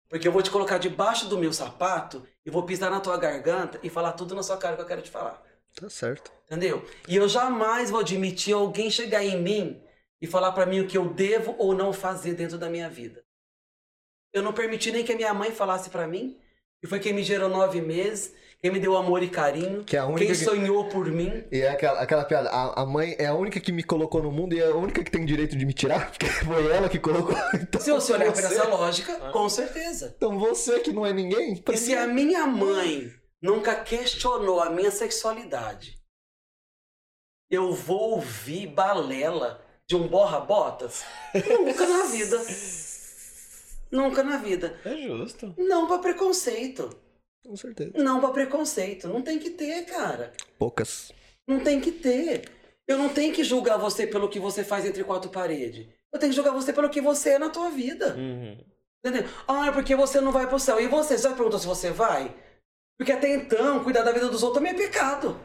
[0.08, 3.78] Porque eu vou te colocar debaixo do meu sapato e vou pisar na tua garganta
[3.82, 5.40] e falar tudo na sua cara que eu quero te falar.
[5.80, 6.30] Tá certo.
[6.46, 6.84] Entendeu?
[7.08, 9.82] E eu jamais vou admitir alguém chegar em mim
[10.20, 13.22] e falar pra mim o que eu devo ou não fazer dentro da minha vida.
[14.32, 16.38] Eu não permiti nem que a minha mãe falasse pra mim,
[16.80, 20.00] que foi quem me gerou nove meses, quem me deu amor e carinho, Que é
[20.00, 21.44] a única quem que- sonhou por mim.
[21.50, 24.30] E é aquela, aquela piada, a, a mãe é a única que me colocou no
[24.30, 26.98] mundo e é a única que tem direito de me tirar, porque foi ela que
[26.98, 27.34] colocou.
[27.54, 30.12] Então, Se você olhar por você- essa lógica, com certeza.
[30.16, 34.70] Então você que não é ninguém, E se a mim- minha mãe nunca questionou a
[34.70, 35.98] minha sexualidade,
[37.50, 41.02] eu vou ouvir balela de um borra-botas?
[41.34, 42.40] Nunca na vida.
[43.90, 44.78] Nunca na vida.
[44.84, 45.52] É justo.
[45.58, 46.88] Não pra preconceito.
[47.44, 47.92] Com certeza.
[47.96, 49.08] Não pra preconceito.
[49.08, 50.32] Não tem que ter, cara.
[50.58, 51.10] Poucas.
[51.46, 52.48] Não tem que ter.
[52.86, 55.88] Eu não tenho que julgar você pelo que você faz entre quatro paredes.
[56.12, 58.14] Eu tenho que julgar você pelo que você é na tua vida.
[58.16, 58.64] Uhum.
[59.04, 59.28] Entendeu?
[59.48, 60.80] Ah, é porque você não vai pro céu.
[60.80, 61.16] E você?
[61.16, 62.32] Você já perguntou se você vai?
[63.00, 65.40] Porque até então, cuidar da vida dos outros também é pecado.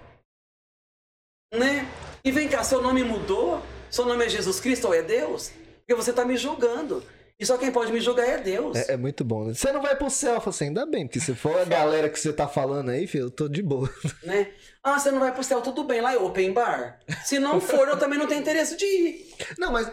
[1.53, 1.89] Né?
[2.21, 3.61] E vem cá, seu nome mudou?
[3.89, 5.53] Seu nome é Jesus Cristo ou é Deus?
[5.77, 7.01] Porque você tá me julgando.
[7.39, 8.75] E só quem pode me julgar é Deus.
[8.75, 9.45] É, é muito bom.
[9.45, 9.53] né?
[9.53, 12.09] Você não vai pro céu, eu falo assim, ainda bem, porque se for a galera
[12.09, 13.89] que você tá falando aí, filho, eu tô de boa.
[14.23, 14.51] Né?
[14.83, 16.99] Ah, você não vai pro céu, tudo bem, lá é open bar.
[17.23, 19.33] Se não for, eu também não tenho interesse de ir.
[19.57, 19.89] Não, mas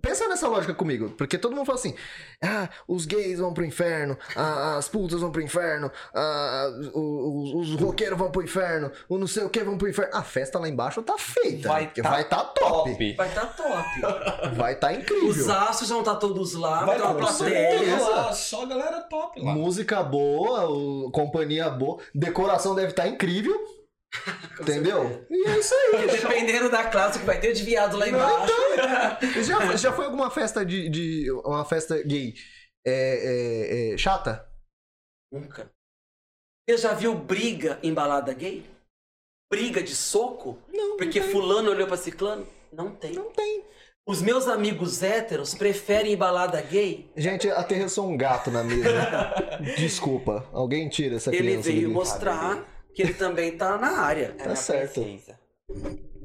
[0.00, 1.94] pensa nessa lógica comigo, porque todo mundo fala assim:
[2.42, 7.80] ah, os gays vão pro inferno, ah, as putas vão pro inferno, ah, os, os
[7.80, 10.14] roqueiros vão pro inferno, o não sei o que vão pro inferno.
[10.14, 11.68] A festa lá embaixo tá feita.
[11.68, 12.90] Vai tá vai tá top.
[12.90, 13.16] Top.
[13.16, 13.72] Vai tá top.
[14.56, 15.28] Vai tá incrível.
[15.28, 17.98] Os astros vão estar todos lá, Vai ter uma com plateia.
[17.98, 19.52] lá, só a galera top lá.
[19.52, 23.81] Música boa, companhia boa, decoração deve estar incrível.
[24.60, 25.26] Entendeu?
[25.30, 26.06] E é isso aí.
[26.12, 28.52] Dependendo da classe que vai ter de viado lá embaixo.
[29.44, 32.34] Já, já foi alguma festa de, de- uma festa gay
[32.86, 34.46] é, é, é, chata?
[35.32, 35.70] Nunca.
[36.68, 38.64] Você já viu briga em balada gay?
[39.50, 40.58] Briga de soco?
[40.72, 42.46] Não, Porque não fulano olhou pra ciclano?
[42.72, 43.12] Não tem.
[43.12, 43.64] Não tem.
[44.08, 47.10] Os meus amigos héteros preferem balada gay.
[47.16, 48.90] Gente, aterrissou um gato na mesa.
[49.76, 50.48] Desculpa.
[50.52, 51.92] Alguém tira essa Ele criança veio daqui.
[51.94, 54.34] mostrar que ele também tá na área.
[54.34, 55.00] Tá certo.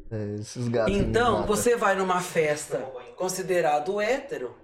[0.10, 2.80] É, esses gatos Então, você vai numa festa
[3.16, 4.56] considerado hétero,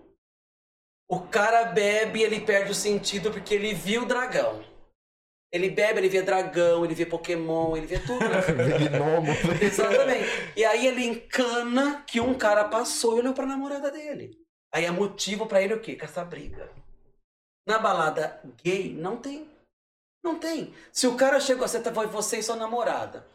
[1.10, 4.64] o cara bebe e ele perde o sentido porque ele viu o dragão.
[5.52, 8.20] Ele bebe, ele vê dragão, ele vê Pokémon, ele vê tudo.
[8.90, 9.32] Gnomo.
[9.62, 10.28] Exatamente.
[10.56, 14.32] E aí ele encana que um cara passou e olhou pra namorada dele.
[14.74, 15.96] Aí é motivo pra ele o quê?
[15.96, 16.72] Com essa briga.
[17.68, 19.48] Na balada gay, não tem.
[20.24, 20.74] Não tem.
[20.92, 23.28] Se o cara chegou, você tá- foi você e sua namorada.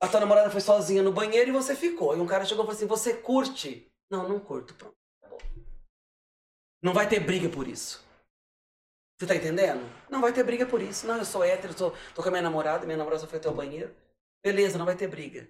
[0.00, 2.16] A tua namorada foi sozinha no banheiro e você ficou.
[2.16, 3.90] E um cara chegou e falou assim: Você curte?
[4.10, 4.74] Não, não curto.
[4.74, 4.94] Pronto.
[5.20, 5.40] acabou.
[6.82, 8.06] Não vai ter briga por isso.
[9.18, 9.80] Você tá entendendo?
[10.08, 11.06] Não vai ter briga por isso.
[11.06, 13.54] Não, eu sou hétero, tô, com a minha namorada, minha namorada só foi até o
[13.54, 13.92] banheiro.
[14.44, 15.48] Beleza, não vai ter briga.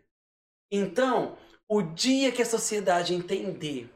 [0.72, 1.36] Então,
[1.68, 3.90] o dia que a sociedade entender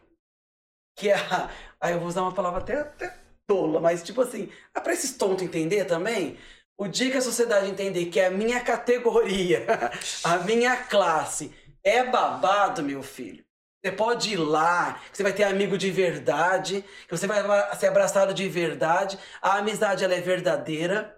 [0.96, 1.50] que a.
[1.80, 5.16] Aí eu vou usar uma palavra até, até tola, mas tipo assim, ah, pra esses
[5.16, 6.38] tontos entender também,
[6.82, 9.64] o dia que a sociedade entender que a minha categoria,
[10.24, 11.54] a minha classe
[11.84, 13.44] é babado, meu filho,
[13.84, 17.40] Você pode ir lá, que você vai ter amigo de verdade, que você vai
[17.76, 19.16] ser abraçado de verdade.
[19.40, 21.16] A amizade ela é verdadeira,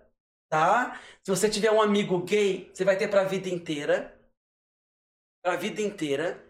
[0.50, 1.00] tá?
[1.22, 4.14] Se você tiver um amigo gay, você vai ter pra vida inteira.
[5.42, 6.42] Pra vida inteira.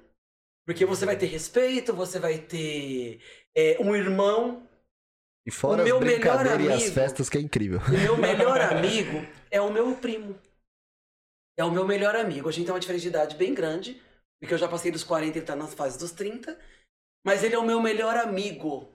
[0.66, 3.20] Porque você vai ter respeito, você vai ter
[3.54, 4.68] é, um irmão.
[5.46, 7.80] E fora O as meu melhor brincadeiras e as amigo- festas que é incrível.
[7.86, 10.38] O meu melhor amigo é o meu primo.
[11.58, 12.48] É o meu melhor amigo.
[12.48, 14.00] A gente tem uma diferença de idade bem grande,
[14.40, 16.58] porque eu já passei dos 40 e ele tá nas fases dos 30.
[17.24, 18.88] Mas ele é o meu melhor amigo,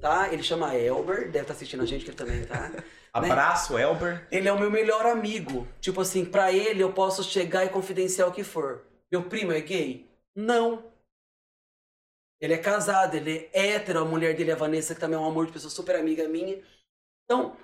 [0.00, 0.32] tá?
[0.32, 2.70] Ele chama Elber, deve estar assistindo a gente, que ele também tá.
[3.12, 4.26] Abraço, Elber.
[4.30, 5.66] Ele é o meu melhor amigo.
[5.80, 8.82] Tipo assim, pra ele eu posso chegar e confidenciar o que for.
[9.10, 10.08] Meu primo é gay?
[10.34, 10.89] Não.
[12.40, 15.20] Ele é casado, ele é hétero, a mulher dele é a Vanessa, que também é
[15.20, 16.62] um amor de pessoa super amiga minha.
[17.24, 17.56] Então,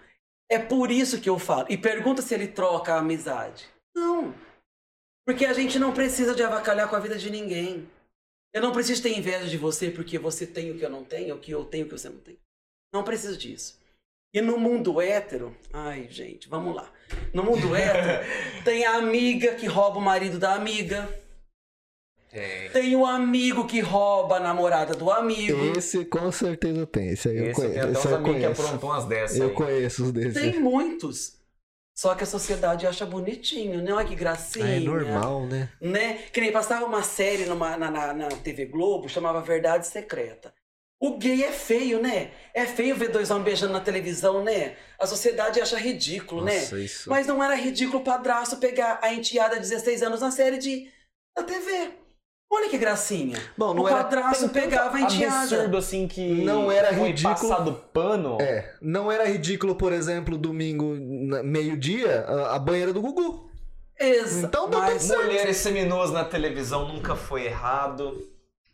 [0.51, 1.67] é por isso que eu falo.
[1.71, 3.67] E pergunta se ele troca a amizade.
[3.95, 4.35] Não.
[5.27, 7.89] Porque a gente não precisa de avacalhar com a vida de ninguém.
[8.55, 11.35] Eu não preciso ter inveja de você porque você tem o que eu não tenho,
[11.35, 12.39] ou que eu tenho o que você não tem.
[12.93, 13.79] Não preciso disso.
[14.33, 16.93] E no mundo hétero, ai gente, vamos lá.
[17.33, 18.25] No mundo hétero,
[18.65, 21.09] tem a amiga que rouba o marido da amiga.
[22.37, 22.71] Tem.
[22.71, 25.73] Tem o amigo que rouba a namorada do amigo.
[25.75, 27.09] Esse com certeza tem.
[27.09, 27.89] Esse aí eu Esse tem conheço.
[27.89, 29.55] até Esse uns amigos que aprontam umas dessas Eu aí.
[29.55, 30.35] conheço os desses.
[30.35, 31.37] Tem muitos.
[31.99, 33.91] Só que a sociedade acha bonitinho, né?
[33.91, 34.67] Olha que gracinha.
[34.67, 35.71] Ah, é normal, né?
[35.81, 36.19] né?
[36.31, 40.53] Que nem passava uma série numa, na, na, na TV Globo, chamava Verdade Secreta.
[41.01, 42.33] O gay é feio, né?
[42.53, 44.77] É feio ver dois homens beijando na televisão, né?
[44.99, 46.83] A sociedade acha ridículo, Nossa, né?
[46.83, 47.09] isso.
[47.09, 50.91] Mas não era ridículo o padrasto pegar a enteada de 16 anos na série de
[51.35, 51.93] da TV.
[52.51, 53.37] Olha que gracinha.
[53.59, 55.41] Bom, não o era- padrasto pegava a enteada.
[55.43, 57.35] absurdo assim que Não era foi ridículo.
[57.35, 58.39] passado pano.
[58.41, 60.95] É, não era ridículo, por exemplo, domingo,
[61.45, 63.51] meio-dia, a, a banheira do Gugu.
[63.99, 68.13] Exa Então dá mas Mulheres seminuas na televisão nunca foi errado.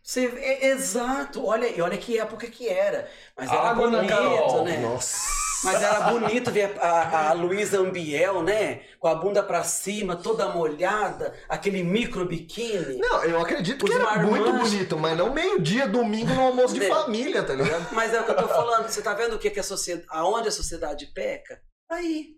[0.02, 1.44] Você, é, exato.
[1.46, 3.08] Olha, e olha que época que era.
[3.36, 4.78] Mas era Água bonito, né?
[4.78, 5.16] Nossa.
[5.64, 8.80] Mas era bonito ver a, a Luísa Ambiel, né?
[8.98, 12.98] Com a bunda pra cima, toda molhada, aquele micro biquíni.
[12.98, 14.30] Não, eu acredito que era marmanjos.
[14.30, 16.88] muito bonito, mas não meio-dia, domingo, no almoço de É.
[16.88, 17.94] família, tá ligado?
[17.94, 18.88] Mas é o que eu tô falando.
[18.88, 21.62] Você tá vendo o que, que a sociedade, aonde a sociedade peca?
[21.88, 22.36] Aí.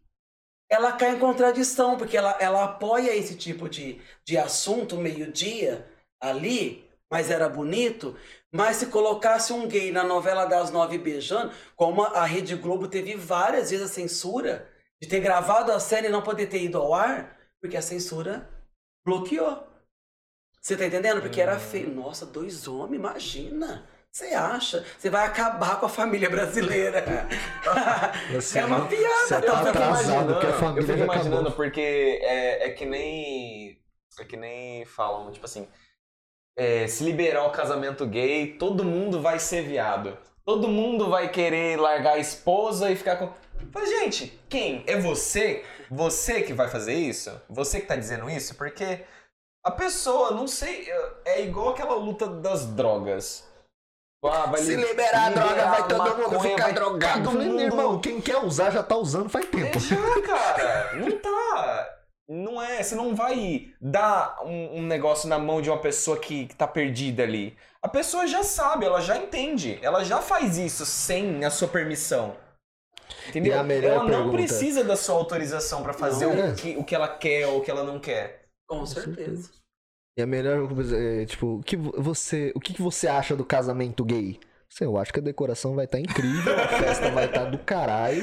[0.70, 5.86] Ela cai em contradição, porque ela, ela apoia esse tipo de, de assunto meio-dia
[6.20, 8.16] ali, mas era bonito.
[8.52, 13.14] Mas se colocasse um gay na novela das nove beijando, como a Rede Globo teve
[13.16, 14.68] várias vezes a censura
[15.00, 18.48] de ter gravado a série e não poder ter ido ao ar, porque a censura
[19.04, 19.66] bloqueou.
[20.60, 21.20] Você tá entendendo?
[21.20, 21.90] Porque era feio.
[21.94, 23.88] Nossa, dois homens, imagina.
[24.10, 24.84] Você acha?
[24.98, 27.04] Você vai acabar com a família brasileira.
[28.28, 29.12] Você é uma piada.
[29.26, 31.52] Você Eu tá fico atrasado, imaginando, que a eu família fico já imaginando acabou.
[31.52, 33.80] porque é, é que nem.
[34.18, 35.68] É que nem falam, tipo assim.
[36.56, 40.16] É, se liberar o casamento gay, todo mundo vai ser viado.
[40.44, 43.30] Todo mundo vai querer largar a esposa e ficar com.
[43.72, 44.84] Mas, gente, quem?
[44.86, 45.64] É você?
[45.90, 47.30] Você que vai fazer isso?
[47.48, 48.54] Você que tá dizendo isso?
[48.54, 49.00] Porque
[49.64, 50.86] a pessoa, não sei,
[51.24, 53.48] é igual aquela luta das drogas.
[54.22, 57.24] Ah, vai Se li- liberar a droga, vai todo mundo ficar vai drogado.
[57.24, 59.76] todo mundo- irmão, quem quer usar já tá usando faz tempo.
[59.76, 60.92] é já, cara.
[60.94, 61.93] Não tá.
[62.28, 62.82] Não é.
[62.82, 66.66] Você não vai dar um, um negócio na mão de uma pessoa que, que tá
[66.66, 67.56] perdida ali.
[67.82, 69.78] A pessoa já sabe, ela já entende.
[69.82, 72.36] Ela já faz isso sem a sua permissão.
[73.28, 73.52] Entendeu?
[73.54, 74.36] E a melhor ela não pergunta?
[74.36, 76.50] precisa da sua autorização pra fazer Não, é.
[76.50, 78.44] o, que, o que ela quer ou o que ela não quer.
[78.66, 79.50] Com certeza.
[80.18, 83.34] E a melhor coisa é, tipo, o que vo- você, o que que você acha
[83.36, 84.38] do casamento gay?
[84.70, 88.22] Sei, eu acho que a decoração vai estar incrível, a festa vai estar do caralho.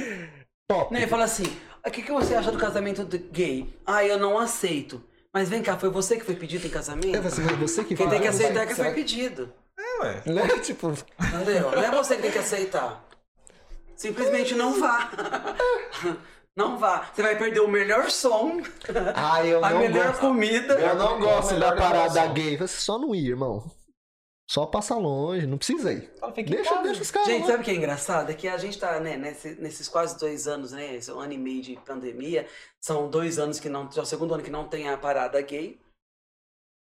[0.70, 0.94] Top.
[0.94, 1.46] Né, fala assim:
[1.90, 3.74] o que, que você acha do casamento de- gay?
[3.86, 5.04] Ah, eu não aceito.
[5.34, 7.16] Mas vem cá, foi você que foi pedido em casamento?
[7.18, 9.52] É, você, você que Quem tem que aceitar é que foi pedido.
[9.80, 10.22] É, ué.
[10.28, 10.48] Né?
[10.60, 11.72] Tipo, Entendeu?
[11.72, 13.04] Não é você que tem que aceitar.
[13.96, 15.10] Simplesmente não vá.
[16.54, 17.06] Não vá.
[17.14, 18.62] Você vai perder o melhor som,
[19.16, 20.20] ah, eu a não melhor gosto.
[20.20, 20.74] comida.
[20.74, 22.58] Eu não gosto da parada gay.
[22.58, 23.72] Você só não ir, irmão.
[24.52, 26.12] Só passa longe, não precisa ir.
[26.20, 26.84] Fala, fica em Deixa, casa.
[26.84, 27.48] deixa os caras Gente, lá.
[27.48, 28.30] sabe o que é engraçado?
[28.32, 30.94] É que a gente tá, né, nesse- nesses quase dois anos, né?
[30.96, 32.46] Esse ano e meio de pandemia.
[32.78, 33.90] São dois anos que não.
[33.90, 35.80] Já é o segundo ano que não tem a parada gay.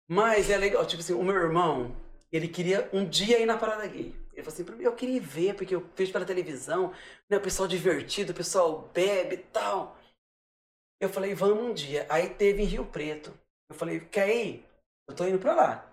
[0.07, 1.97] Mas é legal, tipo assim, o meu irmão,
[2.31, 4.15] ele queria um dia ir na parada gay.
[4.35, 6.93] Ele falou assim, pra mim, eu queria ir ver, porque eu vejo pela televisão,
[7.31, 7.39] né?
[7.39, 9.97] O pessoal divertido, o pessoal bebe e tal.
[11.01, 12.05] Eu falei, vamos um dia.
[12.11, 13.33] Aí teve em Rio Preto.
[13.71, 14.67] Eu falei, quer ir?
[15.09, 15.91] Eu tô indo pra lá.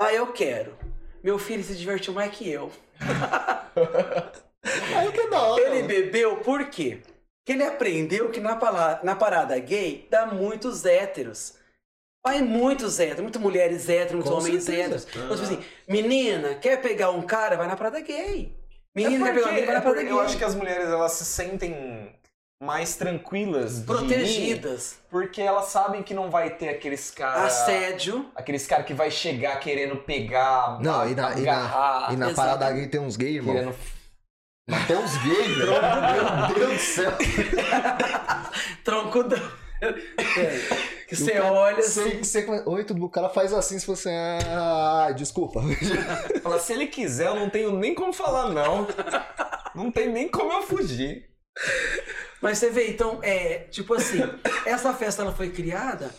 [0.00, 0.74] Ah, eu quero.
[1.22, 2.70] Meu filho se divertiu mais que eu.
[4.96, 5.62] Aí que da hora.
[5.62, 7.00] Ele bebeu por quê?
[7.44, 8.56] Porque ele aprendeu que na,
[9.02, 11.54] na parada gay dá muitos héteros.
[12.24, 14.84] Vai muitos héteros, muitas mulheres héteros, muitos Com homens certeza.
[14.86, 15.06] héteros.
[15.08, 18.56] Então, tipo assim, menina, quer pegar um cara, vai na Prada Gay.
[18.94, 20.12] Menina, É quer pegar um porque- menino, vai na é Prada porque Gay.
[20.12, 22.14] eu acho que as mulheres elas se sentem
[22.62, 24.96] mais tranquilas, Protegidas.
[25.10, 28.30] porque elas sabem que não vai ter aqueles caras, Assédio.
[28.36, 32.32] aqueles cara que vai chegar querendo pegar, Não, e na- e na- agarrar, E na
[32.32, 33.54] parada gay tem uns gays, irmão.
[33.54, 33.74] querendo
[34.86, 35.72] Tem uns gays, velho.
[36.46, 37.12] Meu Deus do céu.
[38.84, 39.42] Troncudão.
[39.80, 39.92] É,
[41.08, 42.18] que você olha assim.
[42.22, 43.06] Você, você, Oi, tudo bom?
[43.06, 44.08] O cara faz assim, se você.
[44.48, 45.60] Ah, desculpa.
[46.42, 48.86] Fala, se ele quiser, eu não tenho nem como falar, não.
[49.74, 51.28] Não tem nem como eu fugir.
[52.40, 54.18] Mas você vê, então, é, tipo assim,
[54.66, 56.10] essa festa ela foi criada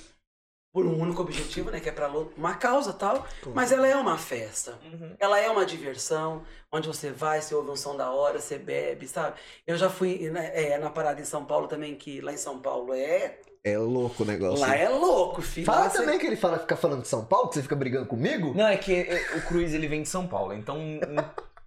[0.73, 1.79] por um único objetivo, né?
[1.79, 3.27] Que é pra lu- uma causa tal.
[3.53, 4.79] Mas ela é uma festa.
[5.19, 9.07] Ela é uma diversão, onde você vai, você ouve um som da hora, você bebe,
[9.07, 9.35] sabe?
[9.67, 12.59] Eu já fui né, é, na parada em São Paulo também, que lá em São
[12.59, 13.39] Paulo é.
[13.65, 14.59] É louco o negócio.
[14.65, 15.65] Lá é louco, filho.
[15.65, 17.75] Fala Lá você- também que ele fala, fica falando de São Paulo, que você fica
[17.75, 18.53] brigando comigo?
[18.55, 20.77] Não, é que é, o Cruz ele vem de São Paulo, então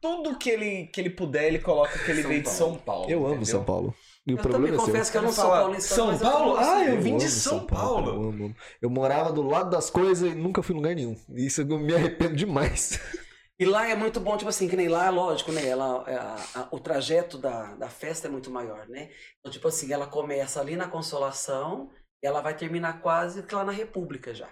[0.06, 2.58] tudo que ele, que ele puder, ele coloca que ele São veio de Paulo.
[2.58, 3.10] São Paulo.
[3.10, 3.46] Eu amo entendeu?
[3.46, 3.94] São Paulo.
[4.26, 4.86] E o Eu problema também é seu.
[4.86, 5.94] confesso que eu não sou paulista.
[5.94, 6.56] São Paulo?
[6.56, 8.08] Ah, eu Eu vim de amo São Paulo.
[8.10, 8.56] Eu, amo, amo.
[8.82, 11.16] Eu morava do lado das coisas e nunca fui em lugar nenhum.
[11.34, 12.98] Isso eu me arrependo demais.
[13.58, 15.66] E lá é muito bom, tipo assim, que nem lá, lógico, né?
[15.66, 19.10] Ela, a- a- o trajeto da, da festa é muito maior, né?
[19.40, 21.90] Então, tipo assim, ela começa ali na Consolação
[22.22, 24.48] e ela vai terminar quase que lá na República já.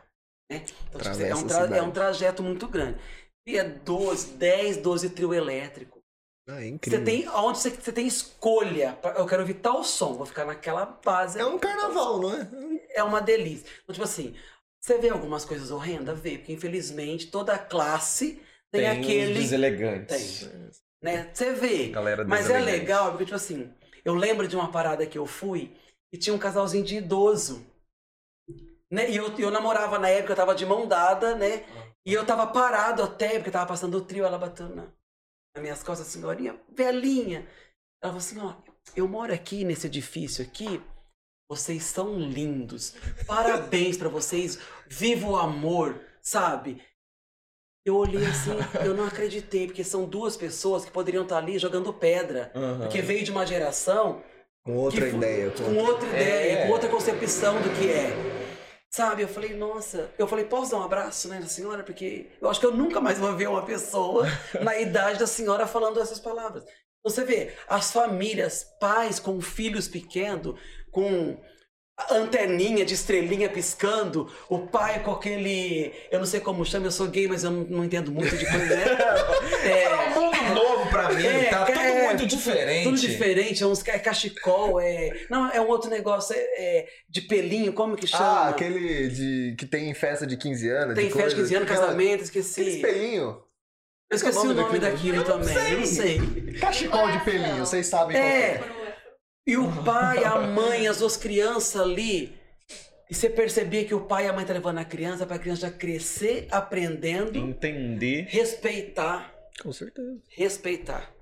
[0.50, 0.64] Né?
[0.88, 2.98] Então, tipo assim, é, um é um trajeto muito grande.
[3.46, 6.00] E é 12, 10, 12 trio elétrico.
[6.48, 7.04] Ah, é Você incrível.
[7.04, 8.92] tem, onde você, você tem escolha.
[9.00, 11.38] pra- Eu quero ouvir tal som, vou ficar naquela base.
[11.38, 12.48] É um carnaval, não é?
[12.96, 13.66] É uma delícia.
[13.82, 14.34] Então, tipo assim,
[14.80, 16.18] você vê algumas coisas horrendas?
[16.20, 18.40] Vê, porque infelizmente toda classe
[18.70, 19.34] tem, Tem aquele.
[19.34, 20.48] deselegantes.
[21.02, 21.30] né?
[21.32, 21.88] Você vê.
[21.88, 23.72] Galera Mas é legal, porque, tipo assim,
[24.04, 25.70] eu lembro de uma parada que eu fui
[26.12, 27.64] e tinha um casalzinho de idoso.
[28.90, 29.10] Né?
[29.10, 31.64] E eu, eu namorava na época, eu tava de mão dada, né?
[32.06, 34.82] E eu tava parado até, porque tava passando o trio, ela bateu na,
[35.54, 37.40] nas minhas costas, senhorinha, velhinha.
[38.02, 38.54] Ela falou assim, ó,
[38.94, 40.82] eu moro aqui nesse edifício aqui,
[41.50, 42.94] vocês são lindos.
[43.26, 46.82] Parabéns pra vocês, viva o amor, sabe?
[47.86, 48.52] Eu olhei assim,
[48.84, 52.50] eu não acreditei, porque são duas pessoas que poderiam estar ali jogando pedra.
[52.54, 52.80] Aham.
[52.80, 54.22] Porque veio de uma geração
[54.64, 55.50] Com outra que ideia.
[55.50, 56.66] com outra ideia, É.
[56.66, 58.43] com outra concepção do que é.
[58.94, 61.82] Sabe, eu falei, nossa, eu falei, posso dar um abraço, né, na senhora?
[61.82, 64.24] Porque eu acho que eu nunca mais vou ver uma pessoa
[64.62, 66.62] na idade da senhora falando essas palavras.
[67.02, 70.56] Você vê, as famílias, pais com filhos pequenos,
[70.92, 71.36] com
[72.08, 75.92] anteninha de estrelinha piscando, o pai com aquele.
[76.08, 78.46] Eu não sei como chama, eu sou gay, mas eu não, não entendo muito de
[78.48, 78.84] coisa, né?
[79.64, 81.64] É um mundo novo pra mim, É, tá
[82.28, 82.84] tudo é, diferente.
[82.84, 85.26] Tudo diferente, é uns é cachecol, é.
[85.30, 86.40] Não, é um outro negócio, é,
[86.80, 88.24] é de pelinho, como que chama?
[88.24, 90.94] Ah, aquele de, que tem festa de 15 anos.
[90.94, 91.48] Tem de festa de coisa.
[91.50, 92.68] 15 anos, casamento, Aquele esqueci.
[92.76, 93.42] espelhinho.
[94.10, 95.38] Eu esqueci Qual é o o nome nome daquilo, daquilo?
[95.44, 96.18] também, eu não sei.
[96.60, 98.40] Cachecol de pelinho, vocês sabem qual É.
[98.52, 98.60] é.
[99.46, 102.32] E o pai, a mãe, as duas crianças ali.
[103.10, 105.62] E você percebia que o pai e a mãe tá levando a criança pra criança
[105.62, 108.26] já crescer, aprendendo, Entender.
[108.30, 109.32] respeitar.
[109.62, 110.18] Com certeza.
[110.30, 111.13] respeitar.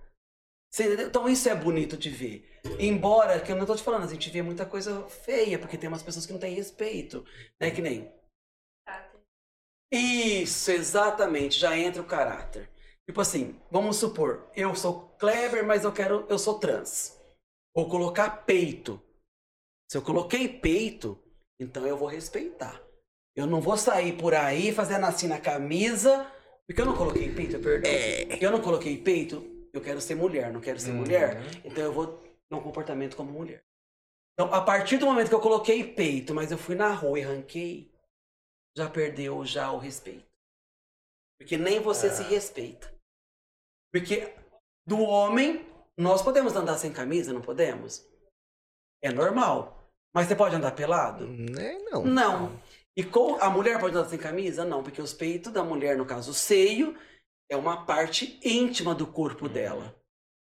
[0.80, 2.60] Então isso é bonito de ver.
[2.78, 5.88] Embora, que eu não tô te falando, a gente vê muita coisa feia, porque tem
[5.88, 7.24] umas pessoas que não têm respeito.
[7.60, 7.70] Né?
[7.70, 8.10] Que nem.
[9.92, 12.70] Isso, exatamente, já entra o caráter.
[13.06, 16.26] Tipo assim, vamos supor, eu sou Kleber, mas eu quero.
[16.30, 17.20] eu sou trans.
[17.76, 19.02] Vou colocar peito.
[19.90, 21.22] Se eu coloquei peito,
[21.60, 22.80] então eu vou respeitar.
[23.36, 26.26] Eu não vou sair por aí fazendo assim na camisa,
[26.66, 27.90] porque eu não coloquei peito, perdão.
[28.40, 30.98] Eu não coloquei peito, eu quero ser mulher, não quero ser Uhum.
[30.98, 33.64] mulher, então eu vou ter um comportamento como mulher.
[34.34, 37.22] Então, a partir do momento que eu coloquei peito, mas eu fui na rua e
[37.22, 37.92] ranquei,
[38.76, 40.26] já perdeu já o respeito.
[41.38, 42.92] Porque nem você se respeita.
[43.92, 44.34] Porque
[44.86, 45.66] do homem,
[45.98, 48.06] nós podemos andar sem camisa, não podemos?
[49.02, 49.78] É normal.
[50.14, 51.24] Mas você pode andar pelado?
[51.58, 52.04] É, não.
[52.04, 52.62] Não.
[52.96, 54.64] E com a mulher pode andar sem camisa?
[54.64, 56.96] Não, porque os peitos da mulher, no caso o seio,
[57.52, 59.94] é uma parte íntima do corpo dela.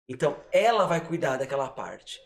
[0.08, 2.20] Então, ela vai cuidar daquela parte.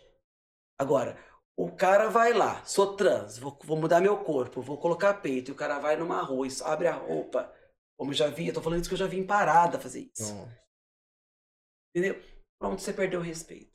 [0.79, 1.19] Agora,
[1.57, 5.53] o cara vai lá, sou trans, vou, vou mudar meu corpo, vou colocar peito, e
[5.53, 7.53] o cara vai numa rua e abre a roupa.
[7.99, 10.11] Como eu já vi, eu tô falando isso que eu já vi em parada fazer
[10.15, 10.35] isso.
[11.95, 12.23] Entendeu?
[12.61, 13.73] Pronto, você perdeu o respeito.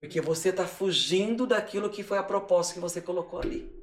[0.00, 3.74] Porque você tá fugindo daquilo que foi a proposta que você colocou ali.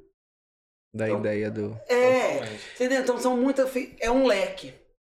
[0.94, 1.74] Da Então- ideia do.
[1.88, 3.02] É, entendeu?
[3.02, 3.70] Então são muitas.
[4.00, 4.72] É um leque.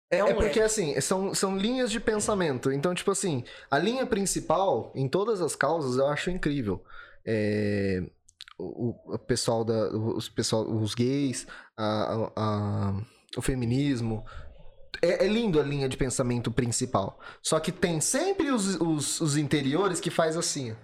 [0.09, 2.71] É, É é porque, assim, são, são linhas de pensamento.
[2.71, 6.84] Então, tipo assim, a linha principal, em todas as causas, eu acho incrível.
[7.25, 8.01] É,
[8.57, 9.89] o, o pessoal da.
[9.95, 13.01] Os, pessoal, os gays, a, a- a-
[13.35, 14.25] o feminismo.
[15.01, 17.19] É, é lindo a linha de pensamento principal.
[17.43, 20.75] Só que tem sempre os, os, os interiores que faz assim.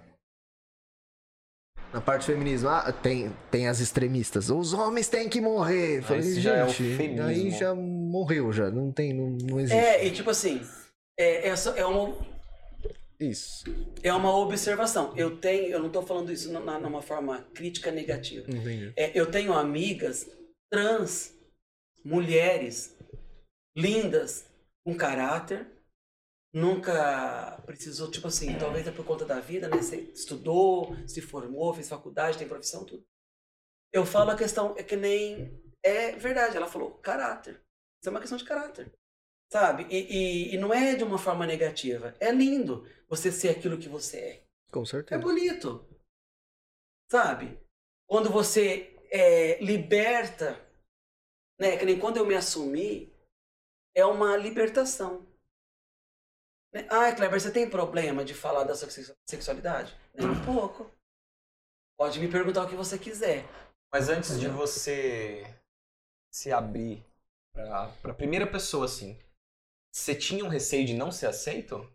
[1.94, 4.50] Na parte do feminismo, ah, tem, tem as extremistas.
[4.50, 6.02] Os homens têm que morrer.
[6.02, 8.68] Falei, esse já é gente, aí já morreu, já.
[8.68, 9.78] Não tem, não, não existe.
[9.78, 10.60] É, e tipo assim,
[11.16, 12.12] é, é, só- é uma,
[13.20, 13.62] Isso.
[14.02, 15.16] é uma observação.
[15.16, 18.50] Eu tenho, eu não tô falando isso na- numa forma crítica negativa.
[18.50, 18.92] Entendi.
[18.96, 20.28] É, eu tenho amigas
[20.72, 21.32] trans,
[22.04, 22.96] mulheres,
[23.78, 24.46] lindas,
[24.84, 25.64] com caráter,
[26.54, 29.76] nunca precisou, tipo assim, talvez é por conta da vida, né?
[29.78, 33.04] Você estudou, se formou, fez faculdade, tem profissão, tudo.
[33.92, 35.60] Eu falo a questão, é que nem.
[35.84, 37.54] É verdade, ela falou, caráter.
[38.00, 38.92] Isso é uma questão de caráter.
[39.52, 39.86] Sabe?
[39.90, 39.98] E,
[40.50, 42.14] e, e não é de uma forma negativa.
[42.18, 44.44] É lindo você ser aquilo que você é.
[44.72, 45.20] Com É certeza.
[45.20, 45.86] bonito.
[47.10, 47.60] Sabe?
[48.08, 50.58] Quando você é, liberta,
[51.60, 51.76] né?
[51.76, 53.12] Que nem quando eu me assumi,
[53.94, 55.26] é uma libertação.
[56.90, 59.96] Ah, Kleber, você tem problema de falar da sua sexu- sexualidade?
[60.14, 60.90] Nem um pouco.
[61.96, 63.44] Pode me perguntar o que você quiser.
[63.92, 65.44] Mas antes de você
[66.32, 67.04] se abrir
[67.52, 69.16] pra, pra primeira pessoa, assim,
[69.94, 71.88] você tinha um receio de não ser aceito?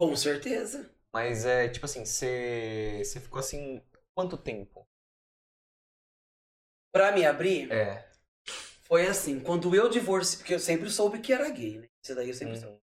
[0.00, 0.90] Com certeza.
[1.12, 3.82] Mas é, tipo assim, você, você ficou assim,
[4.16, 4.86] quanto tempo?
[6.92, 8.08] Pra me abrir, É.
[8.84, 11.88] foi assim, quando eu divorciei, porque eu sempre soube que era gay, né?
[12.02, 12.83] Isso daí eu sempre soube.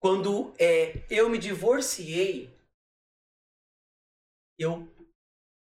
[0.00, 2.56] Quando é, eu me divorciei,
[4.58, 4.86] eu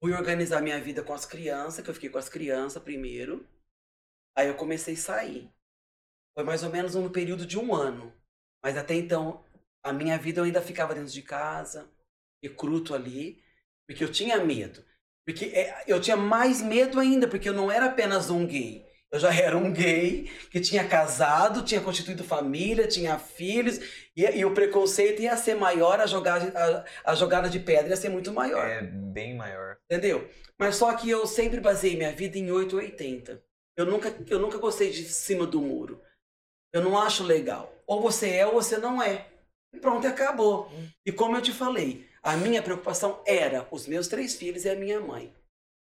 [0.01, 3.47] fui organizar minha vida com as crianças, que eu fiquei com as crianças primeiro.
[4.35, 5.51] Aí eu comecei a sair.
[6.33, 8.13] Foi mais ou menos um período de um ano.
[8.63, 9.43] Mas até então,
[9.83, 11.91] a minha vida eu ainda ficava dentro de casa,
[12.43, 13.43] recruto ali,
[13.87, 14.85] porque eu tinha medo.
[15.25, 18.85] Porque é, eu tinha mais medo ainda, porque eu não era apenas um gay.
[19.11, 23.77] Eu já era um gay que tinha casado, tinha constituído família, tinha filhos,
[24.15, 27.97] e, e o preconceito ia ser maior, a jogada, a, a jogada de pedra ia
[27.97, 28.65] ser muito maior.
[28.65, 29.77] É bem maior.
[29.89, 30.29] Entendeu?
[30.57, 33.43] Mas só que eu sempre baseei minha vida em 880.
[33.75, 36.01] Eu nunca, eu nunca gostei de cima do muro.
[36.73, 37.73] Eu não acho legal.
[37.85, 39.27] Ou você é ou você não é.
[39.73, 40.71] E pronto, e acabou.
[41.05, 44.75] E como eu te falei, a minha preocupação era os meus três filhos e a
[44.75, 45.33] minha mãe.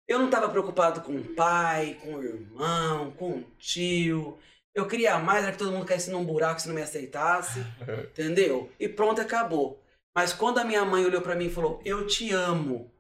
[0.09, 4.39] Eu não estava preocupado com o pai, com o irmão, com o tio.
[4.75, 7.61] Eu queria mais era que todo mundo caísse num buraco se não me aceitasse.
[8.13, 8.71] Entendeu?
[8.79, 9.83] E pronto, acabou.
[10.17, 12.93] Mas quando a minha mãe olhou pra mim e falou: Eu te amo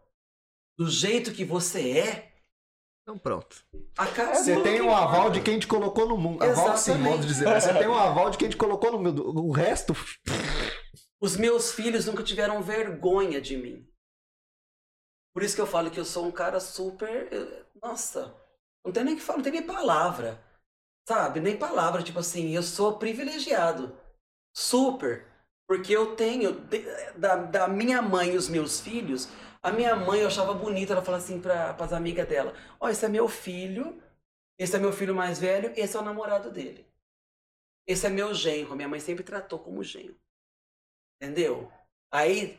[0.78, 2.32] do jeito que você é,
[3.02, 3.64] Então pronto.
[3.96, 4.34] acabou.
[4.34, 6.42] Você tem Não um aval de quem te colocou no mundo.
[6.42, 7.02] Aval sim, Exatamente.
[7.10, 7.44] modo de dizer.
[7.60, 9.28] Você tem um aval de quem te colocou no mundo.
[9.44, 9.94] O resto.
[11.20, 13.86] Os meus filhos nunca tiveram vergonha de mim.
[15.34, 17.28] Por isso que eu falo que eu sou um cara super.
[17.32, 18.34] eh, Nossa,
[18.84, 20.40] não tem nem que falar, não tem nem palavra.
[21.08, 21.40] Sabe?
[21.40, 22.02] Nem palavra.
[22.02, 23.96] Tipo assim, eu sou privilegiado.
[24.56, 25.26] Super.
[25.68, 26.52] Porque eu tenho,
[27.16, 29.28] da, da minha mãe e os meus filhos,
[29.62, 33.04] a minha mãe eu achava bonita, ela falava assim para as amigas dela: Ó, esse
[33.04, 34.02] é meu filho,
[34.58, 36.86] esse é meu filho mais velho, esse é o namorado dele.
[37.86, 38.76] Esse é meu genro.
[38.76, 40.16] Minha mãe sempre tratou como genro.
[41.20, 41.70] Entendeu?
[42.10, 42.58] Aí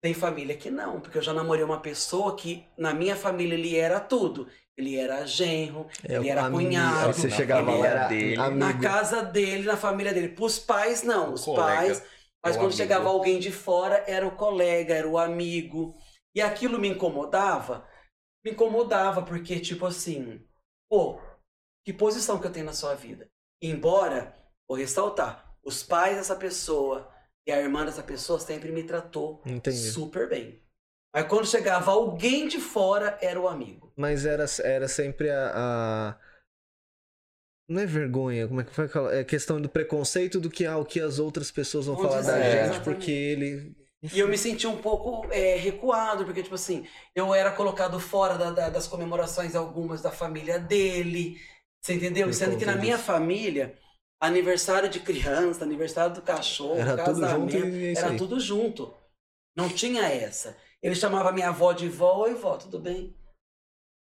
[0.00, 3.76] tem família que não, porque eu já namorei uma pessoa que na minha família ele
[3.76, 4.48] era tudo.
[4.76, 8.36] Ele era genro, ele era amigo, cunhado, você chegava lá, era dele.
[8.50, 8.80] na amigo.
[8.80, 10.28] casa dele, na família dele.
[10.30, 11.34] Pros pais, não.
[11.34, 11.62] Os Colega.
[11.66, 12.02] pais.
[12.42, 12.72] Mas Ou quando amigo.
[12.72, 15.94] chegava alguém de fora, era o colega, era o amigo.
[16.34, 17.86] E aquilo me incomodava.
[18.44, 20.42] Me incomodava, porque, tipo assim,
[20.88, 21.20] pô,
[21.84, 23.28] que posição que eu tenho na sua vida?
[23.62, 24.34] Embora,
[24.68, 27.09] vou ressaltar, os pais dessa pessoa
[27.46, 29.76] e a irmã dessa pessoa sempre me tratou Entendi.
[29.76, 30.60] super bem.
[31.14, 33.92] Mas quando chegava alguém de fora, era o amigo.
[33.96, 36.18] Mas era, era sempre a, a-
[37.68, 39.14] Não é vergonha, como é que foi aquela.
[39.14, 42.32] É questão do preconceito do que, ah, o que as outras pessoas vão falar da
[42.38, 42.84] dizer, gente, exatamente.
[42.84, 43.76] porque ele.
[44.12, 48.38] E eu me senti um pouco é, recuado, porque, tipo assim, eu era colocado fora
[48.38, 51.36] da- da- das comemorações algumas da família dele.
[51.80, 52.32] Você entendeu?
[52.32, 53.78] Sendo que na minha família,
[54.20, 58.18] aniversário de criança, aniversário do cachorro, Era tudo casamento, junto e isso era aí.
[58.18, 58.94] tudo junto.
[59.56, 60.56] Não tinha essa.
[60.82, 63.16] Ele chamava minha avó de vó, oi vó, tudo bem?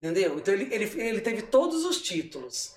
[0.02, 0.38] Entendeu?
[0.38, 2.76] Então ele, ele, ele teve todos os títulos.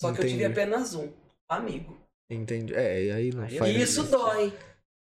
[0.00, 0.60] Só que eu tive Entendi.
[0.60, 1.12] apenas um,
[1.48, 1.96] amigo.
[2.30, 2.74] Entende?
[2.74, 3.74] É, e aí não Aí faz.
[3.74, 4.52] E isso dói.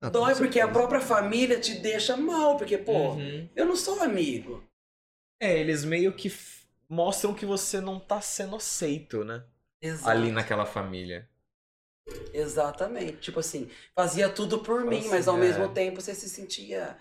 [0.01, 3.49] Ah, Dói porque a própria família te deixa mal, porque, pô, Uhum.
[3.57, 4.63] eu não sou amigo.
[5.41, 6.33] É, eles meio que
[6.89, 9.45] mostram que você não tá sendo aceito, né?
[9.81, 10.11] Exato.
[10.11, 11.29] Ali naquela família.
[12.33, 13.19] Exatamente.
[13.21, 15.39] Tipo assim, fazia tudo por mim, Assim, mas ao é.
[15.39, 16.97] mesmo tempo você se sentia.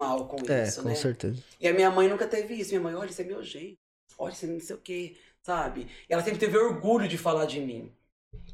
[0.00, 0.94] mal com É, isso, com né?
[0.94, 1.42] certeza.
[1.60, 2.70] E a minha mãe nunca teve isso.
[2.70, 3.78] Minha mãe, olha, isso é meu jeito.
[4.18, 5.88] Olha, isso é não sei o quê, sabe?
[6.08, 7.92] E ela sempre teve orgulho de falar de mim.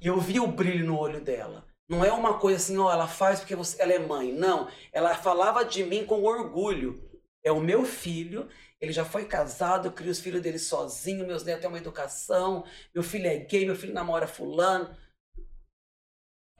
[0.00, 1.66] E eu via o brilho no olho dela.
[1.88, 4.32] Não é uma coisa assim, ó, ela faz porque você, ela é mãe.
[4.32, 4.68] Não.
[4.92, 7.02] Ela falava de mim com orgulho.
[7.42, 8.48] É o meu filho,
[8.80, 12.64] ele já foi casado, eu crio os filhos dele sozinho, meus netos têm uma educação,
[12.94, 14.96] meu filho é gay, meu filho namora fulano.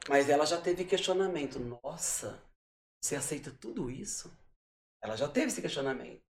[0.08, 1.58] Mas ela já teve questionamento.
[1.58, 2.42] Nossa,
[3.02, 4.36] você aceita tudo isso?
[5.02, 6.22] Ela já teve esse questionamento.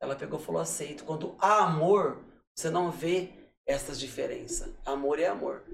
[0.00, 1.04] Ela pegou e falou: aceito.
[1.04, 2.22] Quando há amor,
[2.54, 3.32] você não vê
[3.66, 4.74] essas diferenças.
[4.84, 5.64] Amor é amor.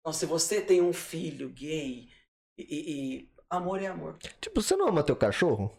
[0.00, 2.10] Então, se você tem um filho gay,
[2.58, 2.90] e, e-
[3.22, 4.18] e amor é amor.
[4.40, 5.70] Tipo, você não ama teu cachorro?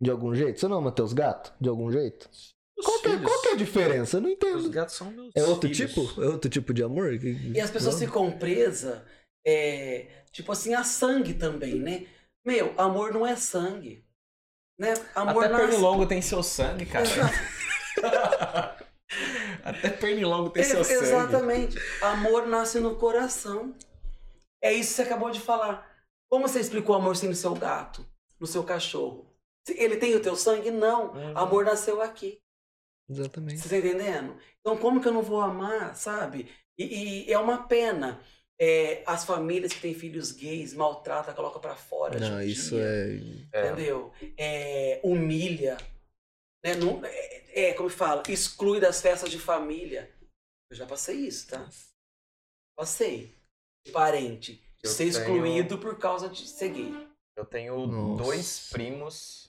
[0.00, 0.60] De algum jeito?
[0.60, 1.52] Você não ama teus gatos?
[1.60, 2.28] De algum jeito?
[2.32, 4.16] Os Qual que, é, qual que é a diferença?
[4.16, 4.70] Eu não Os entendo.
[4.70, 5.92] gatos são meus É outro filhos.
[5.94, 6.22] tipo?
[6.22, 7.12] É outro tipo de amor?
[7.14, 9.02] E as pessoas ficam presas,
[9.44, 12.06] é, tipo assim, a sangue também, né?
[12.46, 14.04] Meu, amor não é sangue.
[14.78, 14.94] Né?
[15.16, 17.04] Amor Até nasce- pernilongo tem seu sangue, cara.
[19.64, 21.04] Até pernilongo tem É, seu sangue.
[21.04, 21.76] Exatamente.
[22.02, 23.74] Amor nasce no coração.
[24.62, 25.84] É isso que você acabou de falar.
[26.30, 28.06] Como você explica o amor sem no seu gato,
[28.38, 29.27] no seu cachorro?
[29.68, 30.70] Se Ele tem o teu sangue?
[30.70, 31.12] Não.
[31.12, 31.36] Uhum.
[31.38, 32.40] Amor nasceu aqui.
[33.08, 33.60] Exatamente.
[33.60, 34.38] Você tá entendendo?
[34.60, 36.50] Então, como que eu não vou amar, sabe?
[36.78, 38.22] E, e é uma pena.
[38.60, 42.18] É, as famílias que têm filhos gays maltrata, coloca pra fora.
[42.18, 43.16] Não, judia, isso é.
[43.52, 43.66] É.
[43.68, 44.12] Entendeu?
[44.36, 45.76] É, humilha.
[46.64, 46.74] Né?
[46.74, 50.12] Não, é, é, como fala, exclui das festas de família.
[50.70, 51.68] Eu já passei isso, tá?
[52.76, 53.34] Passei.
[53.92, 54.62] Parente.
[54.82, 57.08] Eu ser tenho- excluído por causa de ser gay.
[57.36, 58.24] Eu tenho Nossa.
[58.24, 59.47] dois primos.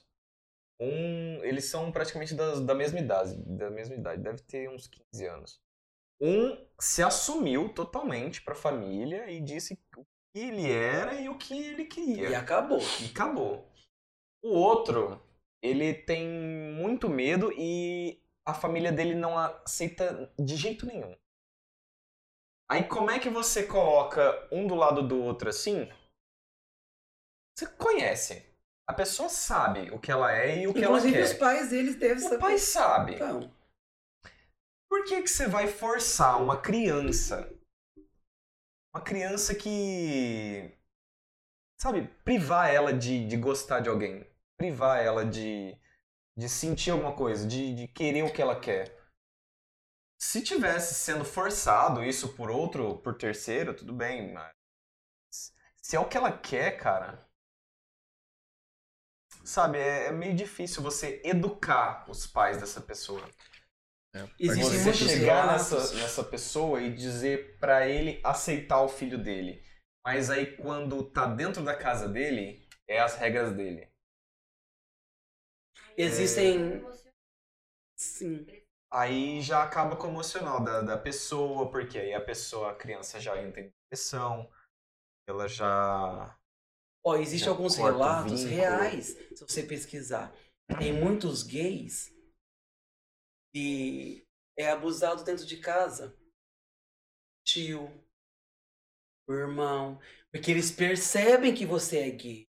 [0.80, 5.26] Um, eles são praticamente das- da mesma idade, da mesma idade, deve ter uns 15
[5.26, 5.60] anos.
[6.20, 11.58] Um se assumiu totalmente pra família e disse o que ele era e o que
[11.58, 12.30] ele queria.
[12.30, 12.80] E acabou.
[13.02, 13.70] E acabou.
[14.42, 15.20] O outro,
[15.62, 21.14] ele tem muito medo e a família dele não aceita de jeito nenhum.
[22.70, 25.90] Aí como é que você coloca um do lado do outro assim?
[27.54, 28.49] Você conhece.
[28.90, 31.38] A pessoa sabe o que ela é e o que Inclusive, ela os quer.
[31.38, 32.38] pais deles devem O saber.
[32.38, 33.14] pai sabe.
[33.14, 33.48] Então,
[34.90, 37.50] Por que, que você vai forçar uma criança?
[38.94, 40.72] Uma criança que.
[41.80, 44.24] Sabe, privar ela de, de gostar de alguém.
[44.56, 45.76] Privar ela de,
[46.36, 48.96] de sentir alguma coisa, de, de querer o que ela quer.
[50.20, 54.52] Se tivesse sendo forçado isso por outro, por terceiro, tudo bem, mas.
[55.82, 57.28] Se é o que ela quer, cara.
[59.44, 63.22] Sabe, é, é meio difícil você educar os pais dessa pessoa.
[64.38, 69.62] Existem Você muitos chegar nessa, nessa pessoa e dizer pra ele aceitar o filho dele.
[70.04, 73.88] Mas aí quando tá dentro da casa dele, é as regras dele.
[75.96, 76.84] Existem.
[77.96, 78.46] Sim.
[78.92, 83.20] Aí já acaba com o emocional da, da pessoa, porque aí a pessoa, a criança
[83.20, 84.50] já entra em depressão,
[85.28, 86.36] ela já.
[87.04, 88.60] Ó, existem alguns relatos vínculo.
[88.60, 90.34] reais, se você pesquisar.
[90.78, 92.12] Tem muitos gays
[93.54, 94.24] e
[94.56, 96.16] é abusado dentro de casa.
[97.44, 97.90] Tio,
[99.28, 99.98] irmão,
[100.30, 102.48] porque eles percebem que você é gay.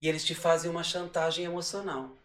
[0.00, 2.16] E eles te fazem uma chantagem emocional.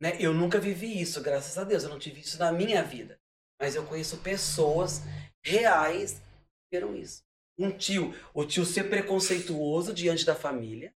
[0.00, 0.20] Né?
[0.20, 1.82] Eu nunca vivi isso, graças a Deus.
[1.84, 3.20] Eu não tive isso na minha vida.
[3.60, 5.00] Mas eu conheço pessoas
[5.44, 7.22] reais que viram isso.
[7.58, 10.94] Um tio, o tio ser preconceituoso diante da família.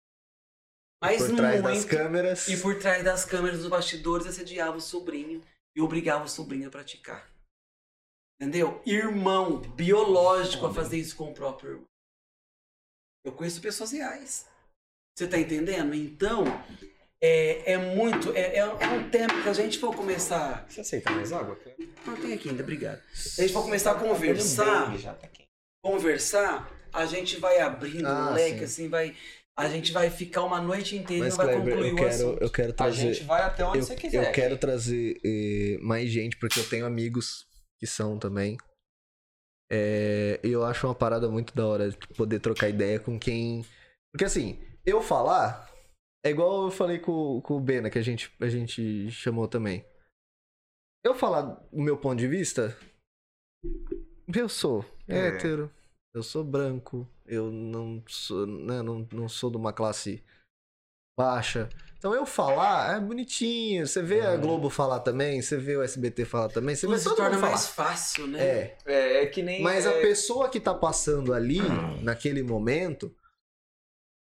[1.01, 2.47] Mas Por trás muito, das câmeras.
[2.47, 5.43] e por trás das câmeras dos bastidores assediava o sobrinho
[5.75, 7.29] e obrigava o sobrinho a praticar.
[8.39, 8.81] Entendeu?
[8.85, 11.87] Irmão biológico a fazer isso com o próprio irmão.
[13.25, 14.45] Eu conheço pessoas reais.
[15.15, 15.93] Você tá entendendo?
[15.93, 16.43] Então,
[17.21, 18.31] é, é muito.
[18.35, 20.65] É, é, é um tempo que a gente for começar.
[20.69, 21.57] Você aceita mais água?
[22.05, 23.01] Não tem aqui ainda, obrigado.
[23.37, 25.49] A gente for começar a conversar, Já tá quente.
[25.83, 28.63] Conversar, a gente vai abrindo Ah, um leque, sim.
[28.63, 29.15] assim, vai.
[29.55, 31.97] A gente vai ficar uma noite inteira Mas, e não vai Kleber, concluir eu o
[31.97, 32.41] quero, assunto.
[32.41, 33.13] eu quero A trazer.
[33.13, 34.27] gente vai até onde eu, você quiser.
[34.27, 37.45] eu quero trazer eh, mais gente, porque eu tenho amigos
[37.79, 38.57] que são também.
[39.71, 43.63] É, E eu acho uma parada muito da hora de poder trocar ideia com quem.
[44.11, 45.71] Porque assim, eu falar
[46.25, 49.85] é igual eu falei com, com o Bena, que a gente, a gente chamou também.
[51.03, 52.75] Eu falar o meu ponto de vista,
[54.35, 55.27] eu sou É.
[55.27, 55.71] hétero,
[56.13, 60.23] eu sou branco, eu não sou, né, não, não sou de uma classe
[61.17, 61.69] baixa.
[61.97, 63.87] Então eu falar é bonitinho.
[63.87, 64.41] Você vê a Uhum.
[64.41, 68.27] Globo falar também, você vê o SBT falar também, você vê todo torna mais fácil,
[68.27, 68.43] né?
[68.43, 69.61] É, É, é que nem.
[69.61, 71.61] mas a é, pessoa que tá passando ali,
[72.01, 73.15] naquele momento,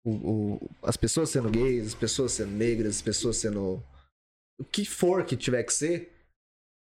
[0.03, 3.83] o, o- as pessoas sendo gays, as pessoas sendo negras, as pessoas sendo.
[4.59, 6.16] O que for que tiver que ser.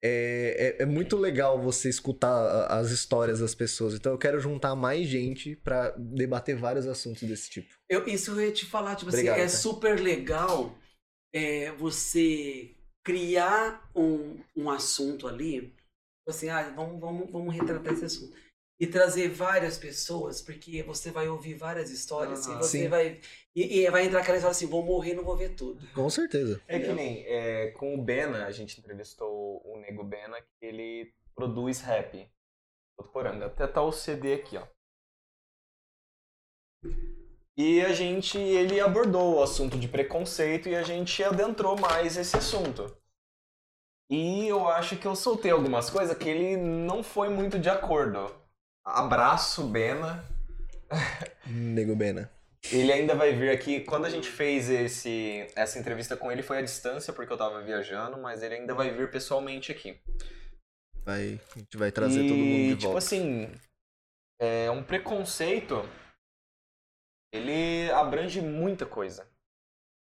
[0.05, 3.93] É, é, é muito legal você escutar as histórias das pessoas.
[3.93, 7.73] Então eu quero juntar mais gente pra debater vários assuntos desse tipo.
[7.89, 9.57] Eu, isso eu ia te falar, tipo Obrigado, assim, é cara.
[9.57, 10.77] super legal
[11.33, 12.75] é, você
[13.05, 18.35] criar um, um assunto ali, tipo assim, ah, vamos, vamos, vamos retratar esse assunto.
[18.83, 22.87] E trazer várias pessoas, porque você vai ouvir várias histórias, e você Sim.
[22.89, 23.21] vai.
[23.55, 25.87] E, e vai entrar aquela história assim, vou morrer, não vou ver tudo.
[25.93, 26.61] Com certeza.
[26.67, 31.13] É que nem é, com o Bena, a gente entrevistou o Nego Bena, que ele
[31.33, 32.29] produz rap.
[32.97, 33.45] Votuporanga.
[33.45, 34.67] Até tá o CD aqui, ó.
[37.55, 42.35] E a gente, ele abordou o assunto de preconceito e a gente adentrou mais esse
[42.35, 42.93] assunto.
[44.09, 48.42] E eu acho que eu soltei algumas coisas que ele não foi muito de acordo.
[48.85, 50.23] Abraço, Bena.
[51.47, 52.29] Nego Bena.
[52.71, 53.81] Ele ainda vai vir aqui.
[53.81, 57.61] Quando a gente fez esse, essa entrevista com ele foi à distância, porque eu tava
[57.61, 59.99] viajando, mas ele ainda vai vir pessoalmente aqui.
[61.03, 62.97] Vai, a gente vai trazer e, todo mundo de tipo volta.
[62.99, 63.51] assim,
[64.39, 65.75] é um preconceito.
[67.33, 69.27] Ele abrange muita coisa.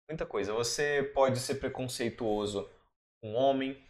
[0.08, 0.52] Muita coisa.
[0.52, 2.68] Você pode ser preconceituoso
[3.22, 3.82] com homem,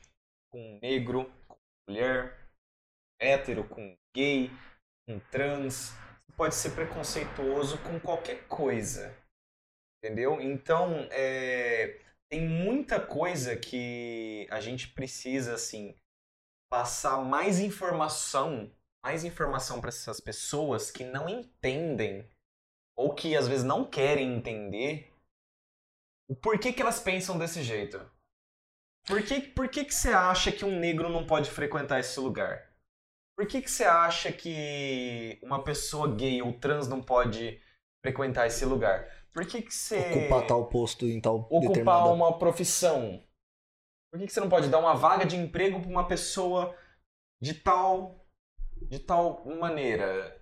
[0.53, 1.57] com negro, com
[1.89, 2.39] mulher,
[3.21, 4.51] hétero, com gay,
[5.06, 5.93] com trans.
[6.27, 9.16] Você pode ser preconceituoso com qualquer coisa.
[10.02, 10.40] Entendeu?
[10.40, 12.01] Então, é,
[12.31, 15.94] tem muita coisa que a gente precisa, assim,
[16.70, 18.72] passar mais informação,
[19.05, 22.27] mais informação para essas pessoas que não entendem
[22.97, 25.12] ou que às vezes não querem entender
[26.28, 27.98] o porquê que elas pensam desse jeito.
[29.06, 32.70] Por que, por que, que você acha que um negro não pode frequentar esse lugar?
[33.41, 37.59] Por que, que você acha que uma pessoa gay ou trans não pode
[38.05, 39.09] frequentar esse lugar?
[39.33, 42.11] Por que, que você Ocupar tal posto em tal ocupar determinada...
[42.11, 43.25] uma profissão?
[44.12, 46.77] Por que, que você não pode dar uma vaga de emprego para uma pessoa
[47.41, 48.27] de tal
[48.83, 50.39] de tal maneira?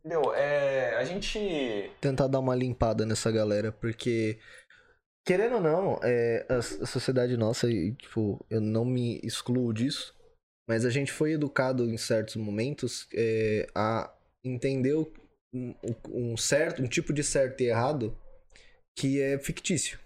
[0.00, 0.34] Entendeu?
[0.34, 4.40] É, a gente tentar dar uma limpada nessa galera, porque
[5.24, 10.18] querendo ou não, é, a, a sociedade nossa, e, tipo, eu não me excluo disso,
[10.70, 14.14] mas a gente foi educado em certos momentos é, a
[14.44, 14.94] entender
[15.52, 15.74] um,
[16.08, 18.16] um certo, um tipo de certo e errado
[18.96, 19.98] que é fictício.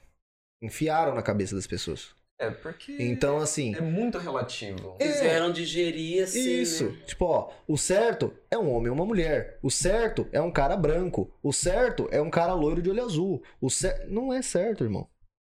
[0.62, 2.14] Enfiaram na cabeça das pessoas.
[2.38, 4.96] é porque Então, assim, é muito relativo.
[4.98, 5.12] É.
[5.12, 6.62] Fizeram digerir assim.
[6.62, 6.92] Isso.
[6.92, 7.02] né?
[7.04, 9.58] Tipo, ó, o certo é um homem ou uma mulher.
[9.62, 11.30] O certo é um cara branco.
[11.42, 13.42] O certo é um cara loiro de olho azul.
[13.60, 14.08] O cer...
[14.08, 15.06] Não é certo, irmão.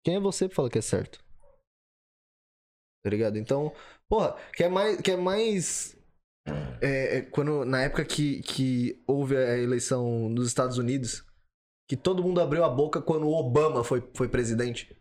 [0.05, 1.25] Quem é você pra falar que é certo?
[3.05, 3.39] Tá ligado?
[3.39, 3.73] Então,
[4.09, 5.01] porra, quer mais.
[5.01, 5.97] Quer mais
[6.81, 11.25] é, é, quando, na época que, que houve a eleição nos Estados Unidos,
[11.89, 14.97] que todo mundo abriu a boca quando o Obama foi, foi presidente.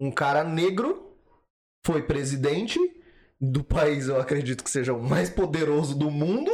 [0.00, 1.16] Um cara negro
[1.84, 2.78] foi presidente
[3.40, 6.50] do país, eu acredito que seja o mais poderoso do mundo.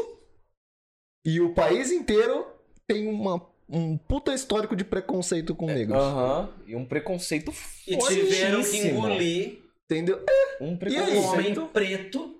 [1.25, 2.47] E o país inteiro
[2.87, 5.99] tem uma, um puta histórico de preconceito com negros.
[5.99, 6.55] Aham.
[6.67, 7.53] E um preconceito
[7.87, 10.19] E tiveram que engolir Entendeu?
[10.61, 10.73] Um aí?
[10.73, 11.25] um preconceito.
[11.25, 12.35] homem preto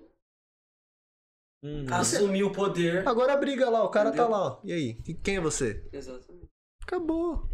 [1.63, 1.85] Uhum.
[1.91, 3.05] assumir o poder.
[3.07, 4.31] Agora briga lá, o cara tá Entendeu?
[4.31, 4.47] lá.
[4.53, 4.61] ó.
[4.63, 4.93] E aí?
[5.23, 5.83] Quem é você?
[5.91, 6.47] Exatamente.
[6.83, 7.49] Acabou.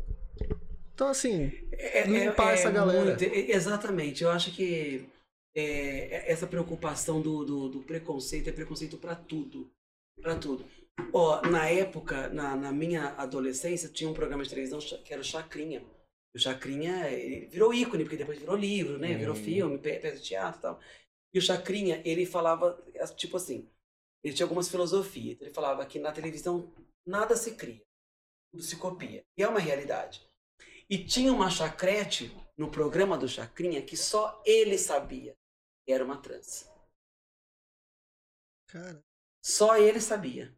[0.93, 3.03] Então, assim, É, Limpar essa galera.
[3.05, 4.23] muito- é- exatamente.
[4.23, 5.09] Eu acho que
[5.55, 9.69] é, essa preocupação do, do, do preconceito é preconceito para tudo.
[10.22, 10.65] Para tudo.
[11.11, 15.26] Ó, na época, na, na minha adolescência, tinha um programa de televisão que era o
[15.26, 15.81] Chacrinha.
[16.36, 19.16] O Chacrinha ele virou ícone, porque depois virou livro, né?
[19.16, 19.36] Virou Hum.
[19.36, 20.80] filme, pe- peça de teatro e tal.
[21.34, 22.82] E o Chacrinha, ele falava,
[23.16, 23.70] tipo assim,
[24.24, 25.40] ele tinha algumas filosofias.
[25.41, 26.74] Ele falava que na televisão
[27.06, 27.84] nada se cria,
[28.52, 29.24] tudo se copia.
[29.38, 30.28] E é uma realidade.
[30.90, 35.36] E tinha uma chacrete no programa do Chacrinha que só ele sabia
[35.86, 36.70] que era uma trans.
[38.68, 39.03] cara,
[39.41, 40.53] Só ele sabia.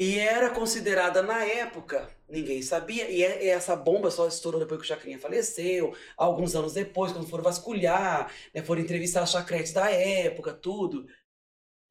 [0.00, 4.80] E era considerada na época, ninguém sabia, e é- e essa bomba só estourou depois
[4.80, 9.74] que o Chacrinha faleceu, alguns anos depois, quando foram vasculhar, né, foram entrevistar as chacretes
[9.74, 11.06] da época, tudo.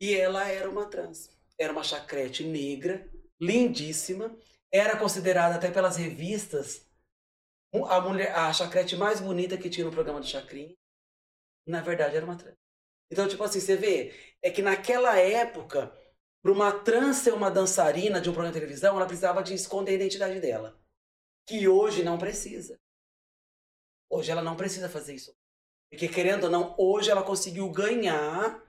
[0.02, 1.30] E ela era uma trans.
[1.60, 3.08] Era uma chacrete negra,
[3.40, 4.36] lindíssima,
[4.72, 6.88] era considerada até pelas revistas
[7.88, 10.76] a mulher, a chacrete mais bonita que tinha no programa do Chacrinha.
[11.68, 12.56] Na verdade, era uma trans.
[13.12, 15.94] Então, tipo assim, você vê, é que naquela época,
[16.42, 19.92] para uma trans ser uma dançarina de um programa de televisão, ela precisava de esconder
[19.92, 20.80] a identidade dela.
[21.48, 22.80] Que hoje não precisa.
[24.10, 25.36] Hoje ela não precisa fazer isso.
[25.90, 28.64] Porque, querendo ou não, hoje ela conseguiu ganhar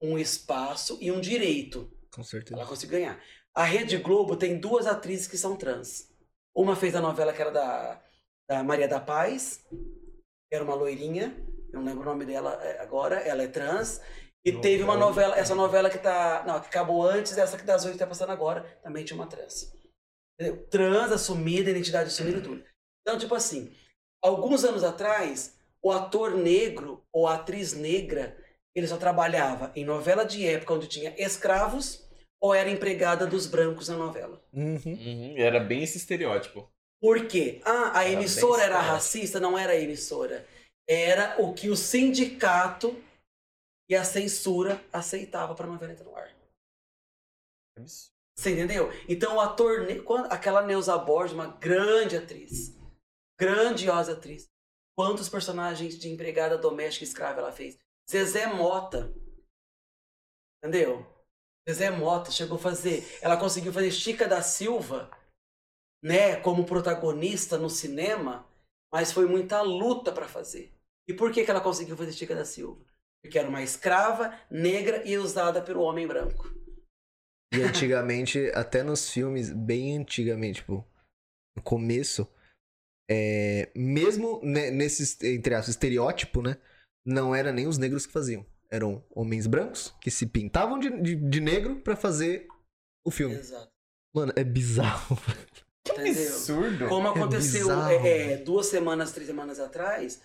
[0.00, 1.92] um espaço e um direito.
[2.10, 2.58] com certeza.
[2.58, 3.22] Ela conseguiu ganhar.
[3.54, 6.08] A Rede Globo tem duas atrizes que são trans.
[6.54, 8.02] Uma fez a novela que era da,
[8.48, 11.36] da Maria da Paz, que era uma loirinha,
[11.72, 14.00] eu não lembro o nome dela é, agora, ela é trans.
[14.44, 14.62] E Novela.
[14.62, 16.42] teve uma novela, essa novela que tá.
[16.46, 19.72] Não, que acabou antes, essa que das oito tá passando agora, também tinha uma trans.
[20.38, 20.66] Entendeu?
[20.68, 22.64] Trans, assumida, identidade assumida e tudo.
[23.02, 23.70] Então, tipo assim,
[24.22, 28.36] alguns anos atrás, o ator negro ou a atriz negra,
[28.74, 32.08] ele só trabalhava em novela de época onde tinha escravos
[32.40, 34.42] ou era empregada dos brancos na novela.
[34.52, 34.80] Uhum.
[34.86, 36.66] Uhum, era bem esse estereótipo.
[37.00, 37.60] Por quê?
[37.64, 39.38] Ah, a Era emissora era racista?
[39.40, 40.46] Não era a emissora.
[40.88, 42.96] Era o que o sindicato
[43.90, 46.32] e a censura aceitava para a novela entrar no ar.
[47.76, 48.20] Absurdo.
[48.38, 48.88] Você entendeu?
[49.06, 49.86] Então o ator,
[50.30, 52.74] aquela Neuza Borges, uma grande atriz,
[53.38, 54.48] grandiosa atriz.
[54.96, 57.78] Quantos personagens de empregada doméstica e escrava ela fez?
[58.08, 59.12] Zezé Mota.
[60.58, 61.04] Entendeu?
[61.68, 63.04] Zezé Mota chegou a fazer.
[63.20, 65.10] Ela conseguiu fazer Chica da Silva,
[66.02, 68.48] né, como protagonista no cinema,
[68.90, 70.72] mas foi muita luta para fazer.
[71.06, 72.82] E por que, que ela conseguiu fazer Chica da Silva?
[73.22, 76.48] Porque era uma escrava negra e usada pelo homem branco.
[77.52, 80.86] E antigamente, até nos filmes, bem antigamente, tipo,
[81.56, 82.26] no começo,
[83.10, 86.56] é, mesmo ne- nesse, entre aspas, estereótipo, né?
[87.04, 88.46] Não era nem os negros que faziam.
[88.70, 92.46] Eram homens brancos que se pintavam de, de, de negro pra fazer
[93.04, 93.34] o filme.
[93.34, 93.70] Exato.
[94.14, 95.16] Mano, é bizarro.
[95.82, 96.26] Que Entendeu?
[96.26, 96.88] absurdo.
[96.88, 100.20] Como É aconteceu bizarro, é, é, duas semanas, três semanas atrás,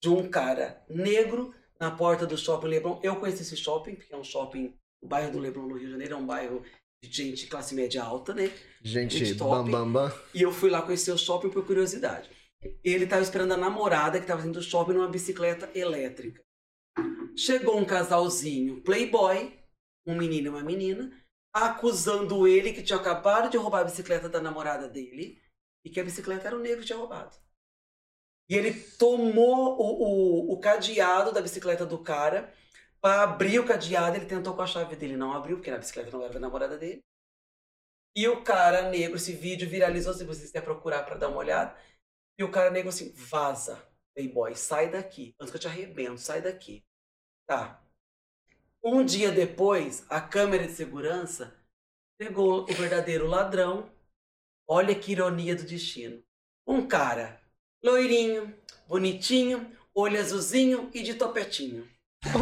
[0.00, 1.52] de um cara negro
[1.82, 3.00] na porta do shopping Leblon.
[3.02, 4.72] Eu conheci esse shopping, porque é um shopping,
[5.02, 6.62] o bairro do Leblon no Rio de Janeiro é um bairro
[7.02, 8.52] de gente classe média alta, né?
[8.80, 9.68] Gente, Gente top.
[9.68, 10.12] bam, bam, bam.
[10.32, 12.30] E eu fui lá conhecer o shopping por curiosidade.
[12.84, 16.40] Ele tava esperando a namorada que tava dentro do shopping numa bicicleta elétrica.
[17.36, 19.52] Chegou um casalzinho, playboy,
[20.06, 21.10] um menino e uma menina,
[21.52, 25.42] acusando ele que tinha acabado de roubar a bicicleta da namorada dele
[25.84, 27.36] e que a bicicleta era o negro que tinha roubado.
[28.48, 32.52] E ele tomou o, o, o cadeado da bicicleta do cara
[33.00, 34.16] para abrir o cadeado.
[34.16, 36.78] Ele tentou com a chave dele, não abriu, porque a bicicleta não era da namorada
[36.78, 37.04] dele.
[38.14, 41.74] E o cara negro, esse vídeo viralizou, se vocês quiserem procurar para dar uma olhada.
[42.38, 43.82] E o cara negro assim, vaza,
[44.14, 45.34] playboy, sai daqui.
[45.40, 46.84] Antes que eu te arrebento, sai daqui.
[47.46, 47.82] Tá.
[48.84, 51.56] Um dia depois, a câmera de segurança
[52.18, 53.90] pegou o verdadeiro ladrão.
[54.68, 56.22] Olha que ironia do destino.
[56.66, 57.41] Um cara
[57.84, 58.54] loirinho,
[58.86, 61.88] bonitinho, olho azulzinho e de topetinho.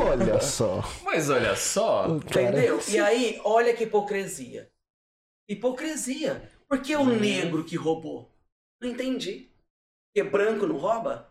[0.06, 0.82] Olha só.
[1.04, 2.06] Mas olha só.
[2.06, 2.78] O cara- Entendeu?
[2.88, 4.70] E aí, olha que hipocrisia.
[5.48, 6.50] Hipocrisia.
[6.68, 7.18] Por que o Uhum.
[7.18, 8.30] negro que roubou?
[8.80, 9.50] Não entendi.
[10.14, 11.30] Porque branco não rouba?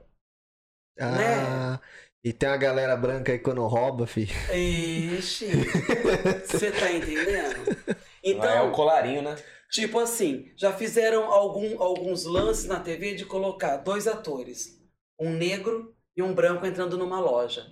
[1.00, 1.80] Ah,
[2.24, 4.28] e tem uma galera branca aí quando rouba, fi.
[4.54, 5.48] Ixi.
[6.46, 7.70] Você tá entendendo?
[7.70, 9.36] é o Então, colarinho, né?
[9.72, 14.80] Tipo assim, já fizeram algum- alguns lances na TV de colocar dois atores,
[15.20, 17.66] um negro e um branco entrando numa loja.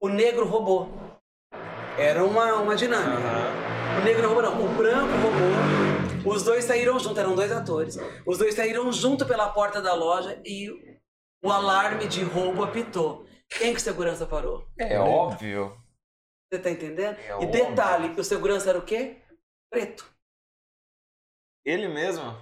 [0.00, 0.90] O negro roubou.
[1.98, 3.18] Era uma, uma dinâmica.
[3.18, 4.00] Aham.
[4.00, 4.64] O negro não roubou, não.
[4.64, 6.32] O branco roubou.
[6.34, 7.96] Os dois saíram juntos, eram dois atores.
[8.26, 10.70] Os dois saíram junto pela porta da loja e
[11.42, 13.26] o alarme de roubo apitou.
[13.48, 14.66] Quem que segurança parou?
[14.78, 15.76] É óbvio.
[16.52, 17.16] Você tá entendendo?
[17.18, 17.50] É e óbvio.
[17.50, 19.16] detalhe, o segurança era o quê?
[19.70, 20.06] Preto.
[21.68, 22.36] Ele mesmo.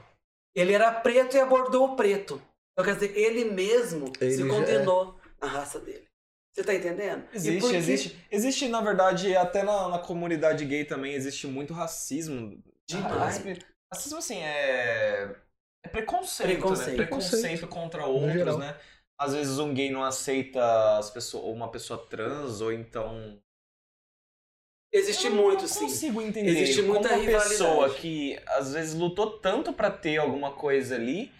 [0.54, 2.40] Ele era preto e abordou o preto.
[2.72, 6.06] Então quer dizer, ele mesmo Ele se já- condenou na raça dele.
[6.54, 7.26] Você tá entendendo?
[7.32, 8.26] Existe, que- existe.
[8.30, 12.62] Existe, na verdade, até na, na comunidade gay também, existe muito racismo.
[12.88, 13.42] Demais.
[13.92, 15.36] Racismo, assim, é.
[15.84, 16.90] É preconceito, Preconceito.
[16.90, 16.96] né?
[16.96, 18.78] Preconceito contra outros, né?
[19.18, 23.40] Às vezes um gay não aceita as pessoas, ou uma pessoa trans, ou então.
[24.92, 25.80] Existe Eu muito, não sim.
[25.80, 26.50] consigo entender.
[26.50, 28.00] Existe muita como uma pessoa rivalidade.
[28.00, 31.30] que às vezes lutou tanto pra ter alguma coisa ali,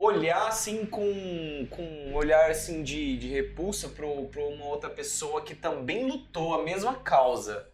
[0.00, 5.44] olhar assim com, com um olhar assim de, de repulsa pra pra uma outra pessoa
[5.44, 7.68] que também lutou a mesma causa.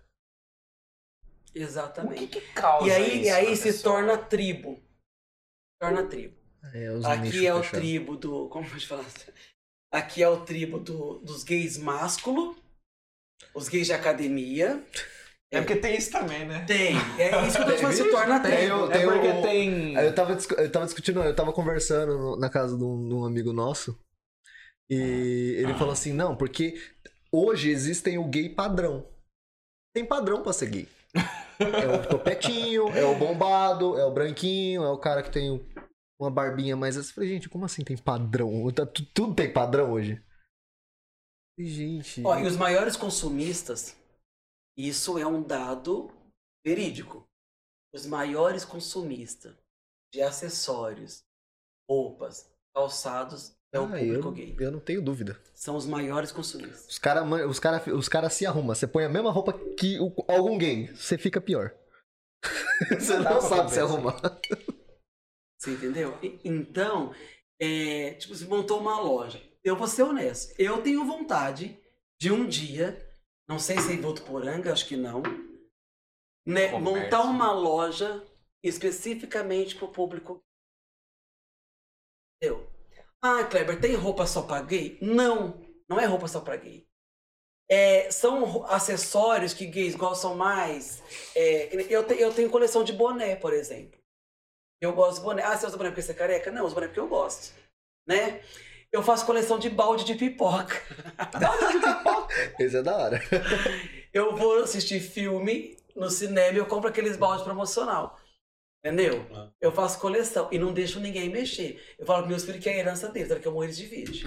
[1.49, 2.27] O que, Exatamente.
[2.27, 3.95] que causa E aí, isso e aí se pessoa?
[3.97, 4.81] torna tribo.
[5.81, 6.37] Torna tribo.
[6.75, 7.71] É, Aqui é o fechados.
[7.71, 8.49] tribo do.
[8.49, 9.05] Como pode falar?
[9.93, 12.55] Aqui é o tribo do, dos gays másculo,
[13.55, 14.83] os gays de academia.
[15.51, 16.65] É porque tem isso também, né?
[16.67, 16.95] Tem.
[17.19, 18.75] É isso que eu tô te falando, se torna Tem, tribo.
[18.75, 19.95] eu- É porque o- tem.
[19.95, 23.53] Eu tava, eu tava discutindo, eu tava conversando na casa de um, de um amigo
[23.53, 23.99] nosso.
[24.91, 26.79] E ele falou assim: não, porque
[27.33, 29.07] hoje existem o gay padrão.
[29.95, 30.89] Tem padrão pra ser gay.
[31.59, 35.61] É o topetinho, é o bombado, é o branquinho, é o cara que tem
[36.21, 36.97] uma barbinha mais.
[36.97, 37.09] assim.
[37.09, 38.71] Eu falei, gente, como assim tem padrão?
[38.71, 40.23] Tá- tu- tudo tem padrão hoje.
[41.59, 42.23] E, Gente.
[42.25, 43.97] Ó, e os maiores consumistas,
[44.77, 46.11] isso é um dado
[46.65, 47.27] verídico.
[47.93, 49.57] Os maiores consumistas
[50.13, 51.25] de acessórios,
[51.91, 54.57] roupas, calçados é o Ah, público eu, gay.
[54.61, 55.41] eu não tenho dúvida.
[55.55, 56.87] São os maiores consumistas.
[56.87, 58.75] Os caras os cara, os cara se arrumam.
[58.75, 61.75] Você põe a mesma roupa que o- algum gay, você fica pior.
[63.01, 64.21] você Não não sabe se arrumar.
[65.59, 66.17] Você entendeu?
[66.45, 67.13] Então,
[67.61, 69.43] é, tipo, você montou uma loja.
[69.65, 70.55] Eu vou ser honesto.
[70.59, 71.79] Eu tenho vontade
[72.21, 72.97] de um dia,
[73.49, 75.23] não sei se é em Votuporanga, acho que não,
[76.47, 78.27] né, montar uma loja
[78.63, 80.43] especificamente para o público.
[82.37, 82.69] Entendeu?
[83.21, 84.99] Ah, Kleber, tem roupa só para gay?
[85.03, 86.87] Não, não é roupa só para gay.
[87.71, 91.03] É, são acessórios que gays gostam mais.
[91.35, 93.99] É, eu, te- eu tenho coleção de boné, por exemplo.
[94.81, 95.43] Eu gosto de boné.
[95.43, 96.51] Ah, você usa boné porque você é careca?
[96.51, 97.55] Não, eu uso boné porque eu gosto.
[98.07, 98.41] Né?
[98.93, 100.81] Eu faço coleção de balde de pipoca.
[102.59, 103.23] Esse é da hora.
[104.13, 108.19] Eu vou assistir filme no cinema e eu compro aqueles baldes promocional.
[108.85, 109.27] Entendeu?
[109.35, 109.49] Ah.
[109.61, 111.83] Eu faço coleção e não deixo ninguém mexer.
[111.99, 114.23] Eu falo para meus filhos que é a herança deles, que eu morrer eles dividem.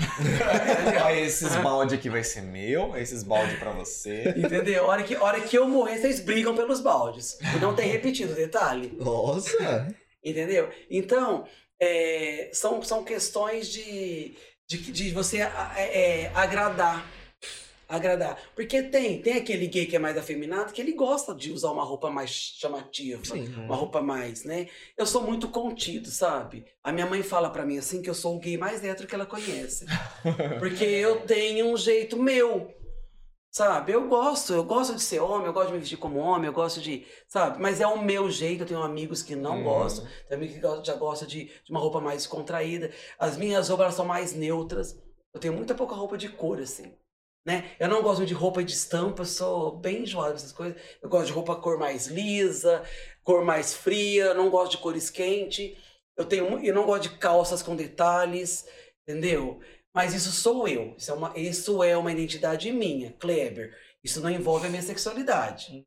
[1.03, 4.23] Aí esses balde aqui vai ser meu, esses balde pra você.
[4.35, 4.83] Entendeu?
[4.83, 7.39] A hora que, hora que eu morrer, vocês brigam pelos baldes.
[7.55, 8.91] E não tem repetido, detalhe.
[8.99, 9.87] Nossa!
[10.23, 10.69] Entendeu?
[10.89, 11.47] Então,
[11.79, 14.35] é, são, são questões de,
[14.77, 17.05] de, de você é, é, agradar.
[17.87, 18.37] Agradar.
[18.55, 21.83] Porque tem, tem aquele gay que é mais afeminado que ele gosta de usar uma
[21.83, 23.23] roupa mais chamativa.
[23.25, 23.53] Sim.
[23.65, 24.67] Uma roupa mais, né?
[24.97, 26.63] Eu sou muito contido, sabe?
[26.81, 29.15] A minha mãe fala pra mim assim que eu sou o gay mais hétero que
[29.15, 29.85] ela conhece.
[30.57, 32.73] Porque eu tenho um jeito meu.
[33.51, 33.91] Sabe?
[33.91, 36.53] Eu gosto, eu gosto de ser homem, eu gosto de me vestir como homem, eu
[36.53, 37.05] gosto de.
[37.27, 37.61] Sabe?
[37.61, 39.63] Mas é o meu jeito, eu tenho amigos que não Hum.
[39.63, 42.89] gostam, tem amigos que já gostam de, de uma roupa mais contraída.
[43.19, 44.97] As minhas roupas são mais neutras.
[45.33, 46.93] Eu tenho muita pouca roupa de cor, assim.
[47.45, 47.71] Né?
[47.79, 50.79] Eu não gosto de roupa de estampa, eu sou bem enjoado dessas coisas.
[51.01, 52.83] Eu gosto de roupa cor mais lisa,
[53.23, 55.75] cor mais fria, não gosto de cores quentes.
[56.15, 58.65] Eu tenho, eu não gosto de calças com detalhes,
[59.03, 59.59] entendeu?
[59.93, 60.95] Mas isso sou eu.
[60.97, 63.75] Isso é uma, isso é uma identidade minha, Kleber.
[64.03, 65.85] Isso não envolve a minha sexualidade,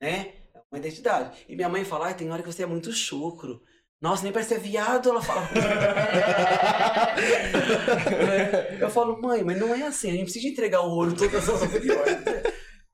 [0.00, 0.34] né?
[0.54, 1.44] É uma identidade.
[1.48, 3.60] E minha mãe fala, "Ai, tem hora que você é muito chucro.
[4.02, 5.48] Nossa, nem parece ser viado, ela fala.
[8.80, 11.62] eu falo, mãe, mas não é assim, a gente precisa entregar o ouro todas as
[11.62, 12.18] opiniões.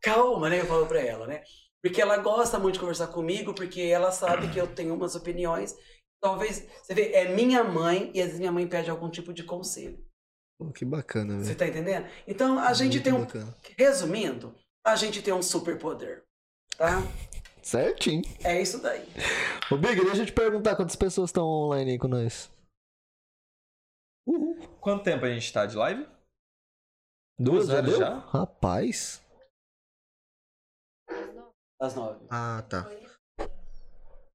[0.02, 0.60] Calma, né?
[0.60, 1.42] Eu falo pra ela, né?
[1.82, 5.74] Porque ela gosta muito de conversar comigo, porque ela sabe que eu tenho umas opiniões.
[6.20, 9.44] Talvez, você vê, é minha mãe e às vezes minha mãe pede algum tipo de
[9.44, 9.98] conselho.
[10.58, 11.58] Pô, que bacana, Você velho.
[11.58, 12.06] tá entendendo?
[12.26, 13.20] Então a gente Muito tem um.
[13.24, 13.54] bacana.
[13.78, 14.54] Resumindo,
[14.84, 16.24] a gente tem um superpoder.
[16.76, 16.98] Tá?
[17.62, 18.22] Certinho.
[18.44, 19.06] É isso daí.
[19.70, 22.50] Ô, Big, deixa eu te perguntar quantas pessoas estão online aí com nós.
[24.26, 24.58] Uhul.
[24.80, 26.08] Quanto tempo a gente tá de live?
[27.38, 27.98] Duas, já horas deu?
[27.98, 28.18] já?
[28.18, 29.22] Rapaz.
[31.80, 32.26] Às nove.
[32.30, 32.90] Ah, tá.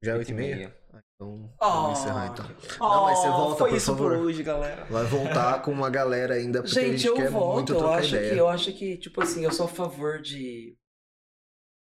[0.01, 0.82] Já é 8 e meia?
[1.23, 2.45] Então, Oh, vamos encerrar então.
[2.79, 4.11] oh, Não, mas você volta, Foi por isso favor.
[4.17, 4.85] por hoje, galera.
[4.85, 7.53] Vai voltar com uma galera ainda, porque a Gente, gente eu quer volto.
[7.55, 8.33] muito Eu trocar acho, ideia.
[8.33, 10.75] que, eu acho que, tipo assim, eu sou a favor de.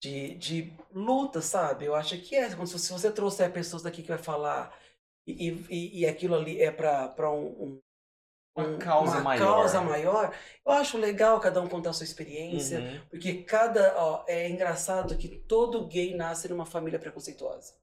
[0.01, 1.85] De, de luta, sabe?
[1.85, 2.53] Eu acho que é.
[2.53, 4.71] Como se, você trouxer pessoas daqui que vai falar
[5.25, 7.81] e, e, e aquilo ali é pra, pra um, um-
[8.57, 9.45] Uma um- causa uma maior.
[9.55, 10.33] causa maior,
[10.65, 12.79] eu acho legal cada um contar a sua experiência.
[12.79, 13.01] Uhum.
[13.09, 13.95] Porque cada.
[13.97, 17.73] Ó, é engraçado que todo gay nasce numa família preconceituosa.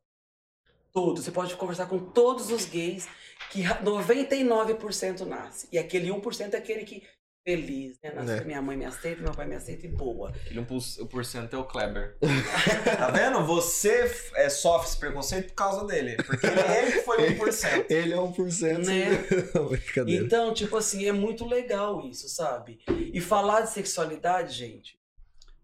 [0.93, 1.23] Todo.
[1.23, 3.09] Você pode conversar com todos os gays,
[3.51, 5.69] que ra- 99% nasce.
[5.73, 7.03] E aquele 1% é aquele que.
[7.45, 8.13] Feliz, né?
[8.13, 8.45] Nasce, É.
[8.45, 10.29] Minha mãe me aceita, meu pai me aceita e boa.
[10.29, 12.17] Aquele 1% é o Kleber.
[12.97, 13.45] tá vendo?
[13.45, 16.15] Você é, sofre esse preconceito por causa dele.
[16.23, 17.87] Porque ele, que foi 1%.
[17.91, 18.87] Ele é 1%.
[18.87, 19.11] Né?
[19.69, 20.25] Brincadeira.
[20.25, 22.79] Então, tipo assim, é muito legal isso, sabe?
[23.13, 24.97] E falar de sexualidade, gente,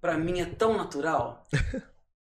[0.00, 1.44] pra mim é tão natural.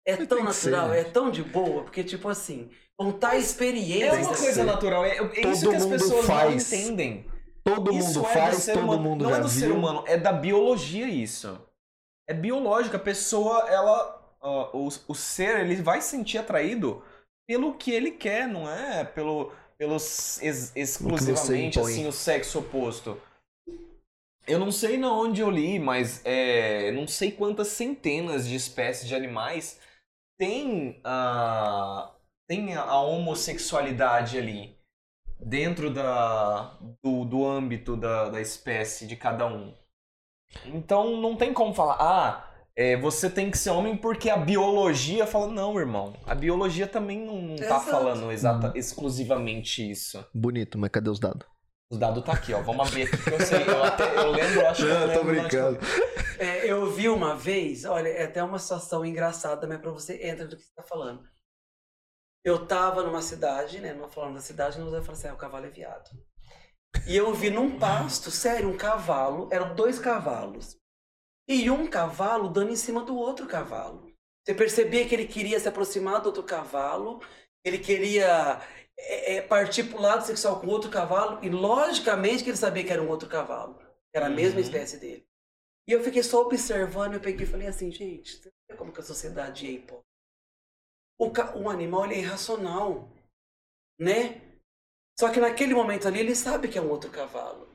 [0.05, 0.99] É tão que ser, natural, né?
[0.99, 4.25] é tão de boa, porque, tipo assim, contar É experiências.
[4.25, 4.43] uma assim.
[4.43, 5.05] coisa natural.
[5.05, 6.71] É, é isso que as pessoas faz.
[6.71, 7.25] não entendem.
[7.63, 9.01] Todo Isso mundo é do faz, ser todo humano.
[9.03, 9.59] mundo Não já é do viu.
[9.59, 11.59] ser humano, é da biologia isso.
[12.29, 12.95] É biológico.
[12.95, 14.37] A pessoa, ela.
[14.41, 17.03] ah, o, o ser, ele vai se sentir atraído
[17.47, 23.19] pelo que ele quer, não é pelo, pelos ex- exclusivamente assim o sexo oposto.
[24.47, 29.07] Eu não sei na onde eu li, mas é, não sei quantas centenas de espécies
[29.07, 29.77] de animais
[30.39, 32.11] tem a
[32.47, 34.77] tem a- homossexualidade ali
[35.39, 39.73] dentro da, do, do âmbito da, da espécie de cada um.
[40.65, 42.43] Então não tem como falar, ah,
[42.75, 46.13] é, você tem que ser homem porque a biologia fala, não, irmão.
[46.25, 48.73] A biologia também não, não tá falando exata, Uhum.
[48.75, 50.23] exclusivamente isso.
[50.33, 51.47] Bonito, mas cadê os dados?
[51.91, 52.61] O dado tá aqui, ó.
[52.61, 53.63] Vamos abrir aqui que eu sei.
[53.67, 55.79] Eu, até, eu lembro, eu acho que eu Não, tô lembro que eu- brincando.
[56.39, 60.45] É, eu vi uma vez, olha, é até uma situação engraçada, mas pra você entra
[60.47, 61.23] do que você tá falando.
[62.43, 63.93] Eu tava numa cidade, né?
[63.93, 66.09] Não falando da cidade, não vai falar assim, ah, o cavalo é viado.
[67.07, 70.77] E eu vi num pasto, sério, um cavalo, eram dois cavalos.
[71.47, 74.11] E um cavalo dando em cima do outro cavalo.
[74.45, 77.21] Você percebia que ele queria se aproximar do outro cavalo,
[77.63, 78.61] ele queria
[78.97, 82.83] é, é, partir para o lado sexual com outro cavalo, e logicamente que ele sabia
[82.83, 83.77] que era um outro cavalo,
[84.13, 84.65] era a mesma Uhum.
[84.65, 85.27] espécie dele.
[85.87, 88.99] E eu fiquei só observando, eu peguei e falei assim, gente, você vê como que
[88.99, 90.06] a sociedade é hipócrita.
[91.19, 93.09] O, ca- o animal ele é irracional,
[93.99, 94.41] né?
[95.19, 97.67] Só que naquele momento ali ele sabe que é um outro cavalo.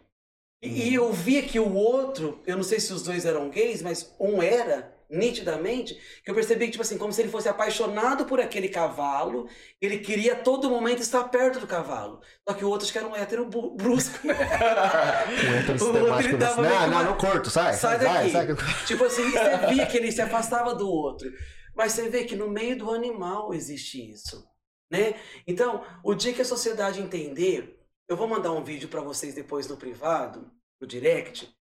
[0.62, 3.82] E, e eu via que o outro, eu não sei se os dois eram gays,
[3.82, 8.27] mas um era, nitidamente, que eu percebi que, tipo assim, como se ele fosse apaixonado
[8.27, 9.48] por aquele cavalo,
[9.81, 12.20] ele queria a todo momento estar perto do cavalo.
[12.48, 14.24] Só que o outro acho que era um hétero brusco.
[14.24, 14.35] né?
[15.51, 16.39] Um hétero O outro, ele sistemático.
[16.39, 17.74] Não, meio que não, uma- não corto, sai.
[17.74, 18.31] Sai Sai, daqui.
[18.31, 18.86] sai.
[18.86, 21.28] Tipo assim, você via que ele se afastava do outro.
[21.74, 24.47] Mas você vê que no meio do animal existe isso,
[24.90, 25.15] né?
[25.47, 27.78] Então, o dia que a sociedade entender,
[28.09, 30.51] eu vou mandar um vídeo para vocês depois no privado,
[30.81, 31.55] no direct,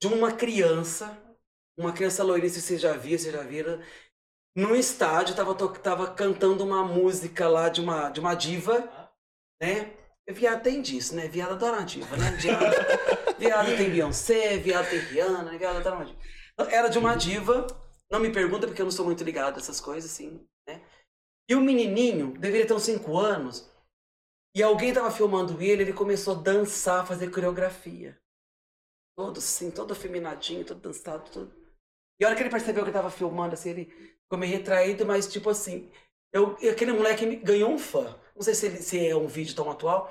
[0.00, 1.16] de uma criança,
[1.76, 3.80] uma criança loirinha, se vocês já viram, vocês já viram,
[4.54, 8.88] num estádio, tava, tava cantando uma música lá de uma, de uma diva,
[9.60, 9.92] né?
[10.28, 11.26] Viado tem disso, né?
[11.26, 12.30] Viado adora uma diva, né?
[12.32, 12.64] Viado,
[13.38, 15.58] viado tem Beyoncé, viado tem Rihanna?
[15.58, 16.18] Viado adora uma diva.
[16.70, 17.66] Era de uma diva,
[18.12, 20.82] não me pergunta porque eu não sou muito ligado a essas coisas, assim, né?
[21.48, 23.70] E o menininho, deveria ter uns 5 anos,
[24.54, 28.18] e alguém tava filmando ele, ele começou a dançar, fazer coreografia.
[29.16, 31.52] Todo assim, todo afeminadinho, todo dançado, todo.
[32.20, 33.86] E a hora que ele percebeu que eu tava filmando, assim, ele
[34.24, 35.90] ficou meio retraído, mas tipo assim,
[36.32, 38.18] eu, aquele moleque ganhou um fã.
[38.34, 40.10] Não sei se, ele- se é um vídeo tão atual.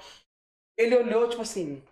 [0.78, 1.84] Ele olhou, tipo assim,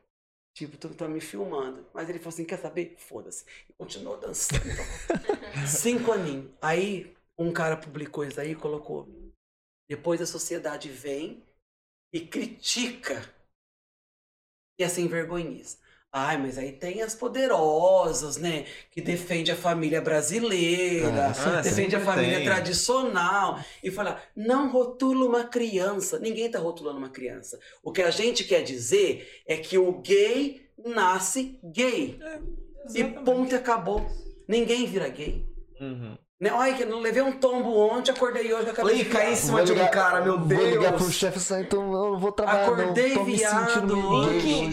[0.65, 1.85] tipo, tu tá me filmando.
[1.93, 2.95] Mas ele falou assim, quer saber?
[2.97, 3.45] Foda-se.
[3.69, 4.61] E continuou dançando.
[5.67, 6.51] Cinco aninhos.
[6.61, 9.07] Aí, um cara publicou isso aí e colocou.
[9.87, 11.43] Depois a sociedade vem
[12.13, 13.15] e critica
[14.77, 15.77] e é sem vergonhice.
[16.11, 18.65] Ai, mas aí tem as poderosas, né?
[18.89, 22.45] Que defende a família brasileira, Ah, defende a família tem.
[22.45, 23.59] tradicional.
[23.83, 26.17] E fala, não rotula uma criança.
[26.19, 27.59] Ninguém tá rotulando uma criança.
[27.83, 32.19] O que a gente quer dizer é que o gay nasce gay.
[32.95, 34.03] E ponto e acabou.
[34.47, 35.45] Ninguém vira gay.
[35.79, 36.17] Uhum.
[36.41, 36.53] Né?
[36.53, 38.95] Olha, que eu levei um tombo ontem, acordei hoje com a cabeça.
[38.95, 40.61] Ih, caí em cima de um cara, meu Deus.
[40.61, 42.63] Vou ligar pro chefe e sair, então eu não vou trabalhar.
[42.63, 43.25] Acordei não.
[43.25, 43.93] Viado,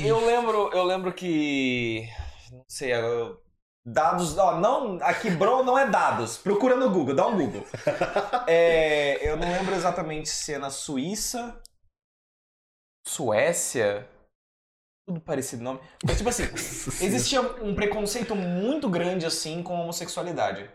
[0.05, 2.09] eu lembro, eu lembro que.
[2.53, 3.43] Não sei, eu-
[3.85, 4.39] dados.
[4.39, 6.39] Ó, não, aqui, bro, não é dados.
[6.39, 7.65] Procura no Google, dá um Google.
[8.49, 11.61] É, eu não lembro exatamente se é na Suíça,
[13.07, 14.09] Suécia.
[15.09, 15.81] Tudo parecido nome.
[16.05, 16.45] Mas, tipo assim,
[17.05, 20.71] existia um preconceito muito grande, assim, com a homossexualidade.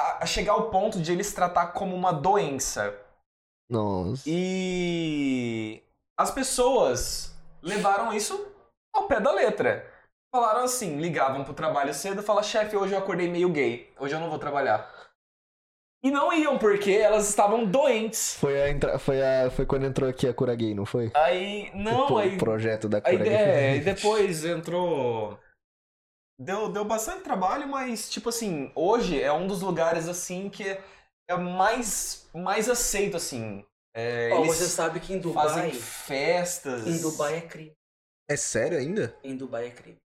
[0.00, 2.94] A, a chegar ao ponto de eles tratar como uma doença.
[3.70, 4.22] Nossa.
[4.26, 5.82] E
[6.18, 8.50] as pessoas levaram isso
[8.94, 9.86] ao pé da letra.
[10.34, 14.14] Falaram assim, ligavam pro trabalho cedo e falaram, chefe, hoje eu acordei meio gay, hoje
[14.14, 14.90] eu não vou trabalhar.
[16.02, 18.36] E não iam, porque elas estavam doentes.
[18.36, 18.98] Foi, a entra...
[18.98, 19.50] foi, a...
[19.50, 21.10] foi quando entrou aqui a cura gay, não foi?
[21.14, 23.32] Aí, o não, pro- aí, projeto da cura gay.
[23.34, 25.38] é, e depois entrou...
[26.40, 30.64] Deu, deu bastante trabalho, mas, tipo assim, hoje é um dos lugares, assim, que
[31.28, 33.62] é, mais, mais aceito, assim.
[33.94, 36.86] É, eles você sabe que em fazem Dubai, festas.
[36.86, 37.76] em Dubai é crime.
[38.26, 39.14] É sério ainda?
[39.22, 39.98] Em Dubai é crime.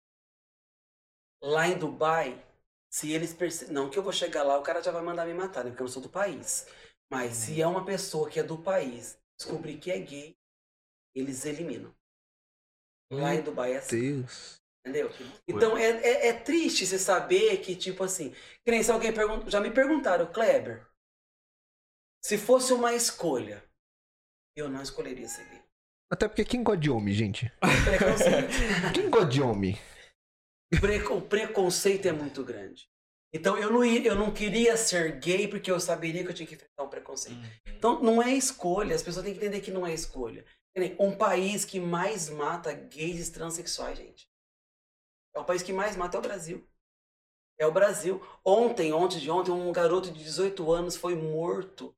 [1.42, 2.44] Lá em Dubai,
[2.92, 3.74] se eles percebem.
[3.74, 5.70] Não que eu vou chegar lá, o cara já vai mandar me matar, né?
[5.70, 6.68] Porque eu não sou do país.
[7.10, 10.36] Mas se é uma pessoa que é do país descobrir que é gay,
[11.14, 11.96] eles eliminam.
[13.10, 14.18] Lá em Dubai é assim.
[14.18, 14.65] Deus.
[14.86, 15.12] Entendeu?
[15.48, 18.30] Então é, é, é triste você saber que, tipo assim,
[18.64, 19.50] que nem se alguém pergunta.
[19.50, 20.86] Já me perguntaram, Kleber,
[22.24, 23.64] se fosse uma escolha,
[24.56, 25.64] eu não escolheria ser gay.
[26.12, 27.52] Até porque quem gosta de homem, gente?
[27.60, 28.94] Preconceito.
[28.94, 29.76] Quem gosta de homem?
[31.12, 32.88] O preconceito é muito grande.
[33.34, 36.54] Então eu não, eu não queria ser gay porque eu saberia que eu tinha que
[36.54, 37.40] enfrentar um preconceito.
[37.68, 40.46] Então não é escolha, as pessoas têm que entender que não é escolha.
[41.00, 44.28] Um país que mais mata gays e transexuais, gente.
[45.36, 46.68] É o país que mais mata é o Brasil.
[47.60, 48.22] É o Brasil.
[48.44, 51.94] Ontem, ontem de ontem, um garoto de 18 anos foi morto.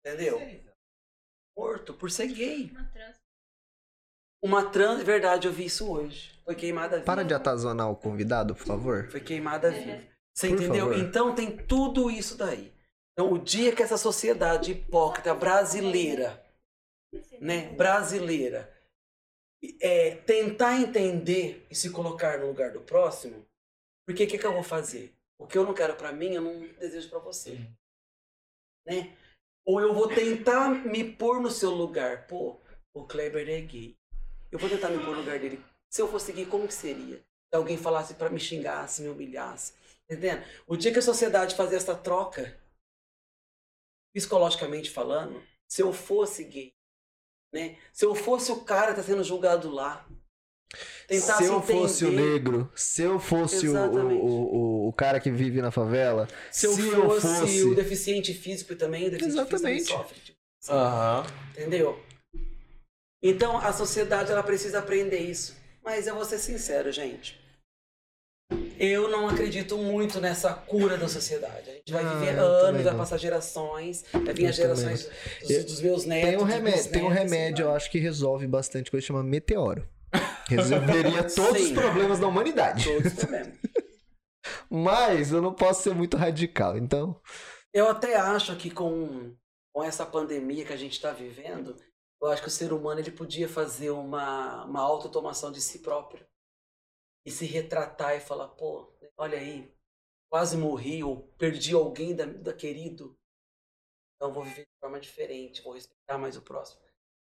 [0.00, 0.38] Entendeu?
[1.56, 2.70] Morto por ser gay.
[2.70, 3.16] Uma trans.
[4.42, 6.40] Uma trans, verdade, eu vi isso hoje.
[6.44, 7.06] Foi queimada viva.
[7.06, 9.10] Para de atazonar o convidado, por favor.
[9.10, 10.02] Foi queimada viva.
[10.34, 10.86] Você Por entendeu?
[10.86, 10.98] favor.
[11.00, 12.72] Então tem tudo isso daí.
[13.12, 16.40] Então o dia que essa sociedade hipócrita brasileira,
[17.40, 18.72] né, brasileira,
[19.80, 23.46] é, tentar entender e se colocar no lugar do próximo,
[24.06, 25.14] porque o que, que eu vou fazer?
[25.38, 27.58] O que eu não quero pra mim, eu não desejo pra você.
[28.86, 29.16] Né?
[29.64, 32.26] Ou eu vou tentar me pôr no seu lugar.
[32.26, 32.58] Pô,
[32.94, 33.96] o Kleber é gay.
[34.50, 35.62] Eu vou tentar me pôr no lugar dele.
[35.90, 37.18] Se eu fosse gay, como que seria?
[37.18, 39.74] Se alguém falasse pra me xingasse, me humilhasse.
[40.04, 40.42] Entendendo?
[40.66, 42.58] O dia que a sociedade fazer essa troca,
[44.14, 46.72] psicologicamente falando, se eu fosse gay,
[47.52, 47.76] né?
[47.92, 50.06] Se eu fosse o cara que tá sendo julgado lá,
[51.10, 52.32] se eu fosse o entender.
[52.34, 54.56] negro, se eu fosse o, o,
[54.86, 58.34] o, o cara que vive na favela, se eu, se eu fosse, fosse- o deficiente
[58.34, 59.86] físico também, o deficiente físico Exatamente.
[59.88, 60.20] também sofre.
[60.20, 60.38] Tipo,
[60.70, 61.26] Aham.
[61.52, 61.98] Entendeu?
[63.22, 65.56] Então a sociedade ela precisa aprender isso.
[65.82, 67.40] Mas eu vou ser sincero, gente.
[68.78, 71.68] Eu não acredito muito nessa cura da sociedade.
[71.70, 75.10] A gente vai Ah, viver anos, vai passar gerações, vai vir as Eu também gerações
[75.40, 76.30] dos, Eu- dos meus netos.
[76.30, 79.88] tem um remédio, tem um remédio, eu assim, acho que resolve bastante coisa, chama meteoro.
[80.48, 81.74] Resolveria todos os Sim.
[81.74, 82.84] problemas da humanidade.
[82.84, 83.54] Todos os problemas.
[84.70, 87.20] Mas eu não posso ser muito radical, então.
[87.72, 89.34] Eu até acho que com,
[89.74, 91.76] com essa pandemia que a gente está vivendo,
[92.22, 96.24] eu acho que o ser humano ele podia fazer uma, uma autotomação de si próprio.
[97.28, 99.70] E se retratar e falar, pô, olha aí,
[100.32, 103.14] quase morri ou perdi alguém da, da querido.
[104.16, 106.80] Então vou viver de forma diferente, vou respeitar mais o próximo.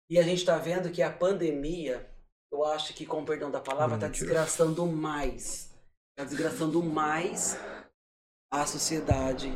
[0.10, 2.10] E a gente está vendo que a pandemia,
[2.50, 4.28] eu acho que, com o perdão da palavra, está Mentira.
[4.28, 5.78] desgraçando mais.
[6.18, 7.58] Está desgraçando mais
[8.50, 9.52] a sociedade.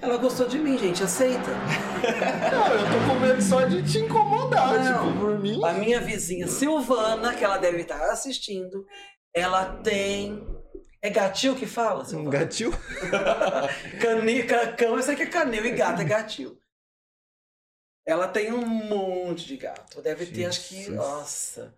[0.00, 1.50] Ela gostou de mim, gente, aceita.
[2.50, 5.06] Não, eu tô com medo só de te incomodar, Não.
[5.06, 5.62] tipo, por mim.
[5.62, 8.86] A minha vizinha Silvana, que ela deve estar assistindo,
[9.34, 10.46] ela tem.
[11.02, 12.02] É gatil que fala?
[12.02, 12.30] Um Silvana?
[12.30, 12.70] gatil.
[14.00, 16.58] Canica, cão, esse aqui é canil e gato é gatil.
[18.06, 20.00] Ela tem um monte de gato.
[20.00, 20.76] Deve ter, acho que.
[20.76, 20.96] Jesus.
[20.96, 21.74] Nossa.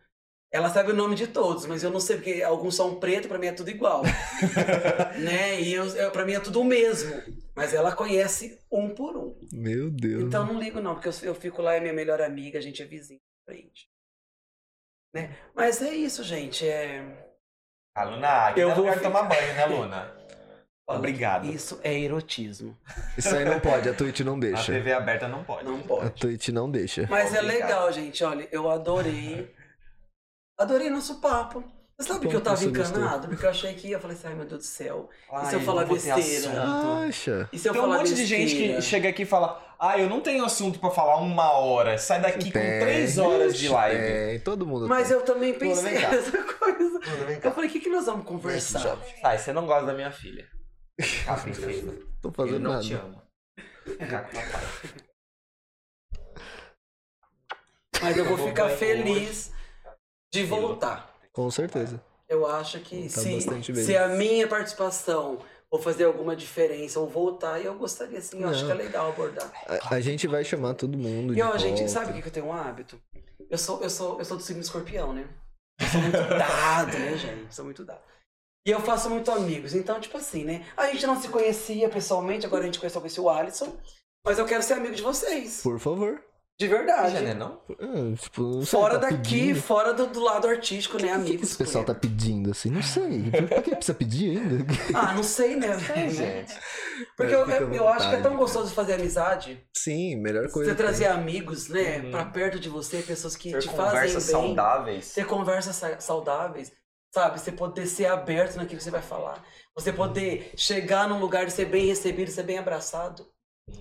[0.53, 3.39] Ela sabe o nome de todos, mas eu não sei, porque alguns são pretos, pra
[3.39, 4.03] mim é tudo igual.
[5.21, 5.61] né?
[5.61, 7.13] E eu, pra mim é tudo o mesmo.
[7.55, 9.37] Mas ela conhece um por um.
[9.53, 10.25] Meu Deus.
[10.25, 12.81] Então não ligo não, porque eu, eu fico lá, é minha melhor amiga, a gente
[12.81, 13.89] é vizinho frente.
[15.15, 15.37] Né?
[15.55, 16.67] Mas é isso, gente.
[16.67, 17.26] É...
[17.97, 20.13] A Luna, aqui Eu é vou ficar- tomar banho, né, Luna?
[20.89, 21.47] Obrigado.
[21.47, 22.77] Isso é erotismo.
[23.19, 24.73] Isso aí não pode, a Twitch não A deixa.
[24.73, 25.65] TV aberta não pode.
[25.65, 26.11] Não A pode.
[26.11, 27.07] Twitch não deixa.
[27.11, 27.61] Mas é Obrigado.
[27.69, 28.23] legal, gente.
[28.23, 29.53] Olha, eu adorei.
[30.61, 31.65] Adorei nosso papo.
[31.99, 33.27] Você sabe Bom que eu tava encanado?
[33.29, 33.97] Porque eu achei que ia.
[33.97, 35.09] Eu falei assim, ai meu Deus do céu.
[35.33, 36.63] Ai, se eu falar besteira?
[37.09, 37.49] Acha?
[37.53, 38.75] E se eu Tem um falar monte de gente besteira?
[38.77, 41.99] que chega aqui e fala: Ah, eu não tenho assunto pra falar uma hora.
[41.99, 42.81] Sai daqui com Tem.
[42.81, 43.99] três horas de live.
[44.01, 45.17] Tem, todo mundo Mas tem.
[45.17, 47.01] eu também pensei nessa coisa.
[47.43, 48.99] Eu falei, o que, que nós vamos conversar?
[49.21, 50.49] Sai, você não gosta da minha filha.
[51.43, 51.99] Princesa.
[52.23, 52.83] Tô fazendo não nada.
[52.83, 53.23] te ama.
[53.85, 54.65] Fica com o papai.
[58.03, 59.53] Mas eu vou ficar feliz
[60.33, 61.15] de voltar.
[61.33, 62.03] Com certeza.
[62.29, 63.87] Eu acho que se, vezes.
[63.87, 65.39] se a minha participação
[65.77, 68.43] for fazer alguma diferença ou voltar, eu gostaria sim.
[68.43, 69.51] Eu acho que é legal abordar.
[69.67, 71.33] A, a gente vai chamar todo mundo.
[71.33, 71.89] E de ó, gente, volta.
[71.89, 73.01] sabe o que que eu tenho um hábito?
[73.51, 75.29] Eu sou, eu sou, eu sou do signo escorpião, né?
[75.81, 77.55] Eu sou muito dado, né, gente?
[77.55, 78.01] Sou muito dado.
[78.67, 79.75] E eu faço muito amigos.
[79.75, 80.67] Então, tipo assim, né?
[80.77, 83.77] A gente não se conhecia pessoalmente, agora a gente conheceu, eu conheci o Alisson.
[84.25, 85.63] Mas eu quero ser amigo de vocês.
[85.63, 86.21] Por favor.
[86.59, 87.13] De verdade.
[87.13, 87.61] Já, né, não?
[87.79, 89.61] Ah, tipo, não sei, Fora tá daqui, pedindo.
[89.61, 91.49] fora do, do lado artístico, né, O que, amigos?
[91.51, 92.71] esse pessoal tá pedindo assim?
[92.71, 93.31] Não sei.
[93.31, 94.65] Por que precisa pedir ainda?
[94.95, 95.69] Ah, não sei, né?
[95.95, 96.55] É, gente.
[97.15, 99.63] Porque É, eu, eu, eu acho que é tão vontade, gostoso fazer amizade.
[99.77, 100.71] Sim, melhor coisa.
[100.71, 102.11] Você trazer amigos, né, Uhum.
[102.11, 105.13] pra perto de você, pessoas que Ter te fazem conversas saudáveis.
[105.13, 106.73] Ter conversas sa- saudáveis,
[107.15, 107.39] sabe?
[107.39, 109.45] Você poder ser aberto naquilo que você vai falar.
[109.75, 113.27] Você poder chegar num lugar e ser bem recebido, ser bem abraçado.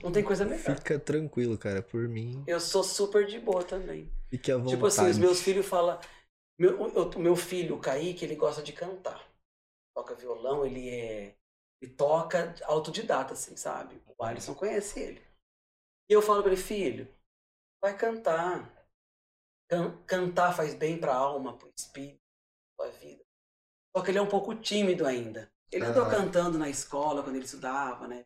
[0.03, 0.76] Não tem coisa melhor.
[0.78, 1.82] Fica tranquilo, cara.
[1.82, 4.12] Por mim, Eu sou super de boa também.
[4.30, 4.76] fique à vontade.
[4.76, 5.99] Tipo assim, os meus filhos falam.
[6.60, 6.78] Meu,
[7.18, 9.28] meu filho, o Kaique, ele gosta de cantar.
[9.95, 11.36] Toca violão, ele é.
[11.82, 14.02] Ele toca autodidata, assim, sabe?
[14.18, 15.22] O Alisson conhece ele.
[16.10, 17.07] E eu falo pra ele, filho,
[17.82, 18.74] vai cantar.
[19.70, 22.20] Can- cantar faz bem pra alma, pro espírito,
[22.78, 23.24] pra vida.
[23.95, 25.52] Só que ele é um pouco tímido ainda.
[25.72, 26.10] Ele andou Ah.
[26.10, 28.26] cantando na escola quando ele estudava, né?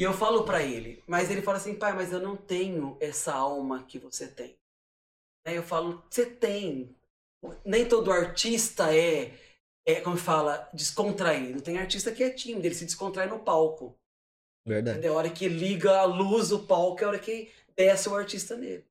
[0.00, 3.34] E eu falo pra ele, mas ele fala assim, pai, mas eu não tenho essa
[3.34, 4.56] alma que você tem.
[5.46, 6.96] Aí eu falo, você tem.
[7.66, 9.38] Nem todo artista é,
[9.86, 11.60] é como fala, descontraído.
[11.60, 13.94] Tem artista que é tímido, ele se descontrai no palco.
[14.66, 14.96] Verdade.
[14.96, 15.12] Entendeu?
[15.12, 18.56] A hora que liga a luz do palco é a hora que desce o artista
[18.56, 18.86] nele.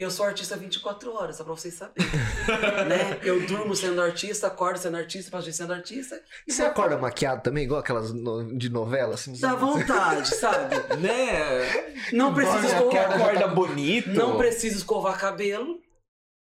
[0.00, 2.08] Eu sou artista 24 horas, só pra vocês saberem.
[2.88, 3.18] né?
[3.22, 6.18] Eu durmo sendo artista, acordo sendo artista, faço sendo artista.
[6.48, 9.38] E você acorda maquiado também, igual aquelas no- de novela, assim?
[9.38, 10.74] Dá vontade, sabe?
[10.98, 11.92] Né?
[12.14, 14.08] Não preciso Dorme, escovar, acorda bonito.
[14.10, 15.78] não preciso escovar cabelo.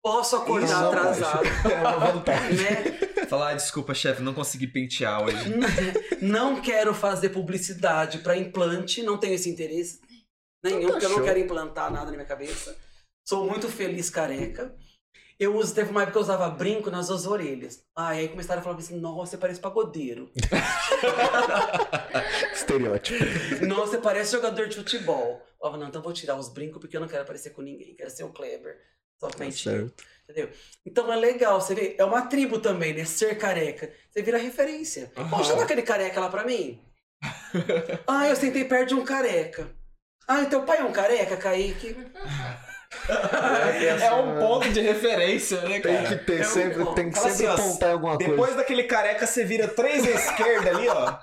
[0.01, 1.43] Posso acordar Isso, atrasado.
[1.69, 2.55] É uma vantagem.
[2.55, 3.25] né?
[3.27, 5.53] Falar, ah, desculpa, chefe, não consegui pentear hoje.
[6.21, 9.99] Não quero fazer publicidade pra implante, não tenho esse interesse
[10.63, 12.75] nenhum, tá porque eu não quero implantar nada na minha cabeça.
[13.29, 14.75] Sou muito feliz careca.
[15.39, 17.83] Eu uso, teve uma época que eu usava brinco nas duas orelhas.
[17.95, 20.31] Ah, aí começaram a falar assim, nossa, você parece pagodeiro.
[22.51, 23.23] Estereótipo.
[23.67, 25.45] Nossa, você parece jogador de futebol.
[25.47, 27.95] Eu falava, não, então vou tirar os brincos porque eu não quero parecer com ninguém.
[27.95, 28.79] Quero ser o Kleber.
[29.19, 29.89] Somente eu.
[29.89, 30.03] Tá certo.
[30.27, 30.49] Entendeu?
[30.83, 33.05] Então é legal, você vê, é uma tribo também, né?
[33.05, 33.93] Ser careca.
[34.09, 35.11] Você vira referência.
[35.15, 35.37] Aham.
[35.37, 36.83] Pô, chama aquele careca lá pra mim.
[38.07, 39.69] ah, eu sentei perto de um careca.
[40.27, 41.95] Ah, teu pai é um careca, Kaique?
[43.07, 46.17] É um ponto de referência, né, Tem cara?
[46.17, 48.55] que ter É um sempre, tem que Fala sempre assim, ó, apontar alguma Depois coisa.
[48.55, 51.17] daquele careca, você vira três à esquerda ali, ó.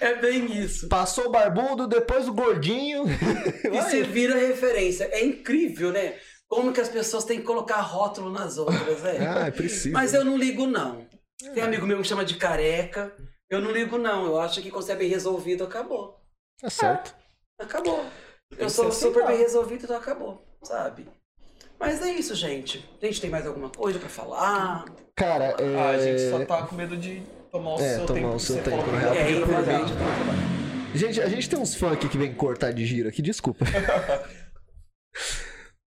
[0.00, 0.88] É bem isso.
[0.88, 3.04] Passou o barbudo, depois o gordinho.
[3.64, 5.04] E você vira referência.
[5.12, 6.16] É incrível, né?
[6.48, 9.18] Como que as pessoas têm que colocar rótulo nas outras, né?
[9.26, 9.92] Ah, é preciso.
[9.94, 11.06] Mas eu não ligo, não.
[11.54, 13.10] Tem amigo meu que chama de careca.
[13.48, 14.26] Eu não ligo, não.
[14.26, 16.20] Eu acho que quando você é bem resolvido, acabou.
[16.60, 17.14] Tá certo.
[17.58, 18.04] Acabou.
[18.58, 21.06] Eu sou ser super bem resolvido, então acabou, sabe?
[21.78, 22.88] Mas é isso, gente.
[23.02, 24.84] A gente tem mais alguma coisa pra falar?
[25.16, 25.76] Cara, é...
[25.80, 28.34] Ah, a gente só tá com medo de tomar o É, seu tomar tempo.
[28.34, 29.18] o seu tempo, falou né?
[29.18, 29.32] É,
[30.94, 30.98] É.
[30.98, 33.64] Gente, a gente tem uns fãs aqui que vem cortar de giro aqui, desculpa.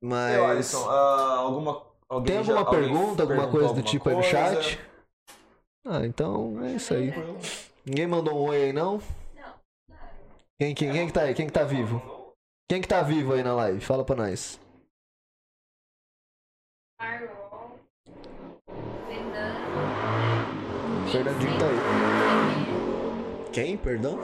[0.02, 0.34] Mas.
[0.36, 1.82] E, Alisson, ah, alguma.
[2.08, 4.62] alguém Tem alguma já- pergunta, alguma coisa do tipo aí no coisa?
[4.62, 4.78] chat?
[5.86, 7.12] Ah, então é isso aí.
[7.86, 9.00] Ninguém mandou um oi aí, não?
[10.60, 11.34] Quem, quem, quem que tá aí?
[11.34, 12.17] Quem que tá vivo?
[12.70, 13.80] Quem que tá vivo aí na live?
[13.80, 14.60] Fala pra nós.
[17.00, 17.80] Carol,
[19.06, 19.62] Fernando,
[21.10, 21.78] Fernandinho tá aí.
[23.54, 23.78] Quem?
[23.78, 24.18] Perdão?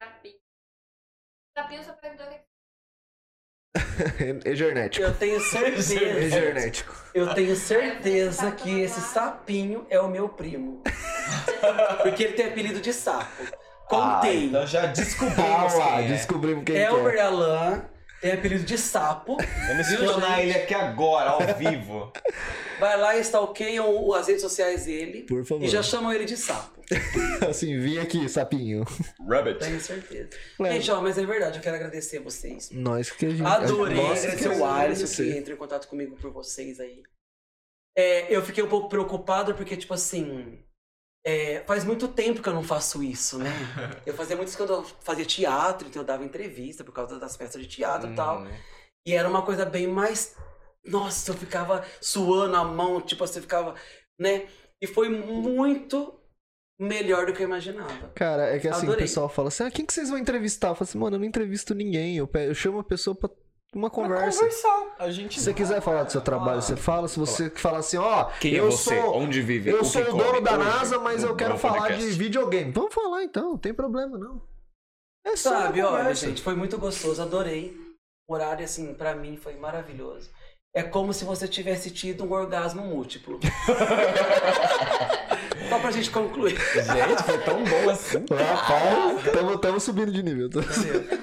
[0.00, 0.34] Capim.
[1.54, 2.48] Capim só perguntou o que
[4.48, 5.04] Egernético.
[5.04, 5.94] Eu tenho certeza.
[5.94, 6.94] Egernético.
[7.12, 10.82] Eu tenho certeza que esse sapinho é o meu primo.
[12.02, 13.67] Porque ele tem apelido de sapo.
[13.90, 14.44] Ah, Contei.
[14.46, 15.40] então já descobrimos
[15.74, 16.08] Ah lá, quem é.
[16.08, 17.20] descobrimos quem que Elber é.
[17.20, 17.82] Alain
[18.20, 19.36] tem apelido de sapo.
[19.68, 20.40] Vamos gente?
[20.42, 22.12] ele aqui agora, ao vivo.
[22.80, 25.22] Vai lá e stalkeiam o- as redes sociais dele.
[25.22, 25.64] Por favor.
[25.64, 26.78] E já chamam ele de sapo.
[27.48, 28.84] Assim, vim aqui, sapinho.
[29.28, 29.58] Rabbit.
[29.60, 30.30] Tenho certeza.
[30.58, 30.74] Lembra.
[30.74, 32.70] Gente, ó, mas é verdade, eu quero agradecer vocês.
[32.72, 33.44] Nós que a gente.
[33.44, 37.02] Adorei Nós que agradecer o Alisson que entrou em contato comigo por vocês aí.
[37.96, 40.58] É, eu fiquei um pouco preocupado porque, tipo assim,
[41.28, 43.52] é, faz muito tempo que eu não faço isso, né?
[44.06, 47.36] Eu fazia muito isso quando eu fazia teatro, então eu dava entrevista por causa das
[47.36, 48.40] peças de teatro e tal.
[48.40, 48.48] Hum.
[49.06, 50.34] E era uma coisa bem mais.
[50.86, 53.74] Nossa, eu ficava suando a mão, tipo assim, ficava,
[54.18, 54.46] né?
[54.80, 56.18] E foi muito
[56.80, 58.08] melhor do que eu imaginava.
[58.14, 59.04] Cara, é que assim, Adorei.
[59.04, 60.68] o pessoal fala assim: ah, quem que vocês vão entrevistar?
[60.68, 62.16] Eu falo assim, mano, eu não entrevisto ninguém.
[62.16, 63.28] Eu, eu chamo a pessoa pra
[63.74, 64.38] uma Pra conversa.
[64.40, 64.94] conversar.
[64.98, 67.06] A gente Se você quiser falar do seu trabalho, você fala.
[67.08, 69.00] Se você falar assim, ó, Quem eu é você?
[69.00, 69.16] sou.
[69.16, 69.70] Onde vive?
[69.70, 70.40] Eu O sou o dono come?
[70.40, 72.06] da NASA, mas eu quero falar podcast.
[72.06, 72.72] de videogame.
[72.72, 74.40] Vamos falar então, não tem problema não.
[75.24, 77.76] É só Sabe, olha, gente, foi muito gostoso, adorei.
[78.28, 80.30] O horário, assim, pra mim foi maravilhoso.
[80.74, 83.40] É como se você tivesse tido um orgasmo múltiplo.
[85.68, 86.56] Só pra gente concluir.
[86.56, 88.24] Gente, foi tão bom assim.
[88.30, 90.48] Rapaz, estamos subindo de nível.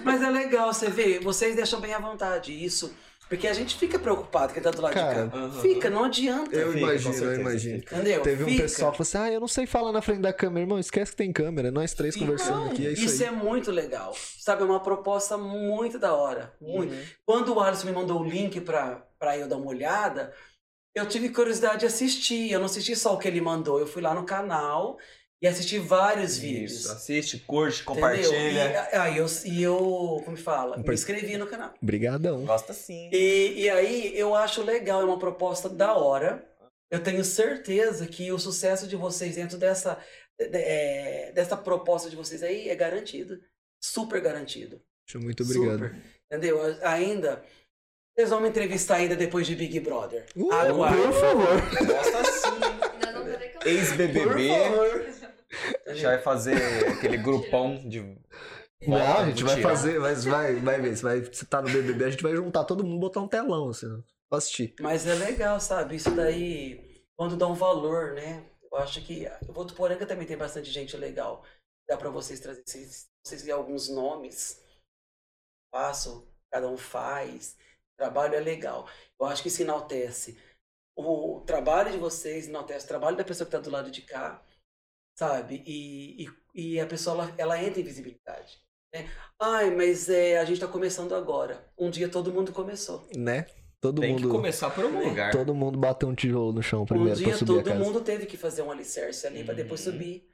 [0.03, 2.93] Mas é legal, você vê, vocês deixam bem à vontade isso.
[3.27, 5.49] Porque a gente fica preocupado quem tá do lado Cara, de cá.
[5.61, 6.55] Fica, não adianta.
[6.55, 7.77] Eu Fica, imagino, eu imagino.
[7.77, 8.21] Entendeu?
[8.21, 8.61] Teve um Fica.
[8.63, 10.61] pessoal que falou assim: ah, eu não sei falar na frente da câmera.
[10.61, 11.71] Irmão, esquece que tem câmera.
[11.71, 12.25] Nós três Fica.
[12.25, 13.29] conversando aqui, é isso, Isso aí.
[13.29, 14.13] é muito legal.
[14.39, 16.53] Sabe, é uma proposta muito da hora.
[16.61, 16.93] Muito.
[16.93, 17.03] Uhum.
[17.25, 20.31] Quando o Alisson me mandou o link pra, pra eu dar uma olhada,
[20.93, 22.51] eu tive curiosidade de assistir.
[22.51, 23.79] Eu não assisti só o que ele mandou.
[23.79, 24.97] Eu fui lá no canal
[25.41, 26.71] e assisti vários vídeos.
[26.71, 28.89] Isso, assiste, curte, compartilha.
[28.91, 31.73] E, aí eu, e eu, como fala, me inscrevi no canal.
[31.81, 32.45] Brigadão.
[32.45, 33.09] Gosta sim.
[33.11, 36.47] E, e aí eu acho legal, é uma proposta da hora.
[36.89, 39.97] Eu tenho certeza que o sucesso de vocês dentro dessa,
[40.39, 43.39] de- é, dessa proposta de vocês aí é garantido.
[43.83, 44.81] Super garantido.
[45.15, 45.73] Muito obrigado.
[45.83, 45.95] Super.
[46.31, 46.59] Entendeu?
[46.83, 47.43] Ainda.
[48.17, 50.25] Vocês vão me entrevistar ainda depois de Big Brother.
[50.35, 51.01] Uh, Aguarde.
[51.01, 51.61] por favor.
[51.85, 52.59] Gosta sim.
[53.03, 55.24] Nós vamos fazer
[55.81, 55.95] Entendeu?
[55.95, 56.55] Já vai fazer
[56.89, 58.01] aquele grupão de.
[58.87, 60.95] Não, a gente vai fazer, mas vai, vai ver.
[60.95, 63.69] Você vai, você tá no BBB, a gente vai juntar todo mundo, botar um telão,
[63.69, 63.87] assim,
[64.29, 64.75] pra assistir.
[64.79, 65.95] Mas é legal, sabe?
[65.95, 68.45] Isso daí, quando dá um valor, né?
[68.71, 69.25] Eu acho que.
[69.47, 71.43] O Votuporanga também tem bastante gente legal.
[71.87, 72.63] Dá pra vocês trazer.
[72.65, 74.61] Se vocês verem alguns nomes,
[75.73, 77.55] façam, cada um faz.
[77.93, 78.87] O trabalho é legal.
[79.19, 80.37] Eu acho que isso enaltece.
[80.97, 84.41] O trabalho de vocês enaltece o trabalho da pessoa que tá do lado de cá,
[85.17, 85.63] sabe?
[85.65, 86.29] E, e,
[86.73, 88.57] e a pessoa, ela, ela entra em visibilidade.
[88.93, 89.09] Né?
[89.39, 91.65] Ai, mas é, a gente tá começando agora.
[91.77, 93.07] Um dia todo mundo começou.
[93.15, 93.45] Né?
[93.81, 94.31] Todo Tem que mundo.
[94.35, 95.31] começar por algum lugar.
[95.31, 97.79] Todo mundo bateu um tijolo no chão Um primeiro pra dia subir a todo casa.
[97.83, 99.93] mundo teve que fazer um alicerce ali pra depois Uhum.
[99.93, 100.27] subir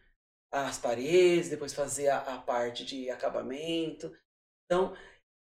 [0.53, 4.12] as paredes, depois fazer a, a parte de acabamento.
[4.66, 4.94] Então,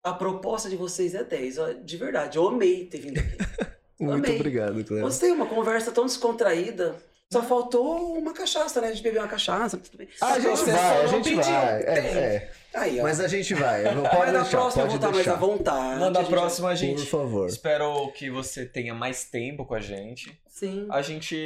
[0.05, 1.59] a proposta de vocês é 10.
[1.59, 3.36] ó, De verdade, eu amei ter vindo aqui.
[4.01, 4.36] Muito Amei.
[4.36, 5.02] obrigado, Cleber.
[5.02, 6.97] Gostei, uma conversa tão descontraída.
[7.30, 8.88] Só faltou uma cachaça, né?
[8.88, 9.76] A gente bebeu uma cachaça.
[9.76, 10.09] tudo bem.
[10.20, 11.42] Ah, a gente vai, a gente pediu.
[11.42, 11.82] vai.
[11.82, 12.05] É, Tem.
[12.18, 12.52] é.
[12.74, 13.02] Aí, ó.
[13.02, 13.82] Mas a gente vai.
[13.84, 16.00] Pode Mas na deixar, próxima eu vou estar mais à vontade.
[16.00, 17.06] Não, da a gente próxima a Por gente.
[17.06, 17.46] favor.
[17.48, 20.40] Espero que você tenha mais tempo com a gente.
[20.48, 20.86] Sim.
[20.90, 21.36] A gente.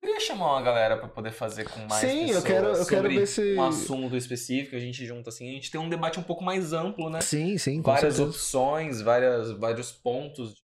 [0.00, 3.02] Queria chamar uma galera pra poder fazer com mais Sim, eu pessoas quero- eu quero
[3.02, 6.20] sobre ver se- um assunto específico, a gente junta assim, a gente tem um debate
[6.20, 7.22] um pouco mais amplo, né?
[7.22, 8.36] Sim, sim, com Várias certeza.
[8.36, 10.54] opções, várias, vários pontos.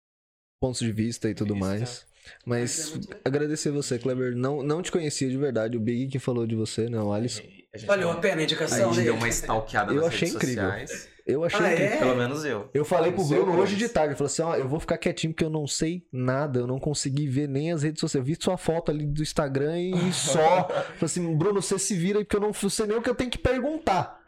[0.60, 1.68] Pontos de vista e tudo vista.
[1.68, 2.06] mais.
[2.47, 4.34] Mas é agradecer você, Kleber.
[4.36, 5.76] Não, não te conhecia de verdade.
[5.76, 7.01] O Big que falou de você, né?
[7.01, 7.42] O Alisson.
[7.72, 9.05] A gente Valeu a pena a A indicação, gente né?
[9.05, 10.64] deu uma stalkeada Eu nas achei redes incrível.
[10.64, 11.09] sociais.
[11.26, 11.94] Eu achei Ah, incrível.
[11.94, 11.98] é?
[11.98, 12.70] Pelo menos eu.
[12.74, 14.98] Eu falei pro sei Bruno hoje de tarde, ele falou assim, ó, eu vou ficar
[14.98, 18.20] quietinho porque eu não sei nada, eu não consegui ver nem as redes sociais.
[18.26, 20.66] Eu vi sua foto ali do Instagram e só.
[20.68, 23.14] falei assim, Bruno, você se vira aí porque eu não sei nem o que eu
[23.14, 24.18] tenho que perguntar.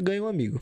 [0.00, 0.60] Ganhei um amigo.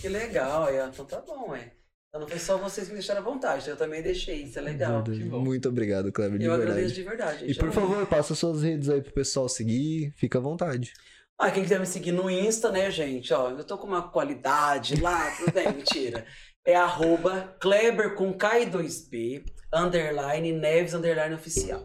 [0.00, 0.84] Que legal, é.
[0.86, 1.70] Então tá bom, é.
[2.12, 4.62] Então não foi só vocês que me deixaram à vontade, eu também deixei, isso é
[4.62, 5.02] legal.
[5.40, 6.70] Muito obrigado, Kleber, de Eu verdade.
[6.72, 7.50] agradeço de verdade.
[7.50, 10.92] E por favor, passa suas redes aí pro pessoal seguir, fica à vontade.
[11.38, 13.32] Ah, quem quiser me seguir no Insta, né, gente?
[13.32, 16.26] Ó, eu tô com uma qualidade lá, tudo bem, mentira.
[16.66, 21.82] É arroba Kleber com K2B, underline, Neves, underline oficial.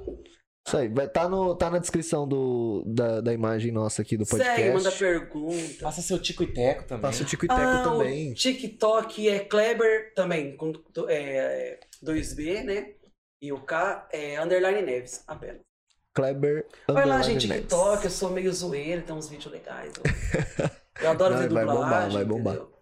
[0.68, 4.26] Isso aí, vai tá, no, tá na descrição do, da, da imagem nossa aqui do
[4.26, 4.61] podcast.
[4.61, 5.81] Segue, manda pergunta.
[5.81, 7.02] Passa seu tico e teco também.
[7.02, 8.31] Passa o Tico e Teco Ah, também.
[8.31, 10.73] O TikTok é Kleber também, com
[11.07, 12.94] é, 2B, né?
[13.41, 15.61] E o K é underline Neves, apenas.
[16.14, 16.68] Kleber.
[16.89, 17.64] Vai lá, gente, Neves.
[17.64, 19.94] TikTok, eu sou meio zoeiro, tem uns vídeos legais.
[19.95, 20.65] Eu,
[21.06, 22.53] eu adoro Não, ver vai dublagem, bombar, vai bombar.
[22.56, 22.77] entendeu?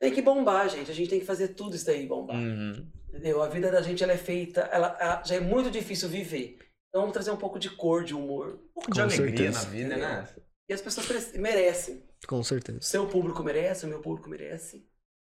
[0.00, 0.90] Tem que bombar, gente.
[0.90, 2.36] A gente tem que fazer tudo isso daí bombar.
[2.36, 2.84] Uhum.
[3.10, 3.40] Entendeu?
[3.42, 6.58] A vida da gente ela é feita, ela, ela- já é muito difícil viver.
[6.96, 8.58] Então vamos trazer um pouco de cor, de humor.
[8.70, 9.64] Um pouco de Com alegria certeza.
[9.64, 10.28] na vida, né?
[10.66, 12.02] E as pessoas merecem.
[12.26, 12.78] Com certeza.
[12.78, 14.88] O seu público merece, o meu público merece.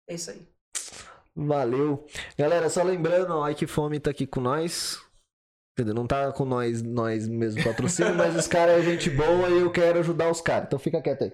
[0.08, 0.48] É isso aí.
[1.36, 2.06] Valeu.
[2.38, 5.02] Galera, só lembrando, ó, Ike Fome tá aqui com nós.
[5.78, 9.70] Não tá com nós, nós mesmo patrocínio, mas os caras é gente boa e eu
[9.70, 10.66] quero ajudar os caras.
[10.66, 11.32] Então fica quieto aí.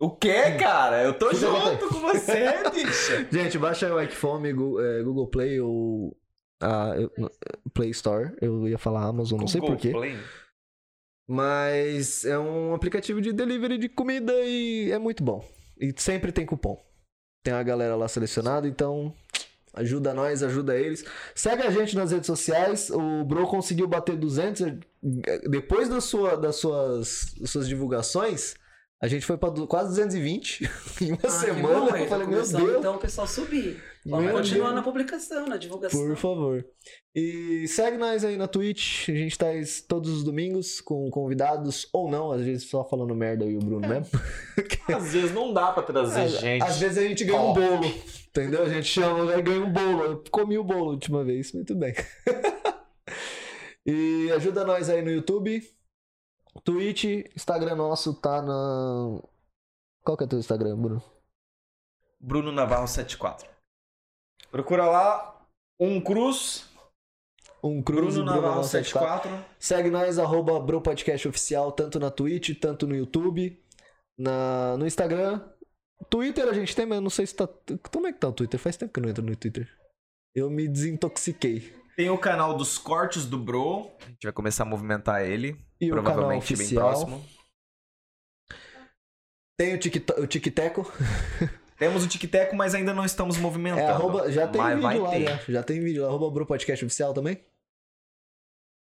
[0.00, 1.04] O quê, cara?
[1.04, 3.26] Eu tô Fica junto com você, bicha.
[3.30, 6.14] Gente, baixa o Ike Fome, é, Google Play ou
[6.60, 7.30] a eu- no-
[7.72, 8.32] Play Store.
[8.40, 9.90] Eu ia falar Amazon, não sei porquê.
[9.90, 10.16] Play.
[11.28, 15.44] Mas é um aplicativo de delivery de comida e é muito bom.
[15.78, 16.80] E sempre tem cupom.
[17.44, 19.12] Tem a galera lá selecionada, então
[19.74, 21.04] ajuda nós, ajuda eles.
[21.34, 22.90] Segue a gente nas redes sociais.
[22.90, 24.78] O Bro conseguiu bater 200
[25.48, 28.54] depois da sua, das, suas, das suas divulgações.
[29.00, 30.62] A gente foi pra quase 220
[31.02, 31.80] em uma Ah, semana.
[31.90, 32.52] bom, eu falei, meu Deus.
[32.78, 33.82] Então o pessoal subir.
[34.06, 36.00] Vamos continuar na publicação, na divulgação.
[36.00, 36.64] Por favor.
[37.14, 39.08] E segue nós aí na Twitch.
[39.10, 39.46] A gente tá
[39.88, 43.86] todos os domingos com convidados ou não, às vezes só falando merda e o Bruno
[43.86, 44.06] mesmo.
[44.88, 46.62] Às vezes não dá pra trazer É, gente.
[46.62, 47.52] Às vezes a gente ganha um Ó.
[47.54, 47.84] bolo.
[48.28, 48.62] Entendeu?
[48.62, 50.02] A gente chama e ganha um bolo.
[50.04, 51.52] Eu comi o bolo a última vez.
[51.52, 51.92] Muito bem.
[53.84, 55.60] e ajuda nós aí no YouTube.
[56.64, 57.04] Twitch,
[57.34, 59.20] Instagram nosso tá na.
[60.02, 61.02] Qual que é teu Instagram, Bruno?
[62.20, 63.48] Bruno Navarro 74.
[64.50, 65.46] Procura lá.
[65.78, 66.68] Um Cruz.
[67.62, 69.30] Um Cruz Bruno e Navarro 74.
[69.30, 69.56] 74.
[69.58, 73.60] Segue nós, arroba Bro Podcast Oficial, tanto na Twitch, tanto no YouTube,
[74.16, 75.40] na, no Instagram.
[76.08, 77.48] Twitter a gente tem, mas eu não sei se tá.
[77.90, 78.60] Como é que tá o Twitter?
[78.60, 79.68] Faz tempo que eu não entro no Twitter.
[80.34, 81.74] Eu me desintoxiquei.
[81.96, 83.90] Tem o canal dos cortes do Bro.
[84.00, 85.65] A gente vai começar a movimentar ele.
[85.80, 86.88] E o canal oficial.
[86.90, 87.24] próximo.
[89.58, 90.92] Tem o, TikTok, o TikTeco.
[91.78, 93.82] Temos o Tic-Teco, mas ainda não estamos movimentando.
[93.82, 95.24] É, arroba, já tem Mas vídeo lá, ter.
[95.24, 95.36] já.
[95.52, 96.08] Já tem vídeo lá.
[96.08, 97.44] Arroba Bro Podcast Oficial também.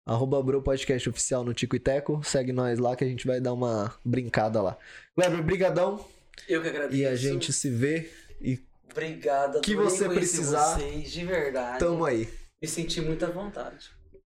[0.08, 2.24] Arroba Bro Podcast Oficial no Tico e Teco.
[2.24, 4.78] Segue nós lá que a gente vai dar uma brincada lá.
[5.14, 6.06] Kleber, brigadão.
[6.48, 6.96] Eu que agradeço.
[7.02, 8.10] E a gente se vê
[8.40, 9.60] e Obrigado.
[9.60, 11.80] que você precisar, Vocês, de verdade.
[11.80, 12.30] tamo aí.
[12.62, 13.92] Me senti muito à vontade.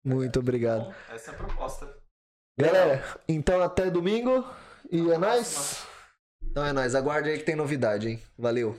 [0.02, 0.84] Muito obrigado.
[0.84, 1.94] Bom, essa é a proposta.
[2.58, 4.42] Galera, então até domingo
[4.90, 5.86] e é nóis.
[6.42, 6.94] Então é nóis.
[6.94, 8.22] Aguarde aí que tem novidade, hein?
[8.38, 8.74] Valeu.